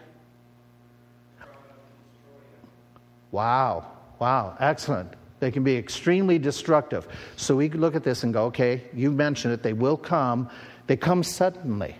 Wow. 3.32 3.86
Wow. 4.20 4.56
Excellent. 4.60 5.14
They 5.40 5.52
can 5.52 5.64
be 5.64 5.76
extremely 5.76 6.40
destructive. 6.40 7.08
So 7.36 7.56
we 7.56 7.70
look 7.70 7.96
at 7.96 8.04
this 8.04 8.24
and 8.24 8.34
go, 8.34 8.46
okay, 8.46 8.84
you 8.94 9.12
mentioned 9.12 9.54
it. 9.54 9.62
They 9.62 9.74
will 9.74 9.98
come. 9.98 10.50
They 10.88 10.98
come 10.98 11.24
suddenly. 11.24 11.96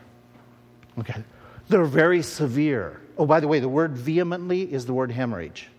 Okay. 1.00 1.24
They're 1.70 1.86
very 1.86 2.22
severe. 2.22 3.02
Oh, 3.18 3.26
by 3.26 3.40
the 3.40 3.48
way, 3.48 3.60
the 3.60 3.70
word 3.70 3.96
vehemently 3.98 4.62
is 4.62 4.86
the 4.86 4.94
word 4.94 5.12
hemorrhage. 5.12 5.70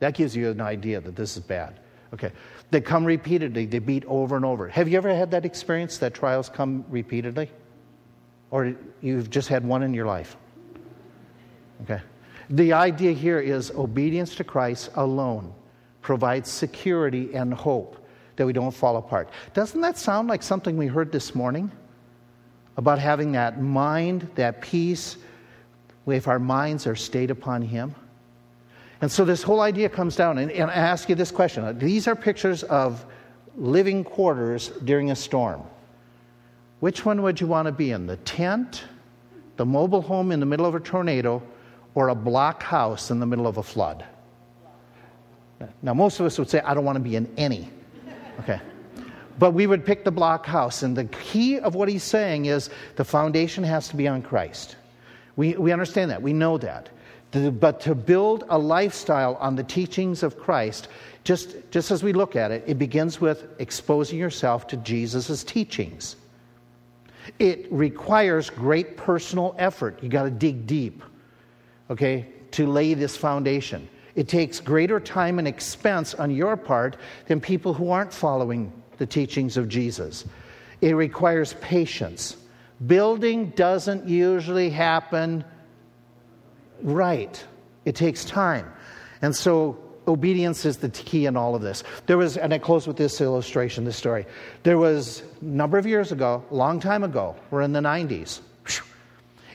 That 0.00 0.14
gives 0.14 0.34
you 0.34 0.50
an 0.50 0.60
idea 0.60 1.00
that 1.00 1.14
this 1.14 1.36
is 1.36 1.42
bad. 1.42 1.78
Okay. 2.12 2.32
They 2.70 2.80
come 2.80 3.04
repeatedly, 3.04 3.66
they 3.66 3.80
beat 3.80 4.04
over 4.06 4.36
and 4.36 4.44
over. 4.44 4.68
Have 4.68 4.88
you 4.88 4.96
ever 4.96 5.14
had 5.14 5.32
that 5.32 5.44
experience 5.44 5.98
that 5.98 6.14
trials 6.14 6.48
come 6.48 6.84
repeatedly? 6.88 7.50
Or 8.50 8.74
you've 9.00 9.30
just 9.30 9.48
had 9.48 9.64
one 9.64 9.82
in 9.82 9.92
your 9.94 10.06
life? 10.06 10.36
Okay. 11.82 12.00
The 12.50 12.72
idea 12.72 13.12
here 13.12 13.38
is 13.38 13.70
obedience 13.70 14.34
to 14.36 14.44
Christ 14.44 14.90
alone 14.96 15.54
provides 16.02 16.50
security 16.50 17.32
and 17.32 17.54
hope 17.54 18.04
that 18.34 18.44
we 18.44 18.52
don't 18.52 18.72
fall 18.72 18.96
apart. 18.96 19.28
Doesn't 19.54 19.80
that 19.82 19.96
sound 19.96 20.28
like 20.28 20.42
something 20.42 20.76
we 20.76 20.88
heard 20.88 21.12
this 21.12 21.34
morning? 21.34 21.70
About 22.76 22.98
having 22.98 23.32
that 23.32 23.60
mind, 23.60 24.28
that 24.34 24.62
peace, 24.62 25.16
if 26.06 26.26
our 26.26 26.38
minds 26.40 26.86
are 26.88 26.96
stayed 26.96 27.30
upon 27.30 27.62
Him? 27.62 27.94
And 29.00 29.12
so 29.12 29.24
this 29.24 29.42
whole 29.42 29.60
idea 29.60 29.88
comes 29.88 30.16
down, 30.16 30.38
and, 30.38 30.50
and 30.50 30.70
I 30.70 30.74
ask 30.74 31.08
you 31.08 31.14
this 31.14 31.30
question. 31.30 31.78
These 31.78 32.08
are 32.08 32.16
pictures 32.16 32.64
of 32.64 33.04
living 33.56 34.02
quarters 34.02 34.68
during 34.84 35.12
a 35.12 35.16
storm. 35.16 35.62
Which 36.80 37.04
one 37.04 37.22
would 37.22 37.40
you 37.40 37.46
want 37.46 37.66
to 37.66 37.72
be 37.72 37.92
in? 37.92 38.06
The 38.06 38.16
tent, 38.16 38.84
the 39.56 39.66
mobile 39.66 40.02
home 40.02 40.32
in 40.32 40.40
the 40.40 40.46
middle 40.46 40.66
of 40.66 40.74
a 40.74 40.80
tornado, 40.80 41.42
or 41.94 42.08
a 42.08 42.14
block 42.14 42.62
house 42.62 43.10
in 43.10 43.20
the 43.20 43.26
middle 43.26 43.46
of 43.46 43.58
a 43.58 43.62
flood? 43.62 44.04
Now, 45.82 45.92
most 45.92 46.20
of 46.20 46.26
us 46.26 46.38
would 46.38 46.48
say, 46.48 46.60
I 46.60 46.74
don't 46.74 46.84
want 46.84 46.96
to 46.96 47.04
be 47.04 47.16
in 47.16 47.30
any. 47.36 47.68
Okay. 48.40 48.60
But 49.38 49.52
we 49.52 49.66
would 49.66 49.84
pick 49.84 50.04
the 50.04 50.10
block 50.10 50.46
house. 50.46 50.82
And 50.82 50.96
the 50.96 51.04
key 51.04 51.58
of 51.58 51.74
what 51.74 51.88
he's 51.88 52.02
saying 52.02 52.46
is 52.46 52.70
the 52.96 53.04
foundation 53.04 53.64
has 53.64 53.88
to 53.88 53.96
be 53.96 54.08
on 54.08 54.22
Christ. 54.22 54.76
We, 55.36 55.54
we 55.54 55.72
understand 55.72 56.10
that. 56.10 56.22
We 56.22 56.32
know 56.32 56.58
that. 56.58 56.88
But 57.32 57.80
to 57.80 57.94
build 57.94 58.44
a 58.48 58.58
lifestyle 58.58 59.36
on 59.36 59.56
the 59.56 59.62
teachings 59.62 60.22
of 60.22 60.38
Christ, 60.38 60.88
just, 61.24 61.56
just 61.70 61.90
as 61.90 62.02
we 62.02 62.12
look 62.12 62.34
at 62.34 62.50
it, 62.50 62.64
it 62.66 62.78
begins 62.78 63.20
with 63.20 63.46
exposing 63.58 64.18
yourself 64.18 64.66
to 64.68 64.76
Jesus' 64.78 65.44
teachings. 65.44 66.16
It 67.38 67.70
requires 67.70 68.50
great 68.50 68.96
personal 68.96 69.54
effort. 69.58 70.02
You 70.02 70.08
got 70.08 70.24
to 70.24 70.30
dig 70.30 70.66
deep, 70.66 71.02
okay, 71.90 72.26
to 72.52 72.66
lay 72.66 72.94
this 72.94 73.16
foundation. 73.16 73.88
It 74.14 74.28
takes 74.28 74.60
greater 74.60 75.00
time 75.00 75.38
and 75.38 75.46
expense 75.46 76.14
on 76.14 76.30
your 76.30 76.56
part 76.56 76.96
than 77.26 77.40
people 77.40 77.74
who 77.74 77.90
aren't 77.90 78.12
following 78.12 78.72
the 78.98 79.06
teachings 79.06 79.56
of 79.56 79.68
Jesus. 79.68 80.24
It 80.80 80.92
requires 80.92 81.54
patience. 81.60 82.36
Building 82.86 83.50
doesn't 83.50 84.08
usually 84.08 84.70
happen 84.70 85.44
right. 86.82 87.44
It 87.84 87.94
takes 87.94 88.24
time. 88.24 88.72
And 89.22 89.34
so 89.34 89.78
obedience 90.08 90.64
is 90.64 90.78
the 90.78 90.88
key 90.88 91.26
in 91.26 91.36
all 91.36 91.54
of 91.54 91.62
this. 91.62 91.84
There 92.06 92.18
was, 92.18 92.36
and 92.36 92.52
I 92.52 92.58
close 92.58 92.86
with 92.86 92.96
this 92.96 93.20
illustration, 93.20 93.84
this 93.84 93.96
story. 93.96 94.26
There 94.62 94.78
was 94.78 95.22
a 95.40 95.44
number 95.44 95.78
of 95.78 95.86
years 95.86 96.12
ago, 96.12 96.44
a 96.50 96.54
long 96.54 96.80
time 96.80 97.04
ago, 97.04 97.36
we're 97.50 97.62
in 97.62 97.72
the 97.72 97.80
90s, 97.80 98.40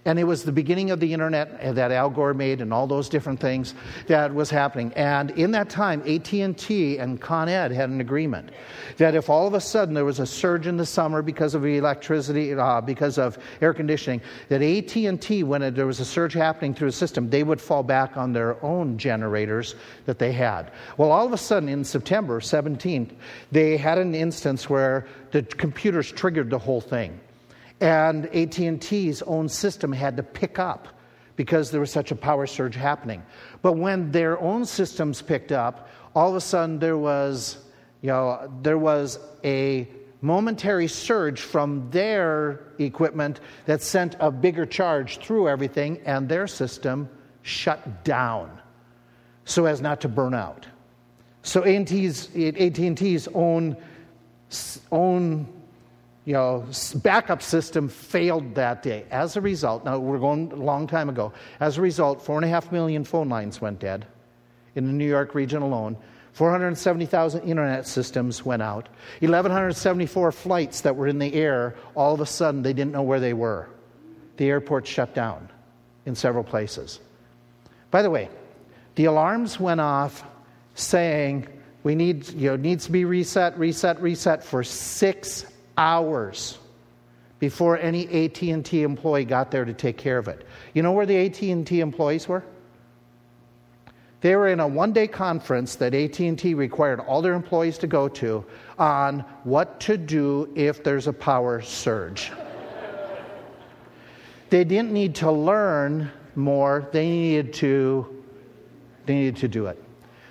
and 0.06 0.20
it 0.20 0.24
was 0.24 0.43
the 0.43 0.51
beginning 0.51 0.91
of 0.91 0.99
the 0.99 1.12
internet 1.12 1.76
that 1.76 1.91
Al 1.91 2.12
Gore 2.12 2.36
made 2.36 2.62
and 2.62 2.72
all 2.72 2.86
those 2.86 3.10
different 3.10 3.39
things 3.39 3.74
that 4.06 4.34
was 4.34 4.51
happening. 4.51 4.93
And 4.93 5.32
in 5.32 5.49
that 5.51 5.68
time, 5.68 6.01
AT&T 6.08 6.99
and 6.99 7.20
Con 7.20 7.49
Ed 7.49 7.72
had 7.72 7.89
an 7.89 7.99
agreement 7.99 8.51
that 8.97 9.16
if 9.16 9.32
all 9.32 9.47
of 9.47 9.56
a 9.56 9.60
sudden 9.60 9.95
there 9.95 10.06
was 10.06 10.20
a 10.20 10.26
surge 10.26 10.68
in 10.68 10.78
the 10.78 10.86
summer 10.86 11.24
because 11.24 11.56
of 11.56 11.66
electricity, 11.66 12.53
uh, 12.53 12.82
because 12.82 13.18
of 13.18 13.39
air 13.62 13.74
conditioning, 13.74 14.22
that 14.49 14.62
AT&T, 14.62 15.41
when 15.43 15.64
it, 15.64 15.76
there 15.76 15.88
was 15.88 15.99
a 15.99 16.06
surge 16.06 16.34
happening 16.34 16.76
through 16.76 16.89
the 16.89 16.95
system, 16.95 17.28
they 17.28 17.41
would 17.41 17.60
fall 17.60 17.82
back 17.82 18.16
on 18.16 18.32
their 18.32 18.64
own 18.64 18.99
generators 18.99 19.74
that 20.06 20.20
they 20.20 20.32
had. 20.32 20.72
Well, 20.97 21.12
all 21.12 21.26
of 21.26 21.34
a 21.34 21.38
sudden 21.38 21.68
in 21.68 21.84
September 21.84 22.39
17th, 22.39 23.10
they 23.51 23.76
had 23.76 23.97
an 23.97 24.14
instance 24.14 24.70
where 24.70 25.08
the 25.32 25.41
computers 25.41 26.12
triggered 26.12 26.51
the 26.51 26.60
whole 26.60 26.82
thing 26.82 27.20
and 27.82 28.26
AT&T's 28.28 29.21
own 29.23 29.49
system 29.49 29.91
had 29.91 30.17
to 30.17 30.23
pick 30.23 30.59
up 30.59 30.88
because 31.36 31.71
there 31.71 31.82
was 31.82 31.91
such 31.91 32.11
a 32.11 32.15
power 32.15 32.47
surge 32.47 32.76
happening. 32.76 33.21
But 33.61 33.73
when 33.73 34.11
their 34.11 34.39
own 34.39 34.65
systems 34.65 35.21
picked 35.21 35.51
up, 35.51 35.89
all 36.15 36.30
of 36.30 36.36
a 36.36 36.41
sudden 36.41 36.80
there 36.80 36.97
was, 36.97 37.57
you 38.01 38.07
know, 38.07 38.49
there 38.61 38.78
was 38.78 39.19
a 39.43 39.88
momentary 40.21 40.88
surge 40.88 41.41
from 41.41 41.89
their 41.91 42.61
equipment 42.80 43.41
that 43.65 43.82
sent 43.82 44.15
a 44.19 44.32
bigger 44.32 44.65
charge 44.65 45.17
through 45.19 45.49
everything, 45.49 45.99
and 46.05 46.30
their 46.30 46.47
system 46.47 47.09
shut 47.41 48.03
down 48.03 48.49
so 49.43 49.65
as 49.65 49.82
not 49.82 50.01
to 50.01 50.09
burn 50.09 50.34
out. 50.34 50.65
So 51.43 51.63
AT&T's, 51.63 52.30
AT&T's 52.36 53.28
own, 53.36 53.78
own 54.91 55.55
you 56.26 56.34
know, 56.34 56.65
backup 56.95 57.41
system 57.41 57.88
failed 57.88 58.55
that 58.55 58.82
day. 58.82 59.05
As 59.11 59.38
a 59.38 59.41
result, 59.41 59.86
now 59.86 59.99
we're 59.99 60.17
going 60.17 60.51
a 60.51 60.55
long 60.55 60.88
time 60.88 61.07
ago. 61.07 61.32
As 61.59 61.78
a 61.78 61.82
result, 61.82 62.21
four 62.23 62.36
and 62.36 62.45
a 62.45 62.47
half 62.47 62.71
million 62.71 63.03
phone 63.03 63.30
lines 63.30 63.61
went 63.61 63.80
dead 63.80 64.07
in 64.73 64.88
the 64.88 64.91
New 64.93 65.07
York 65.07 65.36
region 65.36 65.61
alone. 65.61 65.95
470,000 66.34 67.43
internet 67.43 67.88
systems 67.88 68.43
went 68.43 68.61
out. 68.61 68.89
1,174 69.19 70.32
flights 70.32 70.82
that 70.82 70.95
were 70.95 71.07
in 71.07 71.19
the 71.19 71.34
air, 71.34 71.76
all 71.93 72.15
of 72.15 72.19
a 72.19 72.26
sudden 72.26 72.63
they 72.63 72.73
didn't 72.73 72.91
know 72.91 73.03
where 73.03 73.19
they 73.19 73.34
were. 73.34 73.69
The 74.38 74.49
airport 74.49 74.86
shut 74.88 75.13
down 75.13 75.49
in 76.05 76.15
several 76.15 76.43
places. 76.43 76.99
By 77.91 78.01
the 78.01 78.09
way, 78.09 78.30
the 78.95 79.05
alarms 79.05 79.59
went 79.59 79.80
off 79.80 80.23
saying 80.73 81.47
we 81.84 81.95
need, 81.95 82.28
you 82.30 82.49
know, 82.49 82.55
needs 82.57 82.86
to 82.88 82.91
be 82.91 83.05
reset, 83.05 83.57
reset, 83.57 84.01
reset 84.01 84.43
for 84.43 84.63
six 84.63 85.45
hours 85.78 86.57
before 87.39 87.78
any 87.78 88.26
AT&T 88.26 88.82
employee 88.82 89.26
got 89.26 89.51
there 89.51 89.65
to 89.65 89.73
take 89.73 89.97
care 89.97 90.17
of 90.17 90.28
it. 90.28 90.45
You 90.73 90.84
know 90.84 90.91
where 90.91 91.05
the 91.05 91.17
AT&T 91.26 91.80
employees 91.80 92.28
were? 92.28 92.43
They 94.21 94.36
were 94.36 94.47
in 94.47 94.59
a 94.59 94.67
one-day 94.67 95.07
conference 95.07 95.76
that 95.76 95.93
AT&T 95.93 96.53
required 96.55 96.99
all 97.01 97.21
their 97.21 97.34
employees 97.34 97.78
to 97.80 97.88
go 97.88 98.07
to 98.09 98.43
on 98.80 99.19
what 99.43 99.80
to 99.82 99.97
do 99.97 100.51
if 100.55 100.84
there's 100.84 101.05
a 101.05 101.13
power 101.13 101.61
surge. 101.61 102.32
they 104.49 104.63
didn't 104.63 104.91
need 104.91 105.15
to 105.15 105.32
learn 105.32 106.11
more, 106.36 106.89
they 106.91 107.07
needed 107.09 107.53
to 107.53 108.11
they 109.05 109.13
needed 109.13 109.36
to 109.38 109.47
do 109.47 109.67
it. 109.67 109.82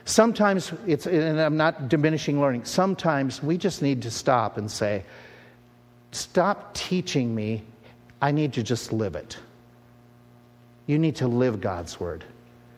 Sometimes 0.04 0.72
it's 0.86 1.06
and 1.06 1.40
I'm 1.40 1.56
not 1.56 1.88
diminishing 1.88 2.40
learning. 2.40 2.64
Sometimes 2.64 3.42
we 3.42 3.56
just 3.56 3.80
need 3.80 4.02
to 4.02 4.10
stop 4.10 4.58
and 4.58 4.70
say, 4.70 5.04
Stop 6.14 6.74
teaching 6.74 7.34
me. 7.34 7.64
I 8.22 8.30
need 8.30 8.52
to 8.52 8.62
just 8.62 8.92
live 8.92 9.16
it. 9.16 9.36
You 10.86 10.96
need 10.96 11.16
to 11.16 11.26
live 11.26 11.60
God's 11.60 11.98
word. 11.98 12.24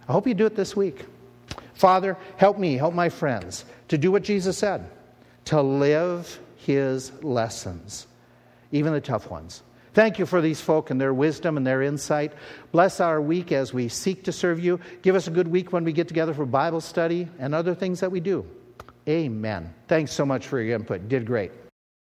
I 0.09 0.12
hope 0.12 0.26
you 0.26 0.32
do 0.32 0.47
it 0.47 0.57
this 0.57 0.74
week. 0.74 1.05
Father, 1.74 2.16
help 2.39 2.59
me, 2.59 2.76
help 2.76 2.95
my 2.95 3.11
friends 3.11 3.66
to 3.89 3.99
do 3.99 4.11
what 4.11 4.22
Jesus 4.22 4.57
said, 4.57 4.89
to 5.47 5.61
live 5.61 6.41
his 6.57 7.12
lessons, 7.22 8.07
even 8.72 8.95
the 8.95 9.03
tough 9.03 9.30
ones. 9.30 9.62
Thank 9.93 10.18
you 10.18 10.24
for 10.24 10.41
these 10.41 10.62
folk 10.62 10.91
and 10.91 10.99
their 10.99 11.12
wisdom 11.12 11.59
and 11.59 11.66
their 11.66 11.82
insight. 11.82 12.32
Bless 12.72 13.01
our 13.01 13.20
week 13.20 13.53
as 13.53 13.74
we 13.74 13.89
seek 13.89 14.24
to 14.24 14.32
serve 14.32 14.61
you. 14.61 14.80
Give 15.03 15.14
us 15.14 15.26
a 15.26 15.30
good 15.30 15.49
week 15.49 15.74
when 15.74 15.84
we 15.84 15.93
get 15.93 16.09
together 16.09 16.32
for 16.32 16.47
Bible 16.47 16.80
study 16.80 17.28
and 17.39 17.55
other 17.55 17.74
things 17.74 18.01
that 18.01 18.11
we 18.11 18.20
do. 18.20 18.47
Amen. 19.07 19.74
Thanks 19.89 20.12
so 20.12 20.24
much 20.24 20.47
for 20.47 20.59
your 20.61 20.74
input. 20.74 21.09
did 21.09 21.26
great. 21.26 21.53